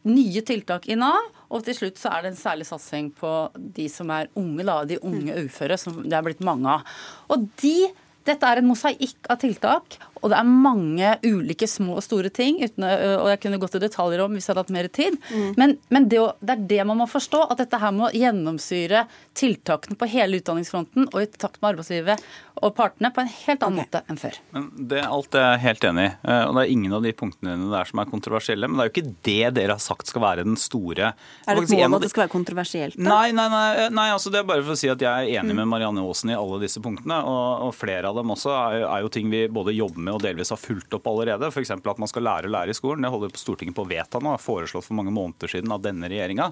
Nye 0.07 0.43
tiltak 0.47 0.87
i 0.87 0.97
Nav. 0.99 1.31
Og 1.51 1.63
til 1.67 1.75
slutt 1.77 1.99
så 1.99 2.11
er 2.13 2.25
det 2.25 2.33
en 2.33 2.39
særlig 2.39 2.67
satsing 2.67 3.11
på 3.15 3.31
de 3.55 3.87
som 3.91 4.09
er 4.11 4.31
unge, 4.39 4.65
da, 4.67 4.81
de 4.87 4.99
unge 5.03 5.45
uføre, 5.47 5.77
som 5.79 6.01
det 6.03 6.15
er 6.15 6.25
blitt 6.25 6.43
mange 6.43 6.79
av. 6.79 6.99
Og 7.31 7.47
de 7.61 7.89
Dette 8.27 8.43
er 8.49 8.59
en 8.59 8.67
mosaikk 8.67 9.29
av 9.31 9.39
tiltak. 9.39 9.95
Og 10.21 10.31
det 10.31 10.39
er 10.39 10.49
mange 10.49 11.13
ulike 11.25 11.67
små 11.69 11.97
og 11.99 12.05
store 12.05 12.31
ting, 12.33 12.61
uten, 12.63 12.85
og 12.87 13.29
jeg 13.31 13.41
kunne 13.43 13.61
gått 13.61 13.77
i 13.79 13.83
detaljer 13.83 14.23
om 14.23 14.35
hvis 14.35 14.47
jeg 14.47 14.53
hadde 14.53 14.65
hatt 14.65 14.75
mer 14.75 14.89
tid. 14.93 15.17
Mm. 15.31 15.47
Men, 15.59 15.75
men 15.93 16.09
det, 16.11 16.21
det, 16.41 16.57
er 16.57 16.65
det 16.73 16.81
man 16.89 17.01
må 17.01 17.09
forstå, 17.09 17.43
at 17.51 17.61
dette 17.63 17.81
her 17.81 17.95
må 17.95 18.11
gjennomsyre 18.15 19.05
tiltakene 19.37 19.97
på 19.99 20.09
hele 20.11 20.41
utdanningsfronten 20.41 21.09
og 21.11 21.21
i 21.23 21.29
takt 21.37 21.61
med 21.61 21.75
arbeidslivet 21.75 22.27
og 22.57 22.73
partene 22.77 23.11
på 23.13 23.21
en 23.21 23.29
helt 23.29 23.63
annen 23.65 23.83
okay. 23.83 23.89
måte 23.91 24.01
enn 24.09 24.19
før. 24.19 24.37
Men 24.55 24.67
det, 24.89 25.03
Alt 25.05 25.37
er 25.37 25.45
jeg 25.45 25.63
helt 25.65 25.87
enig 25.91 26.05
i. 26.07 26.11
Eh, 26.25 26.43
og 26.47 26.55
Det 26.57 26.63
er 26.63 26.73
ingen 26.73 26.95
av 26.97 27.05
de 27.05 27.13
punktene 27.17 27.69
der 27.71 27.89
som 27.89 28.01
er 28.01 28.09
kontroversielle. 28.09 28.69
Men 28.69 28.79
det 28.79 28.85
er 28.85 28.89
jo 28.89 28.95
ikke 28.95 29.15
det 29.27 29.51
dere 29.59 29.77
har 29.77 29.83
sagt 29.83 30.09
skal 30.09 30.23
være 30.23 30.45
den 30.47 30.57
store 30.59 31.11
Er 31.11 31.59
det 31.59 31.67
et 31.67 31.75
mål 31.75 31.97
at 31.99 32.05
det 32.05 32.11
skal 32.13 32.25
være 32.25 32.33
kontroversielt? 32.33 32.97
Da? 32.97 33.07
Nei, 33.07 33.31
nei, 33.35 33.47
nei, 33.53 33.89
nei, 33.93 34.07
altså 34.13 34.33
det 34.33 34.41
er 34.41 34.49
bare 34.49 34.65
for 34.65 34.73
å 34.73 34.79
si 34.79 34.89
at 34.91 35.03
jeg 35.03 35.09
er 35.27 35.41
enig 35.41 35.53
mm. 35.53 35.61
med 35.61 35.71
Marianne 35.73 36.05
Aasen 36.05 36.33
i 36.33 36.37
alle 36.37 36.61
disse 36.63 36.81
punktene. 36.83 37.19
Og, 37.27 37.67
og 37.67 37.75
flere 37.77 38.09
av 38.09 38.17
dem 38.17 38.33
også 38.33 38.53
er, 38.55 38.79
er, 38.87 39.05
jo 39.05 39.13
ting 39.13 39.29
vi 39.33 39.45
både 39.51 39.75
jobber 39.77 40.03
med 40.06 40.06
og 40.13 40.21
delvis 40.23 40.51
har 40.53 40.61
fulgt 40.61 40.93
opp 40.97 41.07
allerede. 41.11 41.49
F.eks. 41.51 41.73
at 41.77 42.01
man 42.01 42.11
skal 42.11 42.25
lære 42.27 42.49
å 42.49 42.53
lære 42.53 42.73
i 42.73 42.77
skolen. 42.77 43.05
Det 43.05 43.11
holder 43.13 43.33
på 43.33 43.41
Stortinget 43.41 43.77
på 43.77 43.85
å 43.85 43.89
vedta 43.89 44.21
nå, 44.23 44.35
foreslått 44.41 44.87
for 44.87 44.97
mange 44.97 45.13
måneder 45.15 45.51
siden 45.51 45.73
av 45.73 45.83
denne 45.85 46.09
regjeringa. 46.11 46.49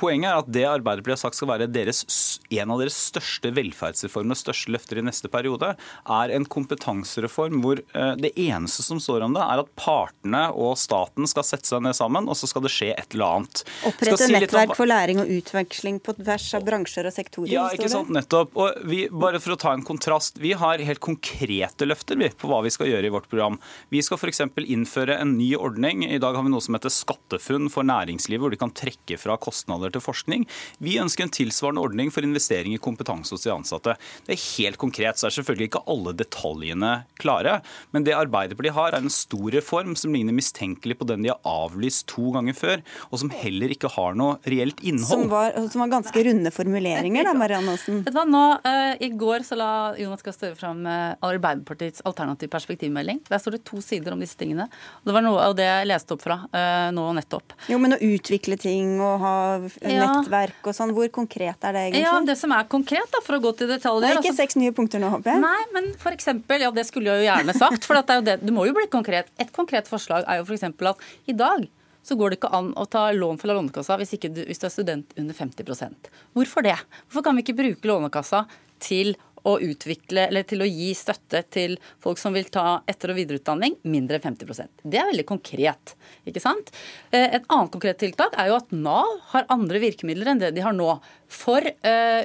Poenget 0.00 0.30
er 0.30 0.42
at 0.42 0.52
det 0.52 0.64
Arbeiderpartiet 0.68 1.18
har 1.18 1.22
sagt 1.26 1.38
skal 1.38 1.52
være 1.52 1.70
deres, 1.72 2.04
en 2.50 2.74
av 2.74 2.82
deres 2.82 2.98
største 3.08 3.52
velferdsreformer 3.56 4.38
største 4.38 4.72
løfter 4.74 5.00
i 5.00 5.06
neste 5.06 5.30
periode, 5.32 5.74
er 6.18 6.34
en 6.34 6.46
kompetansereform 6.48 7.62
hvor 7.64 7.80
eh, 7.80 8.14
det 8.20 8.32
eneste 8.38 8.84
som 8.86 9.00
står 9.02 9.26
om 9.26 9.36
det, 9.36 9.44
er 9.44 9.62
at 9.62 9.72
partene 9.78 10.44
og 10.54 10.76
staten 10.80 11.28
skal 11.30 11.46
sette 11.46 11.68
seg 11.68 11.84
ned 11.84 11.96
sammen, 11.98 12.28
og 12.28 12.38
så 12.38 12.48
skal 12.50 12.64
det 12.64 12.72
skje 12.74 12.92
et 12.94 13.16
eller 13.16 13.38
annet. 13.38 13.64
Opprette 13.88 14.20
si 14.22 14.32
nettverk 14.34 14.74
for 14.78 14.90
læring 14.90 15.22
og 15.22 15.32
utveksling 15.38 16.00
på 16.04 16.16
tvers 16.20 16.48
av 16.58 16.66
bransjer 16.66 17.08
og 17.08 17.14
sektorer. 17.14 17.52
Ja, 17.52 17.68
ikke 17.74 17.90
sant, 17.92 18.12
nettopp. 18.14 18.54
Og 18.58 18.82
vi, 18.88 19.04
bare 19.12 19.40
for 19.42 19.54
å 19.54 19.60
ta 19.60 19.74
en 19.76 19.84
kontrast. 19.86 20.40
Vi 20.42 20.54
har 20.58 20.82
helt 20.84 21.02
konkrete 21.04 21.88
løfter 21.88 22.18
på 22.38 22.50
hva 22.50 22.62
vi 22.64 22.72
skal 22.74 22.87
gjøre 22.90 23.08
i 23.08 23.12
vårt 23.14 23.28
program. 23.30 23.58
Vi 23.92 24.02
skal 24.04 24.20
f.eks. 24.20 24.42
innføre 24.64 25.18
en 25.22 25.36
ny 25.38 25.52
ordning. 25.56 26.04
I 26.08 26.20
dag 26.22 26.36
har 26.36 26.46
vi 26.46 26.52
noe 26.52 26.64
som 26.64 26.76
heter 26.76 26.92
SkatteFUNN 26.92 27.70
for 27.72 27.86
næringslivet, 27.88 28.42
hvor 28.42 28.54
de 28.54 28.60
kan 28.60 28.74
trekke 28.74 29.18
fra 29.20 29.38
kostnader 29.40 29.92
til 29.94 30.04
forskning. 30.04 30.46
Vi 30.84 30.98
ønsker 31.02 31.26
en 31.26 31.34
tilsvarende 31.34 31.84
ordning 31.84 32.12
for 32.14 32.26
investering 32.26 32.74
i 32.74 32.82
kompetanse 32.82 33.34
hos 33.34 33.46
de 33.46 33.54
ansatte. 33.54 33.96
Det 34.26 34.36
er 34.36 34.44
helt 34.58 34.80
konkret. 34.80 35.18
så 35.18 35.28
er 35.28 35.36
selvfølgelig 35.38 35.70
ikke 35.70 35.84
alle 35.86 36.14
detaljene 36.16 36.92
klare. 37.20 37.60
Men 37.92 38.04
det 38.06 38.16
Arbeiderpartiet 38.16 38.76
har, 38.76 38.94
er 38.94 39.04
en 39.04 39.12
stor 39.12 39.50
reform 39.54 39.94
som 39.98 40.14
ligner 40.14 40.36
mistenkelig 40.36 40.98
på 40.98 41.08
den 41.08 41.24
de 41.24 41.32
har 41.32 41.40
avlyst 41.48 42.06
to 42.10 42.30
ganger 42.34 42.56
før, 42.56 42.82
og 43.10 43.22
som 43.22 43.32
heller 43.34 43.72
ikke 43.74 43.90
har 43.92 44.16
noe 44.18 44.38
reelt 44.48 44.80
innhold. 44.86 45.26
Som 45.26 45.32
var, 45.32 45.56
som 45.72 45.84
var 45.84 45.92
ganske 45.98 46.24
runde 46.28 46.52
formuleringer, 46.54 47.28
da, 47.28 47.34
Marianne 47.38 47.74
Aasen? 47.74 48.02
Uh, 48.08 48.94
I 49.02 49.10
går 49.18 49.44
så 49.46 49.58
la 49.58 49.70
Jonas 49.98 50.24
Gahr 50.24 50.36
Støre 50.36 50.56
fram 50.58 50.84
uh, 50.86 51.16
Arbeiderpartiets 51.24 52.04
alternativ 52.08 52.50
perspektivmelding. 52.78 53.20
Der 53.28 53.38
står 53.38 53.56
det 53.56 53.64
to 53.64 53.80
sider 53.80 54.12
om 54.12 54.20
disse 54.20 54.36
tingene. 54.36 54.68
Og 55.02 55.08
det 55.08 55.14
var 55.14 55.22
noe 55.22 55.40
av 55.42 55.54
det 55.56 55.66
jeg 55.66 55.88
leste 55.88 56.14
opp 56.14 56.22
fra 56.22 56.38
uh, 56.46 56.90
nå 56.94 57.12
nettopp. 57.18 57.52
Jo, 57.68 57.78
Men 57.78 57.94
å 57.94 57.98
utvikle 57.98 58.56
ting 58.56 59.00
og 59.00 59.20
ha 59.20 59.34
ja. 59.82 60.06
nettverk 60.06 60.66
og 60.66 60.74
sånn, 60.74 60.92
hvor 60.94 61.08
konkret 61.08 61.64
er 61.64 61.72
det 61.72 61.84
egentlig? 61.88 62.04
Ja, 62.04 62.20
Det 62.20 62.36
som 62.38 62.52
er 62.52 62.68
konkret, 62.68 63.08
da, 63.12 63.22
for 63.24 63.38
å 63.38 63.40
gå 63.42 63.52
til 63.58 63.68
detaljer 63.68 64.06
Det 64.06 64.12
er 64.12 64.20
ikke 64.20 64.32
altså, 64.32 64.42
seks 64.42 64.56
nye 64.56 64.72
punkter 64.72 65.02
nå, 65.02 65.10
håper 65.10 65.34
jeg? 65.34 65.42
Nei, 65.42 65.64
men 65.74 65.90
eksempel, 66.08 66.62
ja 66.62 66.70
det 66.74 66.86
skulle 66.88 67.10
jeg 67.10 67.24
jo 67.24 67.28
gjerne 67.28 67.56
sagt. 67.56 67.84
For 67.88 67.98
det, 67.98 68.20
det, 68.26 68.38
du 68.42 68.52
må 68.54 68.66
jo 68.68 68.76
bli 68.76 68.86
konkret. 68.90 69.28
Et 69.38 69.50
konkret 69.54 69.88
forslag 69.90 70.24
er 70.28 70.40
jo 70.40 70.46
f.eks. 70.46 70.68
at 70.68 71.04
i 71.28 71.36
dag 71.36 71.66
så 72.06 72.16
går 72.16 72.30
det 72.30 72.38
ikke 72.38 72.54
an 72.56 72.70
å 72.78 72.86
ta 72.88 73.08
lån 73.12 73.40
fra 73.40 73.52
Lånekassa 73.52 73.98
hvis, 74.00 74.14
du, 74.22 74.40
hvis 74.48 74.62
du 74.62 74.64
er 74.68 74.72
student 74.72 75.10
under 75.18 75.36
50% 75.36 76.08
Hvorfor 76.36 76.64
det? 76.64 76.78
Hvorfor 77.08 77.26
kan 77.26 77.36
vi 77.36 77.44
ikke 77.44 77.58
bruke 77.58 77.90
Lånekassa 77.90 78.46
til 78.80 79.16
å 79.46 79.58
utvikle, 79.62 80.26
eller 80.28 80.46
til 80.48 80.62
å 80.64 80.68
gi 80.68 80.90
støtte 80.96 81.42
til 81.54 81.76
folk 82.02 82.20
som 82.20 82.34
vil 82.36 82.48
ta 82.52 82.80
etter- 82.88 83.12
og 83.12 83.18
videreutdanning, 83.20 83.78
mindre 83.84 84.18
enn 84.18 84.26
50% 84.36 84.84
Det 84.84 84.98
er 84.98 85.10
veldig 85.10 85.26
konkret. 85.28 85.94
ikke 86.26 86.42
sant? 86.42 86.72
Eh, 87.10 87.36
et 87.36 87.44
annet 87.48 87.72
konkret 87.72 87.98
tiltak 87.98 88.34
er 88.38 88.48
jo 88.48 88.58
at 88.58 88.72
Nav 88.72 89.18
har 89.32 89.48
andre 89.48 89.78
virkemidler 89.78 90.32
enn 90.32 90.42
det 90.42 90.54
de 90.56 90.64
har 90.64 90.72
nå 90.72 91.00
for, 91.28 91.60
uh, 91.60 92.22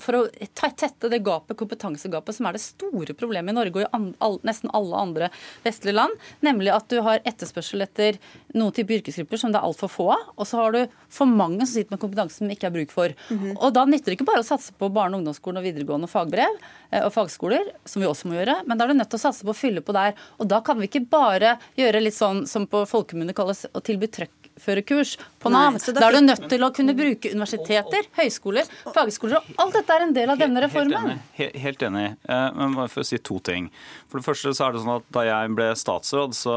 for 0.00 0.16
å 0.16 0.22
tette 0.56 1.10
det 1.12 1.20
gapet, 1.24 1.56
kompetansegapet 1.60 2.36
som 2.36 2.48
er 2.48 2.56
det 2.56 2.62
store 2.64 3.14
problemet 3.18 3.52
i 3.52 3.56
Norge 3.56 3.76
og 3.76 3.84
i 3.84 3.90
an, 3.96 4.06
all, 4.24 4.38
nesten 4.48 4.72
alle 4.76 4.96
andre 4.96 5.28
vestlige 5.64 5.96
land. 5.98 6.16
Nemlig 6.46 6.72
at 6.74 6.88
du 6.92 6.98
har 7.04 7.20
etterspørsel 7.28 7.84
etter 7.84 8.16
noen 8.56 8.74
type 8.76 8.96
yrkesgrupper 8.96 9.40
som 9.40 9.52
det 9.52 9.60
er 9.60 9.68
altfor 9.68 9.92
få 9.92 10.08
av. 10.16 10.32
Og 10.40 10.48
så 10.48 10.62
har 10.62 10.76
du 10.76 10.96
for 11.12 11.28
mange 11.28 11.60
som 11.66 11.74
sitter 11.74 11.94
med 11.94 12.02
kompetanse 12.02 12.40
som 12.40 12.50
ikke 12.52 12.70
er 12.70 12.76
bruk 12.78 12.94
for. 12.94 13.14
Mm 13.28 13.38
-hmm. 13.38 13.56
Og 13.60 13.74
da 13.74 13.84
nytter 13.84 14.10
det 14.10 14.18
ikke 14.18 14.30
bare 14.32 14.44
å 14.44 14.50
satse 14.52 14.72
på 14.72 14.88
barne- 14.88 15.14
og 15.16 15.20
ungdomsskolen 15.20 15.58
og 15.58 15.64
videregående 15.64 16.08
fagbrev 16.08 16.56
uh, 16.92 17.04
og 17.06 17.12
fagskoler, 17.12 17.72
som 17.84 18.02
vi 18.02 18.08
også 18.08 18.28
må 18.28 18.34
gjøre, 18.34 18.62
men 18.66 18.78
da 18.78 18.84
er 18.84 18.88
du 18.88 18.94
nødt 18.94 19.10
til 19.10 19.20
å 19.20 19.26
satse 19.26 19.44
på 19.44 19.50
å 19.50 19.60
fylle 19.60 19.80
på 19.80 19.92
der. 19.92 20.14
Og 20.38 20.48
da 20.48 20.60
kan 20.60 20.78
vi 20.78 20.88
ikke 20.88 21.10
bare 21.10 21.58
gjøre 21.76 22.00
litt 22.00 22.14
sånn 22.14 22.46
som 22.46 22.66
på 22.66 22.86
folkemunne 22.86 23.34
kalles 23.34 23.66
å 23.74 23.80
tilby 23.80 24.06
trøkk 24.06 24.39
gjennomførekurs 24.60 25.16
på 25.40 25.50
Nav. 25.50 25.72
Nei, 25.72 25.94
da 25.94 26.08
er 26.08 26.12
du 26.12 26.20
nødt 26.24 26.48
til 26.50 26.62
å 26.62 26.70
kunne 26.74 26.94
bruke 26.96 27.30
universiteter, 27.32 28.06
høyskoler, 28.18 28.64
fagskoler. 28.94 29.36
og 29.40 29.44
Alt 29.64 29.74
dette 29.74 29.92
er 29.94 30.02
en 30.06 30.12
del 30.14 30.30
av 30.30 30.38
denne 30.38 30.60
reformen. 30.60 31.20
Helt 31.34 31.54
enig. 31.54 31.62
Helt 31.62 31.82
enig. 31.82 32.16
Eh, 32.28 32.50
men 32.56 32.74
bare 32.76 32.88
for 32.88 33.02
å 33.02 33.06
si 33.06 33.18
to 33.18 33.38
ting. 33.40 33.70
For 34.08 34.20
det 34.20 34.26
første 34.26 34.52
så 34.54 34.68
er 34.68 34.72
det 34.72 34.82
sånn 34.84 34.96
at 34.98 35.08
Da 35.10 35.24
jeg 35.24 35.54
ble 35.54 35.72
statsråd, 35.74 36.34
så 36.34 36.56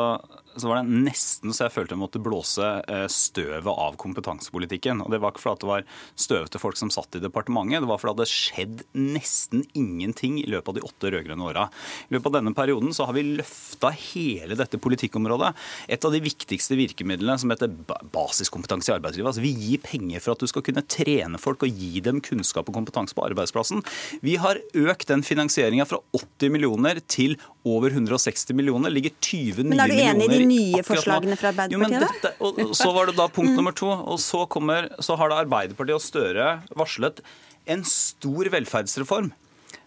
så 0.56 0.70
var 0.70 0.82
det 0.82 1.04
nesten 1.06 1.54
så 1.54 1.68
jeg 1.68 1.74
følte 1.74 1.95
jeg 1.95 2.01
måtte 2.01 2.22
blåse 2.24 2.68
eh, 2.89 3.06
støvet 3.12 3.70
av 3.70 3.97
kompetansepolitikken. 4.01 5.04
Og 5.04 5.12
Det 5.14 5.20
var 5.24 5.34
ikke 5.34 5.43
fordi 5.43 5.64
det 5.64 5.70
var 5.70 5.86
støvete 6.20 6.62
folk 6.62 6.80
som 6.80 6.91
satt 6.93 7.18
i 7.18 7.24
departementet, 7.24 7.84
det 7.84 7.89
var 7.89 8.01
fordi 8.01 8.14
det 8.14 8.26
hadde 8.26 8.34
skjedd 8.34 8.84
nesten 8.97 9.64
ingenting 9.78 10.39
i 10.41 10.47
løpet 10.51 10.72
av 10.72 10.78
de 10.78 10.86
åtte 10.88 11.14
rød-grønne 11.14 11.47
åra. 11.49 11.68
I 12.10 12.18
løpet 12.18 12.30
av 12.32 12.38
denne 12.38 12.56
perioden 12.58 12.93
så 12.95 13.08
har 13.10 13.18
vi 13.18 13.26
løfta 13.39 13.93
hele 13.95 14.58
dette 14.60 14.80
politikkområdet. 14.82 15.54
Et 15.88 16.06
av 16.06 16.14
de 16.14 16.22
viktigste 16.24 16.78
virkemidlene 16.80 17.38
som 17.41 17.54
heter 17.54 17.72
basiskompetanse 18.14 18.91
i 18.91 18.95
arbeidslivet. 18.97 19.32
Altså 19.32 19.45
Vi 19.45 19.54
gir 19.54 19.84
penger 19.84 20.24
for 20.24 20.36
at 20.36 20.43
du 20.43 20.49
skal 20.49 20.66
kunne 20.66 20.86
trene 20.86 21.41
folk 21.41 21.66
og 21.66 21.82
gi 21.84 22.04
dem 22.06 22.22
kunnskap 22.24 22.70
og 22.70 22.78
kompetanse 22.78 23.18
på 23.18 23.26
arbeidsplassen. 23.26 23.84
Vi 24.26 24.38
har 24.41 24.62
økt 24.74 25.10
den 25.10 25.26
finansieringa 25.26 25.88
fra 25.89 26.01
80 26.16 26.54
millioner 26.54 27.01
til 27.08 27.38
over 27.64 27.93
160 27.93 28.53
millioner. 28.53 28.91
Ligger 28.91 29.14
20 29.20 29.64
nye 29.70 29.88
millioner 29.88 30.45
nye 30.47 30.84
forslagene 30.86 31.38
fra 31.39 31.53
Arbeiderpartiet? 31.53 32.01
Jo, 32.01 32.09
dette, 32.09 32.34
og 32.43 32.76
så 32.76 32.89
var 32.95 33.09
det 33.09 33.16
da 33.20 33.30
punkt 33.32 33.55
nummer 33.59 33.76
to. 33.76 33.89
Og 33.89 34.20
så, 34.22 34.43
kommer, 34.51 34.89
så 35.03 35.18
har 35.20 35.32
da 35.32 35.39
Arbeiderpartiet 35.43 35.97
og 35.97 36.03
Støre 36.03 36.49
varslet 36.78 37.24
en 37.72 37.86
stor 37.88 38.51
velferdsreform. 38.53 39.32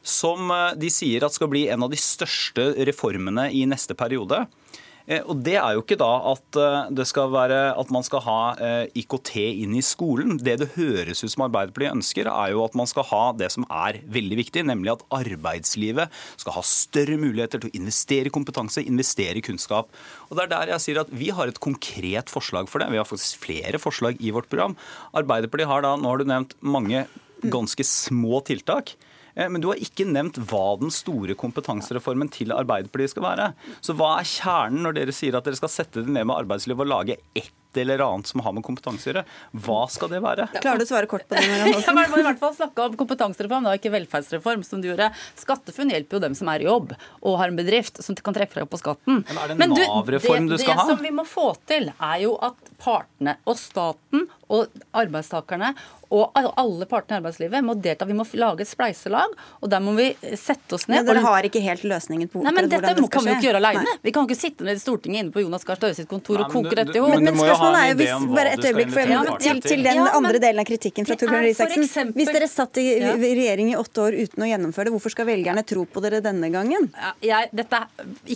Som 0.07 0.53
eh, 0.55 0.73
de 0.81 0.91
sier 0.93 1.27
at 1.27 1.37
skal 1.37 1.51
bli 1.53 1.67
en 1.73 1.85
av 1.85 1.93
de 1.93 2.01
største 2.01 2.71
reformene 2.89 3.51
i 3.53 3.65
neste 3.69 3.97
periode. 3.99 4.45
Eh, 5.07 5.23
og 5.23 5.39
Det 5.47 5.55
er 5.55 5.77
jo 5.77 5.85
ikke 5.85 5.99
da 6.01 6.11
at, 6.33 6.59
eh, 6.59 6.91
det 6.99 7.07
skal 7.07 7.31
være, 7.31 7.79
at 7.79 7.91
man 7.95 8.03
skal 8.03 8.21
ha 8.27 8.41
eh, 8.59 8.87
IKT 8.99 9.63
inn 9.63 9.77
i 9.79 9.83
skolen. 9.85 10.37
Det 10.43 10.59
det 10.59 10.73
høres 10.75 11.23
ut 11.23 11.31
som 11.31 11.47
Arbeiderpartiet 11.47 11.95
ønsker, 11.95 12.27
er 12.27 12.53
jo 12.53 12.65
at 12.65 12.75
man 12.75 12.91
skal 12.91 13.07
ha 13.07 13.33
det 13.33 13.53
som 13.55 13.67
er 13.71 14.01
veldig 14.03 14.41
viktig, 14.43 14.65
nemlig 14.67 14.97
at 14.97 15.05
arbeidslivet 15.15 16.11
skal 16.37 16.57
ha 16.59 16.63
større 16.67 17.19
muligheter 17.23 17.63
til 17.63 17.71
å 17.71 17.79
investere 17.79 18.27
i 18.27 18.35
kompetanse, 18.35 18.83
investere 18.83 19.39
i 19.39 19.47
kunnskap. 19.47 19.93
Og 20.29 20.37
det 20.37 20.47
er 20.47 20.55
der 20.57 20.75
jeg 20.75 20.83
sier 20.83 21.01
at 21.05 21.13
Vi 21.17 21.31
har 21.31 21.47
et 21.47 21.61
konkret 21.63 22.29
forslag 22.29 22.69
for 22.69 22.83
det. 22.83 22.91
Vi 22.91 22.99
har 22.99 23.07
faktisk 23.07 23.39
flere 23.47 23.79
forslag 23.79 24.19
i 24.19 24.35
vårt 24.35 24.51
program. 24.51 24.75
Arbeiderpartiet 25.15 25.71
har 25.71 25.87
da, 25.87 25.95
nå 25.97 26.11
har 26.11 26.19
du 26.19 26.27
nevnt 26.27 26.57
mange 26.61 27.07
ganske 27.47 27.85
små 27.87 28.43
tiltak. 28.43 28.97
Eh, 29.37 29.51
men 29.53 29.63
du 29.63 29.69
har 29.71 29.83
ikke 29.83 30.09
nevnt 30.09 30.41
hva 30.49 30.65
den 30.81 30.93
store 30.95 31.37
kompetansereformen 31.39 32.33
til 32.33 32.55
Arbeiderpartiet 32.57 33.15
skal 33.15 33.29
være. 33.29 33.53
Så 33.85 33.97
hva 33.97 34.17
er 34.21 34.33
kjernen 34.33 34.87
når 34.87 34.99
dere 35.01 35.15
sier 35.15 35.37
at 35.39 35.47
dere 35.47 35.61
skal 35.61 35.73
sette 35.73 36.03
det 36.03 36.11
ned 36.11 36.27
med 36.27 36.39
arbeidslivet 36.41 36.87
og 36.87 36.93
lage 36.95 37.21
ett 37.37 37.55
eller 37.77 37.99
annet 37.99 38.27
som 38.27 38.41
har 38.41 38.55
med 38.57 38.65
kompetanse 38.65 39.05
å 39.05 39.11
gjøre. 39.11 39.23
Hva 39.67 39.83
skal 39.93 40.09
det 40.13 40.21
være? 40.25 40.47
Klarer 40.55 40.81
du 40.81 40.87
å 40.87 40.89
svare 40.89 41.09
kort 41.11 41.27
på 41.29 41.37
det? 41.37 41.45
Jeg 41.77 41.93
må 41.93 42.21
i 42.21 42.25
hvert 42.25 42.41
fall 42.41 42.55
snakke 42.57 42.87
om 42.89 42.97
kompetansereform, 42.97 43.67
da, 43.69 43.75
ikke 43.77 43.93
velferdsreform, 43.93 44.63
som 44.67 44.81
du 44.81 44.89
gjorde. 44.91 45.11
SkatteFUNN 45.43 45.93
hjelper 45.93 46.19
jo 46.19 46.23
dem 46.25 46.37
som 46.39 46.51
er 46.53 46.65
i 46.65 46.69
jobb 46.69 46.95
og 46.97 47.39
har 47.41 47.53
en 47.53 47.59
bedrift 47.59 48.01
som 48.05 48.17
kan 48.17 48.37
trekke 48.37 48.57
fra 48.57 48.65
på 48.65 48.81
skatten. 48.81 49.23
Men 49.29 49.43
er 49.43 49.53
det 49.53 49.59
en 49.59 49.77
Nav-reform 49.77 50.49
du, 50.51 50.57
skal 50.63 50.81
ha? 50.81 50.87
Det 50.89 50.97
som 50.97 51.05
vi 51.05 51.13
må 51.15 51.27
få 51.29 51.51
til, 51.69 51.91
er 51.93 52.23
jo 52.25 52.37
at 52.45 52.73
partene 52.81 53.37
og 53.45 53.61
staten 53.61 54.27
og 54.53 54.83
arbeidstakerne 54.95 55.73
og 56.15 56.37
alle 56.39 56.87
partene 56.87 57.17
i 57.17 57.21
arbeidslivet 57.21 57.65
må 57.67 57.75
delta. 57.83 58.07
Vi 58.07 58.15
må 58.15 58.25
lage 58.39 58.63
et 58.63 58.71
spleiselag, 58.71 59.33
og 59.59 59.71
der 59.71 59.83
må 59.83 59.95
vi 59.97 60.07
sette 60.39 60.77
oss 60.77 60.87
ned. 60.87 61.01
Men 61.01 61.09
dere 61.09 61.23
har 61.25 61.49
ikke 61.49 61.63
helt 61.65 61.83
løsningen 61.83 62.31
på 62.31 62.45
Nei, 62.45 62.53
men 62.55 62.69
dette 62.71 62.93
det 62.95 63.09
kan 63.11 63.25
vi 63.27 63.33
jo 63.33 63.39
ikke 63.41 63.49
gjøre 63.49 63.61
alene. 63.63 63.95
Vi 64.05 64.13
kan 64.15 64.29
ikke 64.29 64.39
sitte 64.39 64.67
ned 64.67 64.79
i 64.79 64.83
Stortinget 64.83 65.25
inne 65.25 65.35
på 65.35 65.43
Jonas 65.43 65.67
Gahr 65.67 65.81
Støre 65.81 65.97
sitt 65.99 66.09
kontor 66.09 66.45
og 66.45 66.53
koke 66.53 66.77
dette 66.79 66.95
i 66.95 67.03
hop. 67.03 67.11
Men, 67.17 67.27
men 67.27 67.41
spørsmålet 67.41 67.81
er 67.81 67.91
jo 67.91 67.97
hvis, 67.99 68.29
bare 68.37 68.53
et 68.55 68.69
øyeblikk 68.69 68.93
for, 68.95 69.13
ja, 69.17 69.23
til, 69.43 69.61
til, 69.67 69.83
den 69.85 69.99
ja, 69.99 70.07
andre 70.21 70.41
delen 70.45 70.63
av 70.63 70.69
kritikken 70.69 71.09
fra 71.09 71.19
Torbjørn 71.19 71.49
Røe 71.49 72.07
Hvis 72.21 72.31
dere 72.39 72.49
satt 72.53 72.81
i 72.81 72.87
ja. 73.01 73.17
regjering 73.19 73.75
i 73.75 73.77
åtte 73.81 74.07
år 74.07 74.17
uten 74.23 74.47
å 74.47 74.51
gjennomføre 74.53 74.89
det, 74.89 74.95
hvorfor 74.95 75.13
skal 75.17 75.29
velgerne 75.29 75.67
tro 75.67 75.85
på 75.91 76.05
dere 76.07 76.23
denne 76.25 76.53
gangen? 76.55 76.89
Jeg, 77.25 77.51
dette, 77.57 77.83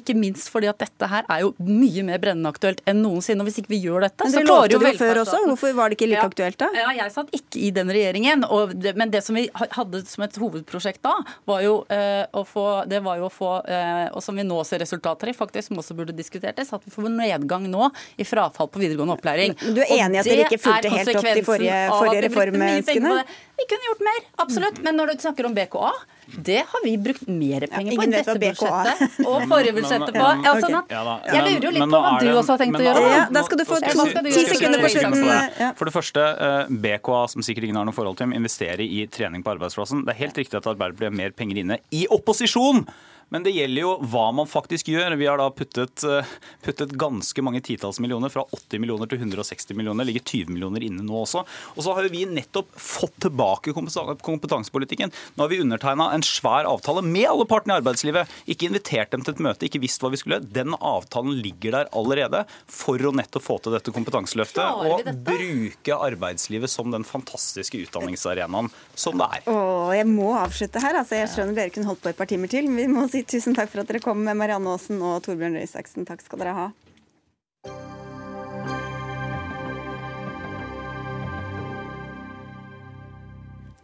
ikke 0.00 0.18
minst 0.18 0.50
fordi 0.50 0.68
at 0.72 0.82
dette 0.82 1.08
her 1.10 1.30
er 1.30 1.46
jo 1.46 1.54
mye 1.62 2.04
mer 2.10 2.20
brennende 2.22 2.50
aktuelt 2.50 2.82
enn 2.90 3.00
noensinne. 3.04 3.44
Og 3.44 3.48
hvis 3.48 3.62
ikke 3.62 3.76
vi 3.76 3.80
gjør 3.86 4.08
dette, 4.08 4.26
men 4.26 4.34
så 4.34 4.44
klarer 4.44 4.74
jo 4.74 4.82
velferdsstaten 4.82 5.48
Hvorfor 5.54 5.72
var 5.78 5.92
det 5.92 5.99
ikke 6.00 6.10
like 6.14 6.26
aktuelt 6.30 6.58
da? 6.60 6.68
Ja, 6.76 6.90
jeg 6.96 7.12
satt 7.14 7.32
ikke 7.36 7.60
i 7.60 7.70
den 7.74 7.90
regjeringen. 7.92 8.44
Det, 8.80 8.94
men 8.98 9.12
det 9.12 9.22
som 9.26 9.36
vi 9.36 9.46
hadde 9.52 10.02
som 10.08 10.24
et 10.24 10.38
hovedprosjekt 10.40 11.02
da, 11.04 11.14
var 11.48 11.64
jo 11.64 11.74
uh, 11.90 12.24
å 12.36 12.44
få 12.48 12.66
det 12.90 13.02
var 13.04 13.20
jo 13.20 13.28
å 13.28 13.32
få, 13.32 13.52
uh, 13.66 14.06
og 14.16 14.24
som 14.24 14.38
vi 14.38 14.46
nå 14.46 14.60
ser 14.68 14.82
resultater 14.82 15.30
i, 15.30 15.36
faktisk 15.36 15.70
som 15.70 15.82
også 15.82 15.96
burde 15.98 16.16
diskutertes, 16.16 16.72
at 16.76 16.86
vi 16.86 16.94
får 16.94 17.10
nedgang 17.12 17.68
nå 17.70 17.90
i 18.20 18.26
frafall 18.28 18.70
på 18.72 18.82
videregående 18.82 19.18
opplæring. 19.18 19.56
Du 19.60 19.82
er 19.82 19.92
enig 20.00 20.20
i 20.20 20.22
at 20.22 20.30
dere 20.30 20.48
ikke 20.48 20.62
fulgte 20.62 20.94
helt 20.94 21.12
opp 21.14 21.28
de 21.28 21.44
forrige, 21.46 21.82
forrige 21.92 22.24
reformønskene? 22.28 23.18
Vi 23.60 23.68
kunne 23.68 23.90
gjort 23.90 24.06
mer, 24.06 24.24
absolutt. 24.46 24.80
Men 24.86 24.96
når 24.96 25.12
du 25.12 25.26
snakker 25.26 25.48
om 25.48 25.56
BKA, 25.56 25.92
det 26.26 26.62
har 26.68 26.84
vi 26.84 26.92
brukt 26.98 27.26
mer 27.26 27.66
penger 27.66 27.96
på 27.96 28.04
i 28.04 28.10
dette 28.12 28.34
budsjettet 28.42 29.18
og 29.30 29.46
forrige 29.50 29.74
budsjettet 29.76 30.14
på. 30.14 30.26
Ja, 30.44 30.54
sånn 30.62 30.78
at, 30.78 30.92
jeg 30.92 31.44
lurer 31.46 31.66
jo 31.66 31.72
litt 31.74 31.84
på 31.84 32.00
hva 32.04 32.12
du 32.20 32.30
også 32.30 32.54
har 32.54 32.62
tenkt 32.62 32.80
å 32.80 32.84
gjøre. 32.86 33.04
Ja, 33.10 33.20
da 33.34 33.44
skal 33.46 33.60
du 33.60 33.64
få 33.68 33.80
ti 33.82 34.44
sekunder 34.46 34.84
på 34.84 34.92
slutten. 34.94 35.76
For 35.80 35.90
det 35.90 35.94
første, 35.96 36.26
eh, 36.48 36.72
BKA, 36.86 37.22
som 37.34 37.46
sikkert 37.46 37.68
ingen 37.68 37.80
har 37.80 37.88
noe 37.88 37.96
forhold 37.96 38.20
til, 38.20 38.34
investerer 38.36 38.84
i 38.86 39.06
trening 39.10 39.44
på 39.46 39.54
arbeidsplassen. 39.56 40.04
Det 40.06 40.14
er 40.14 40.22
helt 40.24 40.42
riktig 40.42 40.60
at 40.60 40.68
Arbeiderpartiet 40.70 41.10
har 41.10 41.16
mer 41.24 41.36
penger 41.36 41.64
inne 41.64 41.80
i 41.94 42.06
opposisjon! 42.10 42.84
Men 43.30 43.44
det 43.46 43.52
gjelder 43.54 43.84
jo 43.84 43.90
hva 44.10 44.26
man 44.34 44.48
faktisk 44.50 44.90
gjør. 44.90 45.14
Vi 45.18 45.28
har 45.30 45.38
da 45.38 45.46
puttet, 45.54 46.02
eh, 46.02 46.30
puttet 46.66 46.96
ganske 46.98 47.42
mange 47.46 47.62
titalls 47.62 48.00
millioner, 48.02 48.30
fra 48.32 48.42
80 48.50 48.82
millioner 48.82 49.06
til 49.06 49.20
160 49.22 49.76
millioner. 49.78 50.06
Ligger 50.08 50.24
20 50.26 50.50
millioner 50.50 50.82
inne 50.82 51.04
nå 51.06 51.14
også. 51.22 51.44
Og 51.76 51.84
så 51.86 51.94
har 51.94 52.06
jo 52.06 52.10
vi 52.10 52.24
nettopp 52.26 52.72
fått 52.74 53.20
tilbake 53.22 53.74
kompetansepolitikken. 53.74 55.14
Nå 55.36 55.44
har 55.44 55.52
vi 55.52 55.60
undertegna 55.62 56.10
en 56.14 56.26
svær 56.26 56.66
avtale 56.66 57.04
med 57.06 57.28
alle 57.30 57.46
partene 57.46 57.76
i 57.76 57.80
arbeidslivet. 57.80 58.34
Ikke 58.50 58.66
invitert 58.66 59.14
dem 59.14 59.22
til 59.22 59.36
et 59.36 59.44
møte, 59.46 59.68
ikke 59.68 59.82
visst 59.82 60.02
hva 60.02 60.10
vi 60.10 60.18
skulle. 60.18 60.40
Den 60.42 60.74
avtalen 60.74 61.38
ligger 61.38 61.78
der 61.78 61.92
allerede 61.94 62.42
for 62.66 62.98
å 62.98 63.14
nettopp 63.14 63.46
få 63.46 63.60
til 63.62 63.76
dette 63.78 63.94
kompetanseløftet. 63.94 64.90
Og 64.90 65.06
bruke 65.26 66.00
arbeidslivet 66.10 66.70
som 66.70 66.90
den 66.90 67.06
fantastiske 67.06 67.78
utdanningsarenaen 67.86 68.72
som 68.98 69.22
det 69.22 69.30
er. 69.38 69.46
Åh, 69.54 69.94
jeg 69.94 70.10
må 70.10 70.34
avslutte 70.34 70.82
her. 70.82 70.98
Altså, 70.98 71.20
jeg 71.20 71.30
skjønner 71.30 71.62
dere 71.62 71.74
kunne 71.74 71.92
holdt 71.92 72.02
på 72.02 72.10
et 72.10 72.18
par 72.18 72.26
timer 72.30 72.50
til. 72.50 72.66
men 72.66 72.80
vi 72.80 72.90
må 72.90 73.06
si 73.10 73.19
tusen 73.28 73.56
takk 73.56 73.70
for 73.72 73.82
at 73.82 73.90
dere 73.90 74.02
kom, 74.04 74.22
med 74.24 74.38
Marianne 74.38 74.70
Aasen 74.72 75.00
og 75.02 75.22
Torbjørn 75.26 75.58
Røe 75.58 75.66
Isaksen. 75.66 76.06
Takk 76.08 76.22
skal 76.24 76.40
dere 76.42 76.56
ha. 76.56 76.68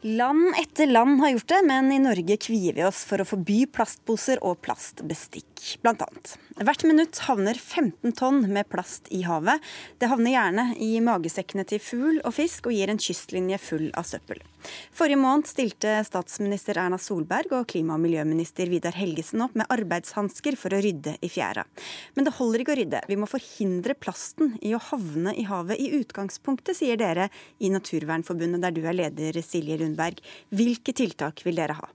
Land 0.07 0.55
etter 0.61 0.87
land 0.87 1.21
har 1.21 1.31
gjort 1.31 1.49
det, 1.49 1.63
men 1.67 1.89
i 1.93 1.99
Norge 1.99 2.37
kvier 2.39 2.77
vi 2.77 2.85
oss 2.87 3.01
for 3.09 3.19
å 3.19 3.27
forby 3.27 3.65
plastposer 3.75 4.39
og 4.39 4.61
plastbestikk, 4.63 5.81
blant 5.83 6.05
annet. 6.05 6.37
Hvert 6.63 6.85
minutt 6.87 7.19
havner 7.27 7.59
15 7.59 8.15
tonn 8.15 8.45
med 8.55 8.69
plast 8.71 9.11
i 9.11 9.25
havet. 9.27 9.59
Det 9.99 10.07
havner 10.07 10.37
gjerne 10.37 10.67
i 10.79 10.93
magesekkene 11.03 11.67
til 11.67 11.83
fugl 11.83 12.21
og 12.23 12.37
fisk, 12.39 12.69
og 12.71 12.77
gir 12.77 12.93
en 12.93 13.03
kystlinje 13.03 13.59
full 13.59 13.89
av 13.99 14.07
søppel. 14.07 14.45
Forrige 14.95 15.19
måned 15.19 15.51
stilte 15.51 15.99
statsminister 16.07 16.79
Erna 16.81 16.99
Solberg 17.03 17.53
og 17.59 17.67
klima- 17.71 17.97
og 17.99 18.03
miljøminister 18.03 18.71
Vidar 18.71 18.95
Helgesen 18.99 19.43
opp 19.45 19.59
med 19.59 19.69
arbeidshansker 19.75 20.57
for 20.59 20.75
å 20.75 20.81
rydde 20.83 21.17
i 21.23 21.31
fjæra. 21.31 21.67
Men 22.15 22.27
det 22.27 22.37
holder 22.39 22.63
ikke 22.63 22.77
å 22.77 22.79
rydde, 22.81 23.03
vi 23.11 23.19
må 23.19 23.29
forhindre 23.31 23.99
plasten 23.99 24.55
i 24.63 24.75
å 24.75 24.83
havne 24.91 25.35
i 25.35 25.47
havet 25.51 25.83
i 25.83 25.91
utgangspunktet, 25.99 26.79
sier 26.79 26.99
dere 27.01 27.29
i 27.59 27.71
Naturvernforbundet, 27.75 28.63
der 28.63 28.75
du 28.75 28.83
er 28.87 28.99
leder, 29.03 29.43
Silje 29.43 29.79
Lund 29.83 29.96
Sundberg. 29.97 30.21
Hvilke 30.51 30.93
tiltak 30.93 31.45
vil 31.47 31.57
dere 31.57 31.81
ha? 31.81 31.93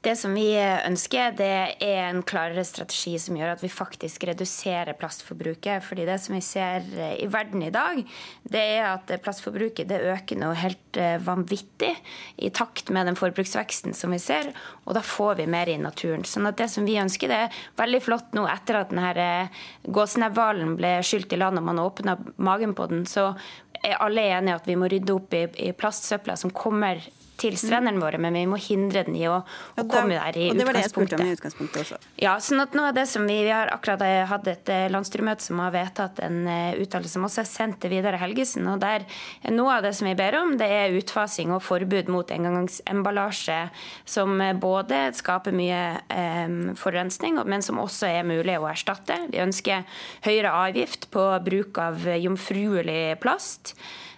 Det 0.00 0.14
som 0.16 0.32
vi 0.32 0.54
ønsker, 0.56 1.34
det 1.36 1.76
er 1.84 1.98
en 2.06 2.22
klarere 2.24 2.62
strategi 2.64 3.18
som 3.20 3.36
gjør 3.36 3.50
at 3.52 3.60
vi 3.60 3.68
faktisk 3.68 4.24
reduserer 4.24 4.96
plastforbruket. 4.96 5.84
Fordi 5.84 6.06
det 6.08 6.16
som 6.24 6.38
vi 6.38 6.40
ser 6.40 6.86
i 7.20 7.26
verden 7.28 7.60
i 7.66 7.68
dag, 7.68 8.00
det 8.48 8.62
er 8.78 8.86
at 8.94 9.12
plastforbruket 9.20 9.90
det 9.90 10.00
øker 10.14 10.40
noe 10.40 10.56
helt 10.56 10.96
eh, 10.96 11.20
vanvittig 11.20 11.92
i 12.40 12.48
takt 12.48 12.88
med 12.88 13.10
den 13.10 13.20
forbruksveksten 13.20 13.92
som 13.92 14.16
vi 14.16 14.22
ser. 14.24 14.48
Og 14.88 14.96
da 14.96 15.04
får 15.04 15.42
vi 15.42 15.50
mer 15.52 15.68
i 15.68 15.76
naturen. 15.76 16.24
Sånn 16.24 16.48
at 16.48 16.56
det 16.56 16.70
som 16.72 16.88
vi 16.88 16.96
ønsker, 16.96 17.28
det 17.28 17.44
er 17.44 17.62
veldig 17.76 18.00
flott 18.08 18.32
nå 18.32 18.48
etter 18.48 18.80
at 18.80 18.96
denne 18.96 19.50
gåsnebbhvalen 19.84 20.78
ble 20.80 20.96
skylt 21.04 21.36
i 21.36 21.44
land 21.44 21.60
og 21.60 21.68
man 21.68 21.84
åpna 21.84 22.16
magen 22.40 22.72
på 22.72 22.88
den, 22.88 23.04
så 23.04 23.34
er 23.82 24.00
alle 24.04 24.26
enige 24.36 24.58
at 24.60 24.68
vi 24.68 24.76
må 24.78 24.88
rydde 24.90 25.14
opp 25.14 25.34
i, 25.36 25.44
i 25.68 25.72
plastsøpla 25.76 26.36
som 26.36 26.52
kommer 26.54 27.00
til 27.40 27.56
strendene 27.60 28.00
våre, 28.02 28.20
men 28.20 28.36
vi 28.36 28.44
må 28.48 28.58
hindre 28.60 29.04
den 29.06 29.16
i 29.18 29.26
å, 29.30 29.40
å 29.40 29.84
komme 29.88 30.16
der 30.16 30.36
i 30.36 30.50
utgangspunktet. 30.50 30.52
Og 30.52 30.58
det 30.60 30.66
var 30.68 30.76
det 30.76 30.82
jeg 30.84 30.92
spurte 30.92 31.18
om 31.18 31.24
i 31.24 31.34
utgangspunktet 31.36 31.82
også. 31.84 32.00
Ja, 32.20 32.34
sånn 32.44 32.62
at 32.64 32.76
noe 32.76 32.90
av 32.90 32.98
det 32.98 33.06
som 33.10 33.26
Vi, 33.30 33.36
vi 33.46 33.52
har 33.52 33.70
akkurat 33.72 34.02
hatt 34.30 34.48
et 34.50 34.70
eh, 34.72 34.88
landsstyremøte 34.90 35.44
som 35.44 35.60
har 35.62 35.72
vedtatt 35.74 36.18
en 36.24 36.40
uh, 36.48 36.78
uttalelse 36.80 37.14
som 37.14 37.26
også 37.26 37.42
er 37.44 37.48
sendt 37.48 37.80
til 37.82 37.94
Vidar 37.94 38.16
Helgesen. 38.20 38.66
og 38.70 38.80
der 38.82 39.06
Noe 39.52 39.76
av 39.76 39.84
det 39.86 39.92
som 39.96 40.08
vi 40.08 40.16
ber 40.18 40.36
om, 40.40 40.56
det 40.60 40.66
er 40.66 40.96
utfasing 40.98 41.52
og 41.54 41.62
forbud 41.64 42.10
mot 42.12 42.30
engangsemballasje, 42.34 43.60
som 44.08 44.42
både 44.60 45.02
skaper 45.16 45.54
mye 45.56 45.80
eh, 46.12 46.74
forurensning, 46.80 47.40
men 47.46 47.64
som 47.64 47.80
også 47.82 48.10
er 48.10 48.28
mulig 48.28 48.58
å 48.58 48.68
erstatte. 48.70 49.16
Vi 49.30 49.42
ønsker 49.42 49.86
høyere 50.26 50.54
avgift 50.66 51.10
på 51.14 51.26
bruk 51.46 51.80
av 51.82 52.06
jomfruelig 52.20 53.20
plast. 53.22 53.74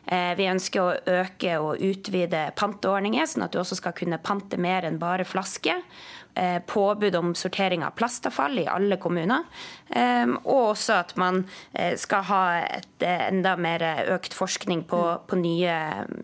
Eh, 0.06 0.32
vi 0.38 0.48
ønsker 0.50 0.82
å 0.82 1.20
øke 1.22 1.58
og 1.62 1.82
utvide 1.82 2.48
panteordninger, 2.58 3.28
sånn 3.28 3.46
at 3.46 3.54
du 3.54 3.60
også 3.62 3.78
skal 3.78 3.94
kunne 3.96 4.20
pante 4.22 4.58
mer 4.60 4.86
enn 4.88 4.98
bare 5.02 5.26
flasker. 5.28 5.84
Eh, 6.34 6.58
påbud 6.64 7.14
om 7.18 7.34
sortering 7.36 7.82
av 7.84 7.92
plastavfall 7.92 8.62
i 8.62 8.66
alle 8.70 8.96
kommuner. 8.96 9.44
Eh, 9.92 10.26
og 10.42 10.72
også 10.72 10.96
at 10.96 11.14
man 11.20 11.42
skal 12.00 12.24
ha 12.24 12.42
et 12.62 13.04
enda 13.04 13.52
mer 13.60 13.82
økt 14.14 14.34
forskning 14.34 14.84
på, 14.88 15.00
på 15.28 15.38
nye 15.38 15.74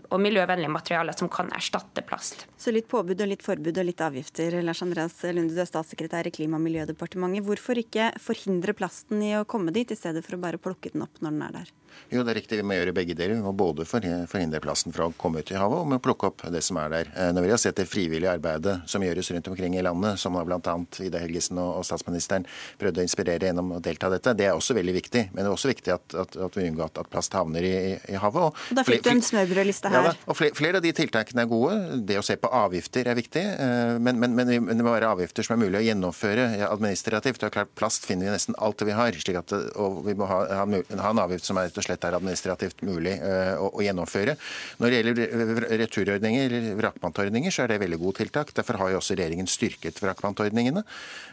og 0.08 0.22
miljøvennlige 0.24 0.72
materialer 0.72 1.16
som 1.18 1.28
kan 1.32 1.50
erstatte 1.56 2.04
plast. 2.08 2.46
Så 2.56 2.72
litt 2.74 2.88
påbud 2.88 3.20
og 3.20 3.30
litt 3.30 3.44
forbud 3.44 3.76
og 3.76 3.88
litt 3.88 4.02
avgifter. 4.04 4.56
Lars 4.64 4.82
Andreas 4.86 5.18
Lunde, 5.28 5.54
du 5.54 5.60
er 5.62 5.68
statssekretær 5.68 6.30
i 6.30 6.34
Klima- 6.34 6.58
og 6.58 6.64
miljødepartementet. 6.64 7.44
Hvorfor 7.46 7.82
ikke 7.82 8.10
forhindre 8.22 8.74
plasten 8.78 9.22
i 9.22 9.34
å 9.38 9.44
komme 9.48 9.74
dit, 9.76 9.92
i 9.92 9.98
stedet 9.98 10.24
for 10.24 10.38
å 10.38 10.42
bare 10.48 10.62
plukke 10.62 10.94
den 10.94 11.04
opp 11.04 11.20
når 11.20 11.36
den 11.36 11.44
er 11.50 11.58
der? 11.60 11.74
Jo, 12.12 12.22
det 12.24 12.32
er 12.32 12.40
riktig. 12.40 12.58
Vi 12.60 12.66
må 12.66 12.76
gjøre 12.78 12.94
begge 12.96 13.16
deler. 13.18 13.36
Vi 13.38 13.44
må 13.44 13.52
både 13.56 13.86
forhindre 13.88 14.60
plasten 14.64 14.94
fra 14.94 15.08
å 15.08 15.14
komme 15.18 15.42
ut 15.42 15.52
i 15.52 15.58
havet, 15.58 15.78
og 15.78 15.86
vi 15.86 15.96
må 15.96 16.00
plukke 16.02 16.30
opp 16.30 16.44
det 16.52 16.62
som 16.64 16.78
er 16.80 16.92
der. 16.92 17.10
Eh, 17.14 17.30
når 17.36 17.46
vi 17.46 17.52
har 17.52 17.60
sett 17.62 17.78
det 17.80 17.88
frivillige 17.90 18.32
arbeidet 18.38 18.78
som 18.90 19.04
gjøres 19.04 19.30
rundt 19.34 19.50
omkring 19.52 19.76
i 19.78 19.84
landet, 19.84 20.20
som 20.20 20.36
bl.a. 20.38 20.76
Ida 21.04 21.22
Helgesen 21.22 21.60
og 21.62 21.84
statsministeren 21.86 22.46
prøvde 22.80 23.02
å 23.02 23.06
inspirere 23.06 23.50
gjennom 23.50 23.74
å 23.76 23.80
delta 23.84 24.10
i 24.10 24.16
dette, 24.16 24.34
det 24.38 24.48
er 24.48 24.56
også 24.56 24.76
veldig 24.78 24.94
viktig. 24.98 25.24
Men 25.32 25.42
det 25.42 25.48
er 25.50 25.54
også 25.54 25.72
viktig 25.72 25.94
at, 25.94 26.16
at, 26.24 26.38
at 26.48 26.58
vi 26.58 26.68
unngår 26.68 26.90
at, 26.90 27.02
plast 27.08 27.36
havner 27.36 27.64
i, 27.64 27.76
i 28.08 28.18
havet. 28.20 28.48
Og 28.52 28.78
da 28.78 28.84
fikk 28.86 29.06
du 29.06 29.12
en 29.12 29.24
smørbrødliste 29.24 29.92
her. 29.92 30.10
Ja, 30.10 30.14
og 30.26 30.38
flere, 30.38 30.56
flere, 30.58 30.80
av 30.80 30.84
de 30.84 30.92
tiltakene 30.96 31.44
er 31.44 31.50
gode. 31.50 32.00
Det 32.08 32.18
å 32.20 32.24
se 32.24 32.36
på 32.40 32.50
avgifter 32.52 33.08
er 33.10 33.18
viktig. 33.18 33.44
Eh, 33.44 33.94
men, 34.02 34.20
men, 34.20 34.36
men, 34.38 34.52
det 34.68 34.84
må 34.84 34.92
være 34.92 35.10
avgifter 35.14 35.46
som 35.46 35.56
er 35.56 35.62
mulig 35.64 35.80
å 35.80 35.84
gjennomføre 35.86 36.48
administrativt. 36.68 37.44
Og 37.46 37.54
klart, 37.54 37.72
Plast 37.78 38.08
finner 38.08 38.28
vi 38.28 38.34
nesten 38.34 38.56
alt 38.58 38.80
det 38.80 38.88
vi 38.90 38.96
har. 38.96 39.16
slik 39.18 39.38
at, 39.40 39.54
og 39.78 40.02
vi 40.06 40.16
må 40.18 40.28
ha, 40.30 40.40
ha, 40.60 40.66
ha 40.66 41.12
en 41.12 41.22
avgift 41.22 41.48
som 41.48 41.60
er 41.60 41.72
og 41.78 41.86
slett 41.86 42.04
er 42.04 42.18
administrativt 42.18 42.82
mulig 42.86 43.14
eh, 43.16 43.54
å, 43.58 43.70
å 43.72 43.84
gjennomføre. 43.84 44.36
Når 44.82 44.90
det 44.90 45.00
gjelder 45.00 45.66
returordninger 45.84 46.48
eller 46.48 46.68
vrakpantordninger, 46.82 47.54
så 47.54 47.64
er 47.64 47.72
det 47.72 47.82
veldig 47.84 48.00
gode 48.02 48.22
tiltak. 48.22 48.52
Derfor 48.56 48.80
har 48.82 48.92
jo 48.92 49.00
også 49.02 49.16
regjeringen 49.18 49.50
styrket 49.50 50.02
vrakpantordningene. 50.02 50.84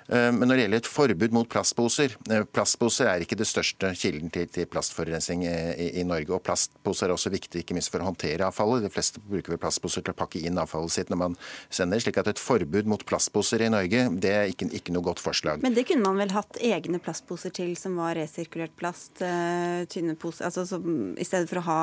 Eh, 0.07 0.31
men 0.31 0.45
når 0.45 0.55
det 0.55 0.65
gjelder 0.65 0.83
et 0.83 0.89
forbud 0.89 1.33
mot 1.33 1.47
plastposer 1.49 2.11
eh, 2.29 2.43
Plastposer 2.53 3.07
er 3.09 3.23
ikke 3.25 3.37
det 3.39 3.47
største 3.49 3.89
kilden 3.97 4.29
til, 4.33 4.45
til 4.53 4.67
plastforurensning 4.69 5.45
i, 5.47 5.87
i, 6.01 6.03
Norge. 6.05 6.29
Og 6.35 6.43
plastposer 6.45 7.09
er 7.09 7.15
også 7.15 7.31
viktig 7.33 7.63
ikke 7.63 7.77
minst 7.77 7.89
for 7.93 8.03
å 8.03 8.09
håndtere 8.11 8.45
avfallet. 8.45 8.85
De 8.85 8.93
fleste 8.93 9.23
bruker 9.23 9.55
vel 9.55 9.61
plastposer 9.61 10.05
til 10.05 10.13
å 10.13 10.19
pakke 10.19 10.43
inn 10.45 10.61
avfallet 10.61 10.93
sitt 10.93 11.09
når 11.09 11.21
man 11.23 11.37
sender. 11.73 12.03
slik 12.03 12.19
at 12.21 12.29
et 12.29 12.41
forbud 12.41 12.89
mot 12.91 13.01
plastposer 13.07 13.65
i 13.65 13.71
Norge 13.73 14.05
det 14.21 14.33
er 14.35 14.51
ikke, 14.51 14.69
ikke 14.77 14.93
noe 14.93 15.07
godt 15.07 15.23
forslag. 15.23 15.63
Men 15.65 15.73
det 15.73 15.87
kunne 15.89 16.05
man 16.05 16.21
vel 16.21 16.35
hatt 16.35 16.59
egne 16.61 17.01
plastposer 17.01 17.53
til 17.55 17.73
som 17.79 17.97
var 17.97 18.19
resirkulert 18.19 18.75
plast? 18.77 19.23
Tynne 19.89 20.13
poser, 20.19 20.34
altså 20.43 20.65
som, 20.67 20.85
i 21.17 21.25
stedet 21.27 21.49
for 21.49 21.61
å 21.61 21.65
ha 21.67 21.79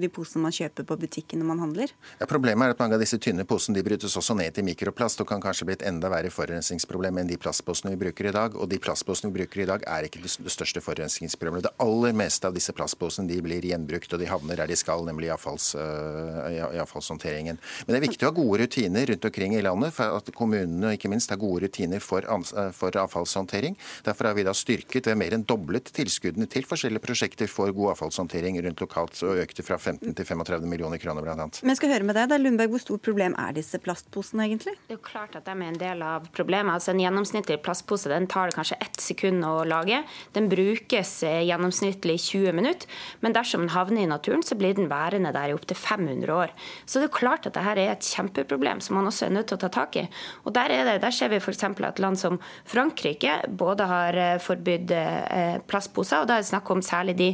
de 0.00 0.08
posene 0.12 0.44
man 0.46 0.54
kjøper 0.54 0.86
på 0.88 0.98
butikken 1.04 1.42
når 1.42 1.48
man 1.50 1.62
handler? 1.62 1.92
Ja, 2.20 2.28
Problemet 2.30 2.66
er 2.66 2.74
at 2.74 2.82
mange 2.82 2.96
av 2.96 3.02
disse 3.02 3.18
tynne 3.22 3.46
posene 3.48 3.78
de 3.78 3.84
brytes 3.86 4.16
også 4.18 4.36
ned 4.38 4.54
til 4.56 4.66
mikroplast 4.66 5.22
og 5.22 5.28
kan 5.30 5.42
kanskje 5.42 5.68
bli 5.68 5.76
et 5.76 5.84
enda 5.88 6.10
verre 6.12 6.32
forurensningsproblem 6.32 7.20
enn 7.22 7.30
de 7.30 7.38
plastposene 7.40 7.92
vi 7.94 8.00
bruker 8.04 8.30
i 8.30 8.34
dag. 8.34 8.56
Og 8.58 8.70
de 8.70 8.80
plastposene 8.82 9.30
vi 9.30 9.40
bruker 9.40 9.64
i 9.64 9.68
dag 9.68 9.86
er 9.86 10.08
ikke 10.08 10.22
det 10.24 10.32
største 10.32 10.82
forurensningsproblemet. 10.84 11.66
Det 11.68 11.74
aller 11.84 12.16
meste 12.16 12.48
av 12.48 12.56
disse 12.56 12.74
plastposene 12.76 13.30
de 13.30 13.40
blir 13.44 13.64
gjenbrukt, 13.72 14.12
og 14.12 14.22
de 14.22 14.30
havner 14.30 14.62
der 14.62 14.72
de 14.72 14.78
skal, 14.78 15.04
nemlig 15.06 15.30
i, 15.30 15.32
avfalls, 15.34 15.72
uh, 15.78 16.48
i 16.50 16.80
avfallshåndteringen. 16.82 17.60
Men 17.86 17.94
det 17.94 18.00
er 18.00 18.06
viktig 18.08 18.26
å 18.26 18.32
ha 18.32 18.36
gode 18.36 18.62
rutiner 18.64 19.08
rundt 19.12 19.28
omkring 19.28 19.56
i 19.58 19.64
landet 19.64 19.94
for 19.96 20.18
at 20.18 20.32
kommunene 20.36 20.94
ikke 20.96 21.10
minst 21.12 21.32
har 21.32 21.40
gode 21.40 21.66
rutiner 21.66 22.02
for, 22.02 22.26
for 22.76 23.02
avfallshåndtering. 23.04 23.76
Derfor 24.06 24.30
har 24.30 24.38
vi 24.38 24.46
da 24.46 24.54
styrket 24.56 25.10
ved 25.10 25.18
mer 25.20 25.36
enn 25.36 25.46
doblet 25.46 25.92
tilskuddene 25.94 26.48
til 26.50 26.66
forskjellige 26.68 27.04
prosjekter 27.04 27.50
for 27.50 27.72
god 27.74 27.91
avfallshåndtering 27.92 28.58
rundt 28.64 28.82
lokalt 28.82 29.18
og 29.26 29.40
økte 29.42 29.64
fra 29.66 29.78
15 29.78 30.14
til 30.18 30.26
35 30.26 30.68
millioner 30.68 31.00
kroner 31.02 31.24
bl.a. 31.24 31.48
Men 31.62 31.78
skal 31.78 31.92
høre 31.92 32.06
med 32.08 32.16
deg, 32.18 32.30
da, 32.30 32.38
Lundberg, 32.40 32.72
Hvor 32.72 32.82
stort 32.82 33.04
problem 33.04 33.36
er 33.40 33.54
disse 33.56 33.78
plastposene 33.82 34.46
egentlig? 34.48 34.74
Det 34.88 34.96
er 34.96 34.98
jo 34.98 35.04
klart 35.04 35.36
at 35.38 35.46
de 35.46 35.54
er 35.54 35.68
en 35.68 35.80
del 35.80 36.04
av 36.06 36.28
problemet. 36.34 36.74
Altså 36.74 36.92
En 36.92 37.02
gjennomsnittlig 37.02 37.60
plastpose 37.64 38.10
den 38.12 38.28
tar 38.30 38.50
det 38.50 38.56
kanskje 38.58 38.78
ett 38.82 39.00
sekund 39.02 39.44
å 39.46 39.62
lage. 39.68 40.02
Den 40.36 40.48
brukes 40.52 41.14
eh, 41.26 41.42
gjennomsnittlig 41.48 42.18
20 42.20 42.56
minutter, 42.56 43.00
men 43.20 43.36
dersom 43.36 43.66
den 43.66 43.74
havner 43.74 44.04
i 44.04 44.10
naturen, 44.10 44.44
så 44.46 44.56
blir 44.58 44.76
den 44.78 44.90
værende 44.92 45.32
der 45.34 45.52
i 45.52 45.56
opptil 45.56 45.78
500 45.78 46.32
år. 46.34 46.54
Så 46.86 47.00
det 47.00 47.10
er 47.10 47.16
klart 47.16 47.46
at 47.46 47.56
dette 47.56 47.74
er 47.74 47.82
et 47.92 48.12
kjempeproblem 48.12 48.82
som 48.84 48.98
man 48.98 49.10
også 49.10 49.28
er 49.28 49.36
nødt 49.36 49.50
til 49.52 49.60
å 49.60 49.64
ta 49.64 49.72
tak 49.72 50.00
i. 50.00 50.06
Og 50.44 50.52
Der, 50.52 50.70
er 50.70 50.84
det, 50.84 50.98
der 51.02 51.14
ser 51.14 51.30
vi 51.32 51.40
f.eks. 51.40 51.64
at 51.64 52.00
land 52.02 52.18
som 52.20 52.38
Frankrike 52.68 53.38
både 53.48 53.86
har 53.88 54.18
forbudt 54.42 54.92
plastposer, 55.68 56.22
og 56.22 56.28
da 56.28 56.36
er 56.36 56.44
det 56.44 56.50
snakk 56.50 56.70
om 56.70 56.82
særlig 56.84 57.16
de 57.18 57.28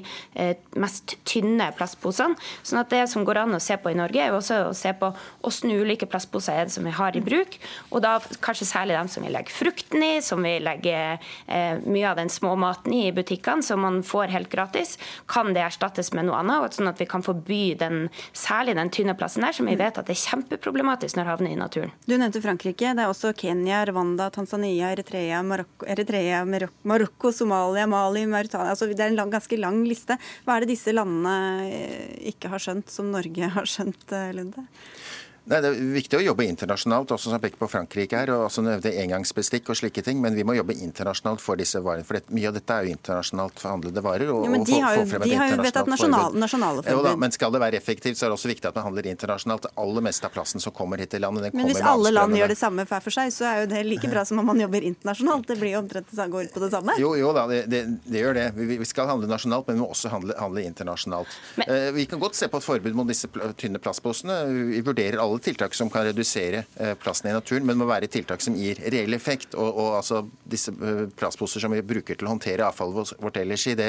mest 0.78 1.16
tynne 1.28 1.70
plastposene. 1.78 2.38
sånn 2.62 2.82
at 2.82 2.92
det 2.94 3.02
som 3.10 3.24
går 3.26 3.42
an 3.42 3.58
å 3.58 3.62
se 3.62 3.76
på 3.80 3.90
i 3.90 3.98
Norge, 3.98 4.22
er 4.22 4.30
jo 4.30 4.38
også 4.38 4.60
å 4.68 4.76
se 4.76 4.92
på 4.94 5.10
hvordan 5.42 5.74
ulike 5.82 6.06
plastposer 6.06 6.54
er 6.54 6.68
det 6.68 6.76
som 6.76 6.86
vi 6.86 6.94
har 6.94 7.16
i 7.16 7.24
bruk. 7.24 7.58
Og 7.90 8.02
da 8.04 8.18
kanskje 8.44 8.70
særlig 8.70 8.98
dem 8.98 9.10
som 9.10 9.26
vi 9.26 9.32
legger 9.34 9.54
frukten 9.54 10.04
i, 10.04 10.14
som 10.22 10.42
vi 10.44 10.58
legger 10.62 11.18
eh, 11.46 11.80
mye 11.82 12.08
av 12.10 12.18
den 12.20 12.30
småmaten 12.32 12.94
i 12.94 13.08
i 13.08 13.12
butikkene, 13.12 13.62
som 13.62 13.80
man 13.80 14.02
får 14.02 14.32
helt 14.34 14.50
gratis. 14.52 14.96
Kan 15.26 15.52
det 15.56 15.64
erstattes 15.64 16.12
med 16.16 16.28
noe 16.28 16.40
annet, 16.42 16.76
sånn 16.76 16.90
at 16.90 17.00
vi 17.00 17.08
kan 17.08 17.24
forby 17.24 17.74
den, 17.80 18.08
særlig 18.36 18.76
den 18.78 18.92
tynne 18.94 19.16
plassen 19.18 19.46
der, 19.46 19.56
som 19.56 19.68
vi 19.68 19.76
vet 19.78 19.98
at 19.98 20.08
det 20.08 20.16
er 20.16 20.22
kjempeproblematisk 20.24 21.18
når 21.18 21.32
havner 21.32 21.54
i 21.54 21.58
naturen. 21.58 21.92
Du 22.06 22.16
nevnte 22.16 22.42
Frankrike. 22.44 22.94
Det 22.98 23.04
er 23.04 23.12
også 23.12 23.34
Kenya, 23.38 23.82
Rwanda, 23.88 24.28
Tanzania, 24.34 24.92
Eritrea, 24.94 25.42
Marokko, 25.46 25.88
Eritrea, 25.88 26.44
Marokko 26.88 27.32
Somalia, 27.34 27.86
Mali, 27.90 28.24
Mauritania. 28.28 28.74
Altså, 28.74 28.90
det 28.90 29.04
er 29.04 29.12
en 29.12 29.20
lang, 29.20 29.32
ganske 29.32 29.60
lang 29.60 29.82
liste. 29.88 30.18
Hva 30.44 30.56
er 30.56 30.64
det 30.64 30.72
disse 30.74 30.94
landene 30.94 31.68
eh, 31.68 32.12
ikke 32.32 32.52
har 32.52 32.62
skjønt, 32.62 32.92
som 32.92 33.10
Norge 33.14 33.50
har 33.56 33.68
skjønt, 33.68 34.06
eh, 34.16 34.30
Lunde? 34.36 34.64
Nei, 35.48 35.60
Det 35.64 35.68
er 35.70 35.78
viktig 35.94 36.18
å 36.18 36.22
jobbe 36.22 36.44
internasjonalt, 36.44 37.12
også 37.14 37.32
som 37.32 37.40
peker 37.40 37.56
på 37.60 37.68
Frankrike 37.72 38.18
her, 38.20 38.32
og 38.34 38.46
også 38.48 38.64
nevnte 38.66 38.92
engangsbestikk 39.00 39.70
og 39.72 39.78
slike 39.80 40.02
ting. 40.04 40.20
Men 40.20 40.36
vi 40.36 40.44
må 40.44 40.56
jobbe 40.58 40.76
internasjonalt 40.76 41.40
for 41.40 41.56
disse 41.60 41.80
varene. 41.84 42.04
For 42.04 42.18
det, 42.18 42.28
mye 42.36 42.50
av 42.50 42.58
dette 42.58 42.74
er 42.74 42.88
jo 42.88 42.96
internasjonalt 42.96 43.62
forhandlede 43.62 44.02
varer. 44.04 44.32
Og, 44.34 44.44
ja, 44.44 44.52
men 44.52 44.66
de 44.68 44.80
har 44.82 44.98
jo, 44.98 45.06
de 45.24 45.38
har 45.40 45.52
jo 45.54 45.60
vedtatt 45.64 45.88
nasjonal, 45.88 46.36
nasjonale 46.36 46.84
forbud. 46.84 46.98
Jo 46.98 47.04
da, 47.06 47.14
men 47.24 47.32
skal 47.32 47.54
det 47.54 47.62
være 47.64 47.80
effektivt, 47.80 48.20
så 48.20 48.26
er 48.26 48.32
det 48.32 48.38
også 48.38 48.52
viktig 48.52 48.68
at 48.68 48.76
man 48.76 48.88
handler 48.90 49.08
internasjonalt. 49.08 49.68
Det 49.68 49.72
aller 49.84 50.06
meste 50.10 50.28
av 50.28 50.36
plassen 50.36 50.64
som 50.64 50.74
kommer 50.76 51.00
hit 51.00 51.14
til 51.14 51.24
landet, 51.24 51.48
den 51.48 51.56
men 51.58 51.70
hvis 51.70 51.80
alle 51.80 52.12
land 52.12 52.36
gjør 52.36 52.52
det 52.52 52.58
samme 52.60 52.84
hver 52.88 53.04
for 53.04 53.14
seg, 53.14 53.32
så 53.32 53.48
er 53.48 53.62
jo 53.62 53.70
det 53.72 53.82
like 53.88 54.10
bra 54.12 54.24
som 54.28 54.42
om 54.42 54.46
man 54.52 54.60
jobber 54.60 54.84
internasjonalt. 54.84 55.48
Det 55.48 55.56
blir 55.60 55.74
jo 55.78 55.80
omtrent 55.80 56.12
det 56.12 56.28
går 56.34 56.48
ut 56.50 56.54
på 56.54 56.62
det 56.66 56.70
samme. 56.74 56.98
Jo, 57.00 57.14
jo 57.16 57.32
da, 57.36 57.46
det, 57.50 57.62
det, 57.72 57.82
det 58.04 58.22
gjør 58.22 58.36
det. 58.36 58.46
Vi, 58.58 58.78
vi, 58.82 58.88
skal 58.88 59.08
handle 59.08 59.30
nasjonalt, 59.30 59.68
men 59.68 59.78
vi 59.78 59.84
må 59.84 59.88
også 59.94 60.12
handle, 60.12 60.36
handle 60.38 60.64
internasjonalt. 60.68 61.40
Men, 61.56 61.72
uh, 61.72 61.88
vi 61.96 62.04
kan 62.10 62.20
godt 62.20 62.36
se 62.36 62.50
på 62.52 62.60
et 62.60 62.66
forbud 62.66 62.98
mot 62.98 63.08
disse 63.08 63.30
tynne 63.60 63.80
plastposene. 63.82 64.40
Vi 64.74 64.84
vurderer 64.84 65.20
alle 65.22 65.37
tiltak 65.42 65.74
som 65.74 65.90
kan 65.90 66.06
redusere 66.06 66.64
eh, 66.76 66.94
plasten 66.98 67.30
i 67.30 67.34
naturen, 67.36 67.66
men 67.66 67.76
det 67.76 67.82
må 67.82 67.88
være 67.90 68.10
tiltak 68.10 68.42
som 68.44 68.56
gir 68.58 68.80
reell 68.92 69.14
effekt. 69.16 69.54
Og, 69.58 69.68
og 69.68 69.96
altså, 69.98 70.22
disse 70.48 70.72
eh, 70.72 71.04
plastposer 71.18 71.62
som 71.64 71.74
vi 71.74 71.82
bruker 71.86 72.18
til 72.18 72.28
å 72.28 72.32
håndtere 72.32 72.66
avfallet 72.66 73.14
vårt 73.22 73.40
ellers 73.40 73.66
i, 73.70 73.76
det, 73.78 73.88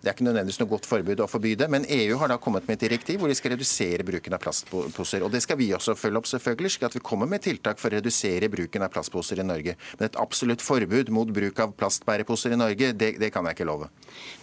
det, 0.00 0.08
er 0.08 0.16
ikke 0.16 0.26
nødvendigvis 0.28 0.60
noe 0.62 0.72
godt 0.74 0.88
forbud 0.90 1.24
å 1.24 1.28
forby 1.30 1.54
det. 1.60 1.70
Men 1.72 1.86
EU 1.88 2.18
har 2.20 2.32
da 2.32 2.38
kommet 2.42 2.68
med 2.68 2.78
et 2.78 2.86
direktiv 2.88 3.20
hvor 3.22 3.32
de 3.32 3.38
skal 3.38 3.54
redusere 3.54 4.06
bruken 4.06 4.36
av 4.36 4.42
plastposer. 4.44 5.24
Og 5.26 5.32
det 5.34 5.42
skal 5.44 5.60
vi 5.60 5.70
også 5.76 5.96
følge 5.98 6.22
opp, 6.22 6.30
selvfølgelig, 6.30 6.74
slik 6.76 6.88
at 6.90 6.98
vi 6.98 7.04
kommer 7.10 7.30
med 7.30 7.44
tiltak 7.46 7.80
for 7.82 7.90
å 7.90 7.98
redusere 7.98 8.50
bruken 8.52 8.86
av 8.86 8.92
plastposer 8.94 9.42
i 9.42 9.46
Norge. 9.46 9.76
Men 9.98 10.10
et 10.10 10.20
absolutt 10.20 10.64
forbud 10.64 11.12
mot 11.14 11.30
bruk 11.34 11.62
av 11.62 11.74
plastbæreposer 11.80 12.54
i 12.56 12.60
Norge, 12.60 12.92
det, 12.98 13.14
det 13.20 13.32
kan 13.34 13.46
jeg 13.48 13.58
ikke 13.58 13.68
love. 13.68 13.90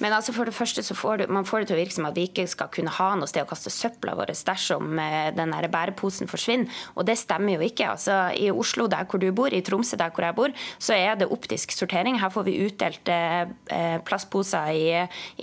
Men 0.01 0.15
altså 0.15 0.33
for 0.35 0.47
det 0.47 0.55
første 0.55 0.83
så 0.85 0.95
får 0.97 1.23
du, 1.23 1.27
man 1.33 1.47
får 1.47 1.63
det 1.63 1.71
til 1.71 1.77
å 1.77 1.81
virke 1.81 1.97
som 1.97 2.07
at 2.09 2.17
vi 2.17 2.27
ikke 2.29 2.47
skal 2.49 2.71
kunne 2.73 2.93
ha 2.93 3.09
noe 3.17 3.29
sted 3.29 3.43
å 3.43 3.49
kaste 3.49 3.73
søpla 3.73 4.15
vår 4.17 4.33
dersom 4.47 4.99
eh, 5.01 5.29
den 5.35 5.53
bæreposen 5.71 6.29
forsvinner. 6.29 6.46
Og 6.95 7.05
det 7.07 7.17
stemmer 7.19 7.57
jo 7.57 7.67
ikke. 7.67 7.89
Altså, 7.93 8.17
I 8.35 8.49
Oslo, 8.51 8.87
der 8.91 9.07
hvor 9.09 9.21
du 9.21 9.29
bor, 9.35 9.53
i 9.53 9.61
Tromsø, 9.61 9.97
der 9.99 10.13
hvor 10.13 10.25
jeg 10.25 10.37
bor, 10.37 10.53
så 10.79 10.95
er 10.95 11.17
det 11.19 11.29
optisk 11.33 11.73
sortering. 11.75 12.19
Her 12.21 12.31
får 12.33 12.47
vi 12.47 12.57
utdelt 12.65 13.11
eh, 13.11 13.49
eh, 13.73 13.97
plastposer 14.07 14.71
i, 14.73 14.87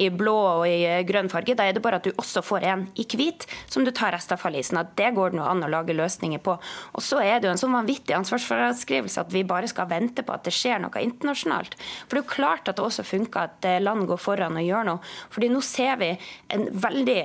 i, 0.00 0.11
blå 0.14 0.36
og 0.61 0.66
i 0.68 1.02
grønn 1.07 1.30
farge. 1.32 1.57
Da 1.57 1.68
er 1.68 1.76
det 1.76 1.82
bare 1.84 2.00
at 2.00 2.09
du 2.09 2.12
også 2.16 2.42
får 2.44 2.68
en 2.70 2.86
i 3.00 3.07
hvit, 3.14 3.46
som 3.70 3.84
du 3.84 3.92
tar 3.94 4.14
restavfallet 4.16 4.62
i. 4.64 4.68
sånn 4.68 4.82
at 4.82 4.94
det 4.98 5.12
går 5.16 5.34
det 5.34 5.44
an 5.44 5.64
å 5.66 5.70
lage 5.70 5.96
løsninger 5.96 6.42
på. 6.44 6.57
Og 6.94 7.05
så 7.05 7.20
er 7.22 7.38
det 7.38 7.48
jo 7.48 7.55
en 7.55 7.61
sånn 7.61 7.76
vanvittig 7.76 8.16
ansvarsfraskrivelse 8.16 9.22
at 9.22 9.34
vi 9.34 9.44
bare 9.46 9.70
skal 9.70 9.88
vente 9.90 10.24
på 10.24 10.34
at 10.34 10.46
det 10.46 10.55
skjer 10.55 10.82
noe 10.82 11.05
internasjonalt. 11.05 11.76
For 12.07 12.16
det 12.16 12.22
er 12.22 12.24
jo 12.24 12.34
klart 12.34 12.70
at 12.70 12.78
det 12.78 12.86
også 12.86 13.07
funker 13.07 13.48
at 13.48 13.68
eh, 13.68 13.80
land 13.82 14.09
går 14.11 14.20
foran 14.20 14.59
og 14.61 14.66
gjør 14.66 14.88
noe. 14.90 15.12
Fordi 15.34 15.50
nå 15.52 15.62
ser 15.64 15.98
vi 16.00 16.11
en 16.55 16.66
veldig 16.70 17.20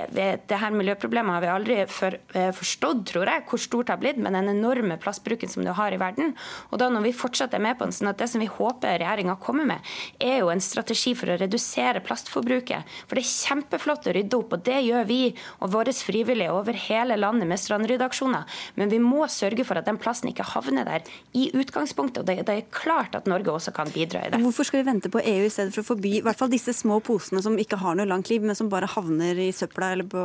Det 0.49 0.57
her 0.61 0.73
miljøproblemet 0.75 1.35
har 1.35 1.43
vi 1.43 1.51
aldri 1.53 1.77
for, 1.89 2.15
eh, 2.33 2.51
forstått, 2.55 3.05
tror 3.11 3.29
jeg, 3.29 3.45
hvor 3.49 3.58
stort 3.61 3.89
det 3.89 3.95
har 3.95 4.01
blitt. 4.01 4.17
men 4.17 4.33
den 4.33 4.49
enorme 4.49 4.97
plastbruken 4.97 5.49
som 5.49 5.63
du 5.65 5.71
har 5.75 5.93
i 5.93 5.99
verden. 5.99 6.33
Og 6.71 6.79
da 6.79 6.89
når 6.89 7.07
vi 7.07 7.13
fortsatt 7.15 7.53
er 7.53 7.63
med 7.63 7.77
på 7.77 7.87
den, 7.87 7.95
sånn 7.95 8.11
at 8.11 8.19
det 8.19 8.29
som 8.31 8.41
vi 8.41 8.49
håper 8.49 8.99
regjeringa 8.99 9.37
kommer 9.41 9.65
med, 9.65 9.85
er 10.19 10.41
jo 10.41 10.51
en 10.53 10.61
strategi 10.63 11.15
for 11.17 11.31
å 11.31 11.37
redusere 11.39 12.03
plastforbruket. 12.05 12.87
For 13.07 13.17
det 13.17 13.25
er 13.25 13.31
kjempeflott 13.31 14.09
å 14.09 14.15
rydde 14.15 14.39
opp, 14.39 14.55
og 14.57 14.65
det 14.65 14.81
gjør 14.85 15.07
vi 15.09 15.19
og 15.59 15.73
våre 15.73 15.93
frivillige 15.95 16.53
over 16.53 16.77
hele 16.77 17.17
landet 17.19 17.49
med 17.49 17.59
strandryddeaksjoner. 17.61 18.59
Men 18.79 18.91
vi 18.91 18.99
må 19.03 19.25
sørge 19.31 19.65
for 19.67 19.79
at 19.79 19.87
den 19.89 19.99
plasten 20.01 20.31
ikke 20.31 20.47
havner 20.53 20.87
der 20.87 21.07
i 21.37 21.49
utgangspunktet. 21.53 22.21
Og 22.23 22.27
det, 22.29 22.45
det, 22.47 22.55
er 22.55 22.69
klart 22.73 23.15
at 23.17 23.29
Norge 23.29 23.51
også 23.53 23.73
kan 23.75 23.89
bidra 23.93 24.25
i 24.25 24.33
det. 24.33 24.41
Hvorfor 24.43 24.67
skal 24.67 24.81
vi 24.81 24.89
vente 24.89 25.11
på 25.11 25.21
EU 25.21 25.45
i 25.45 25.53
stedet 25.53 25.75
for 25.75 25.83
å 25.83 25.89
forby 25.93 26.15
i 26.19 26.23
hvert 26.25 26.39
fall 26.39 26.51
disse 26.51 26.73
små 26.75 26.99
posene 27.05 27.43
som 27.45 27.57
ikke 27.59 27.79
har 27.81 27.97
noe 27.99 28.07
langt 28.09 28.31
liv, 28.31 28.45
men 28.45 28.57
som 28.57 28.71
bare 28.71 28.89
havner 28.89 29.39
i 29.39 29.49
søpla 29.55 29.93
eller 29.95 30.07
på, 30.09 30.23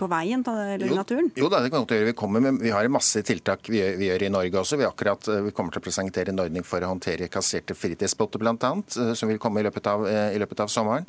på 0.00 0.10
veien 0.10 0.44
eller 0.46 0.86
i 0.86 0.96
naturen? 0.96 1.30
Jo, 1.38 1.50
da, 1.52 1.62
det 1.64 1.72
kan 1.72 1.84
godt 1.84 1.94
gjøre. 1.96 2.10
Vi, 2.10 2.16
kommer 2.18 2.44
med, 2.44 2.62
vi 2.70 2.74
har 2.74 2.88
masse 2.88 3.22
tiltak 3.26 3.66
vi 3.68 3.80
gjør, 3.80 3.96
vi 3.98 4.06
gjør, 4.06 4.22
i 4.22 4.30
Norge 4.30 4.58
også. 4.60 4.76
Vi, 4.78 4.86
akkurat, 4.86 5.28
eh, 5.28 5.40
vi 5.42 5.50
kommer 5.50 5.74
til 5.74 5.80
å 5.80 5.84
presentere 5.84 6.30
en 6.30 6.38
ordning 6.38 6.62
for 6.66 6.78
å 6.78 6.90
håndtere 6.92 7.26
kasserte 7.32 7.74
fritidsbåter 7.74 8.38
bl.a., 8.38 8.54
eh, 8.54 9.12
som 9.18 9.30
vil 9.30 9.40
komme 9.42 9.58
i 9.58 9.64
løpet, 9.66 9.88
av, 9.90 10.06
eh, 10.06 10.36
i 10.36 10.38
løpet 10.38 10.62
av 10.62 10.70
sommeren. 10.70 11.08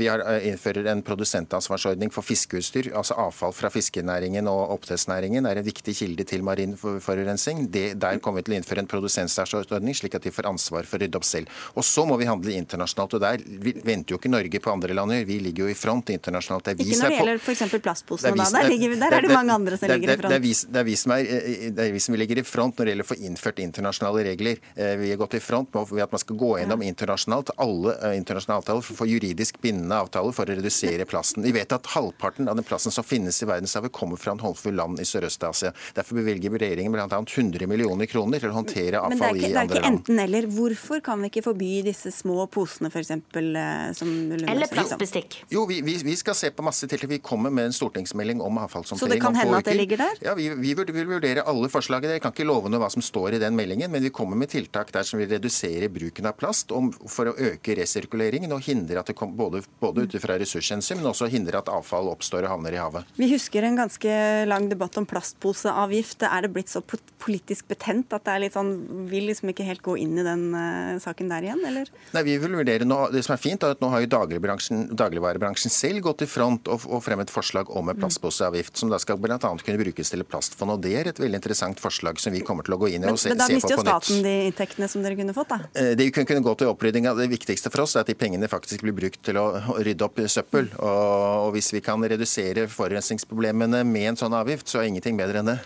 Vi 0.00 0.06
har, 0.06 0.20
innfører 0.46 0.86
en 0.90 1.00
produsentansvarsordning 1.02 2.10
for 2.12 2.22
fiskeutstyr. 2.22 2.90
altså 2.96 3.16
Avfall 3.18 3.54
fra 3.56 3.70
fiskenæringen 3.72 4.48
og 4.50 4.74
oppdrettsnæringen 4.76 5.46
er 5.48 5.58
en 5.58 5.64
viktig 5.64 5.94
kilde 5.96 6.26
til 6.28 6.42
marin 6.42 6.76
forurensning. 6.76 7.70
Der 7.70 8.18
kommer 8.18 8.40
vi 8.40 8.48
til 8.48 8.54
å 8.54 8.58
innføre 8.60 8.84
en 8.84 8.90
produsentansvarsordning, 8.90 9.96
slik 9.96 10.14
at 10.14 10.22
de 10.22 10.30
får 10.30 10.48
ansvar 10.50 10.84
for 10.84 10.98
å 10.98 11.02
rydde 11.02 11.16
opp 11.16 11.24
selv. 11.24 11.48
Og 11.74 11.84
Så 11.84 12.06
må 12.06 12.18
vi 12.20 12.28
handle 12.28 12.52
internasjonalt. 12.52 13.14
og 13.14 13.20
Der 13.20 13.38
venter 13.84 14.14
jo 14.14 14.18
ikke 14.18 14.30
Norge 14.30 14.60
på 14.60 14.72
andre 14.72 14.94
land. 14.94 15.26
Vi 15.26 15.40
ligger 15.40 15.64
jo 15.64 15.70
i 15.70 15.74
front 15.74 16.10
internasjonalt. 16.10 16.68
ikke 16.76 16.84
når 16.84 17.08
det 17.08 17.16
gjelder 17.16 17.40
f.eks. 17.40 17.80
plastposene. 17.80 18.36
Der, 18.36 18.68
der, 18.68 18.96
der, 19.00 19.16
er 19.16 19.26
det 19.26 19.34
mange 19.34 19.52
andre 19.52 19.76
som 19.76 19.88
ligger 19.88 20.14
i 20.14 20.20
front. 20.20 20.49
Det 20.50 20.80
er 20.82 20.84
vi, 20.84 20.84
det 20.84 20.84
er 20.84 20.88
vi 20.88 20.96
som 20.98 21.14
er 21.14 21.70
det 21.76 21.86
er 21.86 21.92
vi 21.94 22.02
som 22.02 22.16
ligger 22.18 22.40
i 22.40 22.44
front 22.46 22.78
når 22.78 22.86
det 22.86 22.94
gjelder 22.94 23.06
å 23.06 23.10
få 23.10 23.18
innført 23.26 23.60
internasjonale 23.62 24.24
regler. 24.26 24.60
Eh, 24.74 24.94
vi 25.00 25.10
har 25.12 25.20
gått 25.20 25.36
i 25.38 25.42
front 25.42 25.74
ved 25.74 26.02
at 26.02 26.12
man 26.12 26.22
skal 26.22 26.38
gå 26.40 26.50
gjennom 26.60 26.84
internasjonalt 26.84 27.52
alle 27.60 27.94
eh, 27.98 28.16
internasjonale 28.18 28.62
avtaler 28.64 28.86
for 28.86 28.96
å 28.96 29.00
få 29.02 29.08
juridisk 29.10 29.60
bindende 29.62 29.98
avtaler 30.04 30.34
for 30.36 30.48
å 30.48 30.56
redusere 30.58 31.06
plasten. 31.08 31.44
Vi 31.46 31.54
vet 31.54 31.72
at 31.74 31.90
halvparten 31.94 32.50
av 32.50 32.58
den 32.58 32.66
plasten 32.66 32.94
som 32.94 33.06
finnes 33.06 33.40
i 33.42 33.48
verdenshavet, 33.48 33.92
kommer 33.94 34.20
fra 34.20 34.34
en 34.34 34.42
håndfull 34.42 34.76
land 34.78 35.00
i 35.02 35.06
Sørøst-Asia. 35.08 35.72
Derfor 35.96 36.20
bevilger 36.20 36.54
regjeringen 36.60 36.94
bl.a. 36.94 37.06
100 37.08 37.68
millioner 37.70 38.10
kroner 38.10 38.42
til 38.42 38.52
å 38.52 38.58
håndtere 38.58 39.00
avfall 39.00 39.38
i 39.40 39.50
andre 39.50 39.50
land. 39.50 39.50
Men 39.50 39.50
det 39.50 39.60
er 39.60 39.66
ikke, 39.66 39.78
ikke 39.78 39.92
enten-eller. 39.92 40.48
Hvorfor 40.56 41.04
kan 41.04 41.22
vi 41.22 41.30
ikke 41.32 41.44
forby 41.46 41.70
disse 41.86 42.12
små 42.14 42.46
posene, 42.52 42.90
f.eks.? 42.92 43.12
Eh, 43.12 44.50
Eller 44.50 44.70
plastbestikk. 44.72 45.40
Jo, 45.52 45.64
vi, 45.70 45.80
vi, 45.86 45.96
vi, 46.04 46.16
skal 46.18 46.36
se 46.38 46.52
på 46.54 46.64
masse 46.66 46.88
tiltak. 46.90 47.10
Vi 47.10 47.20
kommer 47.24 47.52
med 47.54 47.70
en 47.70 47.76
stortingsmelding 47.76 48.42
om 48.44 48.60
avfallshåndtering. 48.64 49.10
Så 49.10 49.14
det 49.14 49.20
kan 49.22 49.38
hende 49.38 49.60
at 49.60 49.68
det 49.68 49.76
ligger 49.78 50.04
der? 50.04 50.22
Ja, 50.30 50.36
vi, 50.40 50.72
vi 50.74 50.74
vil 50.74 51.08
vurdere 51.08 51.44
alle 51.48 51.70
forslagene. 51.72 52.16
Jeg 52.16 52.24
kan 52.24 52.34
ikke 52.34 52.46
love 52.48 52.70
noe 52.70 52.80
hva 52.82 52.90
som 52.92 53.04
står 53.04 53.36
i 53.36 53.42
den 53.42 53.56
meldingen, 53.58 53.90
men 53.92 54.04
vi 54.04 54.12
kommer 54.14 54.38
med 54.38 54.52
tiltak 54.52 54.92
der 54.94 55.06
som 55.06 55.20
vil 55.20 55.30
redusere 55.30 55.90
bruken 55.92 56.28
av 56.30 56.36
plast 56.40 56.72
for 57.10 57.30
å 57.30 57.36
øke 57.50 57.76
resirkuleringen 57.78 58.52
og 58.54 58.64
hindre 58.66 59.00
at 59.02 59.10
det 59.10 59.16
kommer 59.18 59.38
både, 59.38 59.62
både 59.82 60.06
ut 60.06 60.16
fra 60.22 60.38
ressurshensyn, 60.40 61.00
men 61.00 61.10
også 61.10 61.30
hindre 61.32 61.60
at 61.60 61.70
avfall 61.72 62.10
oppstår 62.12 62.46
og 62.46 62.54
havner 62.54 62.76
i 62.76 62.80
havet. 62.80 63.10
Vi 63.18 63.30
husker 63.32 63.66
en 63.66 63.78
ganske 63.80 64.16
lang 64.48 64.68
debatt 64.70 64.98
om 65.00 65.08
plastposeavgift. 65.08 66.24
Er 66.28 66.46
det 66.46 66.52
blitt 66.54 66.72
så 66.72 66.82
politisk 67.20 67.68
betent 67.70 68.14
at 68.16 68.26
det 68.26 68.34
er 68.34 68.44
litt 68.46 68.56
sånn, 68.56 68.72
vil 69.10 69.28
liksom 69.30 69.52
ikke 69.52 69.66
helt 69.66 69.84
gå 69.84 69.96
inn 70.00 70.16
i 70.20 70.26
den 70.26 70.46
uh, 70.54 70.96
saken 71.02 71.30
der 71.32 71.48
igjen, 71.48 71.64
eller? 71.66 71.90
Nei, 72.14 72.24
vi 72.26 72.36
vil 72.42 72.56
vurdere 72.60 72.88
nå, 72.88 73.00
Det 73.14 73.24
som 73.26 73.36
er 73.36 73.42
fint, 73.42 73.62
er 73.64 73.76
at 73.76 73.82
nå 73.82 73.90
har 73.92 74.04
jo 74.04 74.10
dagligvarebransjen 74.10 75.72
selv 75.72 76.04
gått 76.04 76.24
i 76.24 76.30
front 76.30 76.70
og, 76.70 76.86
og 76.88 77.04
fremmet 77.04 77.32
forslag 77.32 77.70
om 77.76 77.90
en 77.90 77.98
plastposeavgift, 77.98 78.76
som 78.80 78.92
da 78.92 79.00
skal 79.02 79.20
bl.a. 79.20 79.38
kunne 79.38 79.80
brukes 79.80 80.12
til 80.12 80.24
plastfond. 80.30 80.76
og 80.76 80.84
Det 80.84 80.94
er 81.00 81.10
et 81.12 81.20
veldig 81.20 81.40
interessant 81.40 81.82
forslag 81.82 82.20
som 82.22 82.34
vi 82.34 82.42
kommer 82.46 82.66
til 82.66 82.76
å 82.76 82.80
gå 82.80 82.92
inn 82.94 83.06
i 83.06 83.10
og 83.10 83.18
se, 83.18 83.30
se 83.30 83.34
på 83.34 83.38
på 83.38 83.40
nytt. 83.40 83.40
Men 83.40 83.48
da 83.48 83.56
mister 83.56 83.76
jo 83.76 83.84
staten 83.86 84.22
de 84.26 84.34
inntektene 84.50 84.90
som 84.92 85.04
dere 85.04 85.18
kunne 85.18 85.36
fått, 85.36 85.52
da? 85.52 85.88
Det 85.98 86.10
kunne, 86.14 86.30
kunne 86.30 86.46
gå 86.46 86.54
til 86.60 86.72
opprydding. 86.72 87.10
Det 87.18 87.28
viktigste 87.32 87.72
for 87.72 87.86
oss 87.86 87.96
er 87.96 88.06
at 88.06 88.12
de 88.12 88.18
pengene 88.18 88.50
faktisk 88.50 88.86
blir 88.86 88.96
brukt 88.96 89.20
til 89.26 89.40
å 89.40 89.48
rydde 89.80 90.06
opp 90.06 90.22
søppel. 90.30 90.70
Og, 90.78 91.02
og 91.48 91.52
hvis 91.56 91.72
vi 91.74 91.82
kan 91.84 92.00
redusere 92.00 92.68
forurensningsproblemene 92.70 93.84
med 93.88 94.14
en 94.14 94.20
sånn 94.24 94.36
avgift, 94.36 94.70
så 94.70 94.82
er 94.82 94.90
ingenting 94.90 95.18
bedre 95.20 95.42
enn 95.42 95.54
det. 95.54 95.60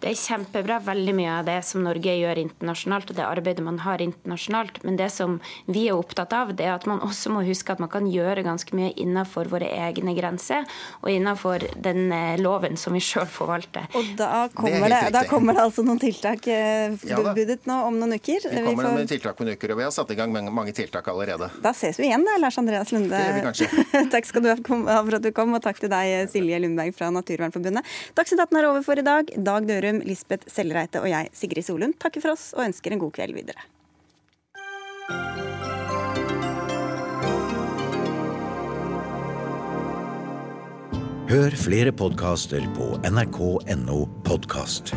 Det 0.00 0.10
er 0.12 0.18
kjempebra, 0.20 0.78
veldig 0.84 1.14
mye 1.16 1.32
av 1.38 1.46
det 1.48 1.58
som 1.66 1.84
Norge 1.84 2.14
gjør 2.18 2.40
internasjonalt, 2.42 3.10
og 3.10 3.18
det 3.18 3.24
arbeidet 3.26 3.64
man 3.64 3.80
har 3.84 4.02
internasjonalt. 4.04 4.82
Men 4.84 4.98
det 5.00 5.08
som 5.14 5.38
vi 5.66 5.86
er 5.88 5.96
opptatt 5.96 6.34
av, 6.36 6.52
det 6.56 6.66
er 6.66 6.74
at 6.74 6.86
man 6.90 7.02
også 7.04 7.32
må 7.34 7.44
huske 7.46 7.72
at 7.72 7.82
man 7.82 7.90
kan 7.92 8.08
gjøre 8.10 8.44
ganske 8.46 8.76
mye 8.76 8.92
innenfor 9.00 9.50
våre 9.52 9.68
egne 9.72 10.14
grenser, 10.16 10.66
og 11.02 11.10
innenfor 11.12 11.64
den 11.82 12.10
eh, 12.12 12.36
loven 12.40 12.76
som 12.80 12.96
vi 12.96 13.02
sjøl 13.04 13.28
forvalter. 13.30 13.88
Og 13.96 14.12
da 14.18 14.46
kommer 14.54 14.88
det, 14.90 15.00
det 15.08 15.14
da 15.16 15.24
kommer 15.30 15.56
det 15.56 15.64
altså 15.64 15.84
noen 15.86 16.00
tiltak 16.02 16.44
bebudet 16.46 17.66
nå 17.68 17.78
om 17.86 17.96
noen 18.00 18.16
uker. 18.18 18.46
Vi 18.50 18.62
kommer 18.62 18.70
vi 18.70 18.88
får... 18.88 18.98
med 19.00 19.10
tiltak 19.10 19.38
på 19.38 19.46
noen 19.46 19.56
uker, 19.56 19.74
og 19.74 19.80
vi 19.80 19.86
har 19.86 19.94
satt 19.94 20.12
i 20.12 20.18
gang 20.18 20.34
mange 20.34 20.74
tiltak 20.76 21.08
allerede. 21.12 21.48
Da 21.64 21.72
ses 21.76 22.00
vi 22.00 22.08
igjen 22.10 22.26
da, 22.26 22.36
Lars 22.42 22.58
Andreas 22.60 22.92
Lunde. 22.94 23.16
Det 23.16 23.24
gjør 23.24 23.36
vi 23.38 23.44
kanskje. 23.46 23.68
takk 24.14 24.28
skal 24.28 24.44
du 24.44 24.50
ha 24.52 24.58
for 24.60 25.18
at 25.18 25.24
du 25.24 25.30
kom, 25.36 25.54
og 25.56 25.62
takk 25.64 25.80
til 25.80 25.92
deg, 25.92 26.28
Silje 26.32 26.60
Lundberg 26.62 26.94
fra 26.96 27.10
Naturvernforbundet. 27.14 27.96
Dagsnytt 28.18 28.42
18 28.44 28.60
er 28.60 28.68
over 28.70 28.84
for 28.86 29.00
i 29.00 29.06
dag. 29.06 29.32
Dag 29.46 29.68
Dørum, 29.68 29.85
Lisbeth 30.06 30.50
Sellreite 30.50 31.02
og 31.02 31.08
jeg, 31.10 31.30
Sigrid 31.36 31.66
Solund, 31.66 31.96
takker 32.02 32.24
for 32.24 32.34
oss 32.34 32.50
og 32.56 32.66
ønsker 32.66 32.94
en 32.94 33.02
god 33.02 33.14
kveld 33.16 33.36
videre. 33.36 33.66
Hør 41.26 41.56
flere 41.58 41.90
podkaster 41.90 42.62
på 42.76 42.92
nrk.no 43.10 44.04
podkast. 44.24 44.94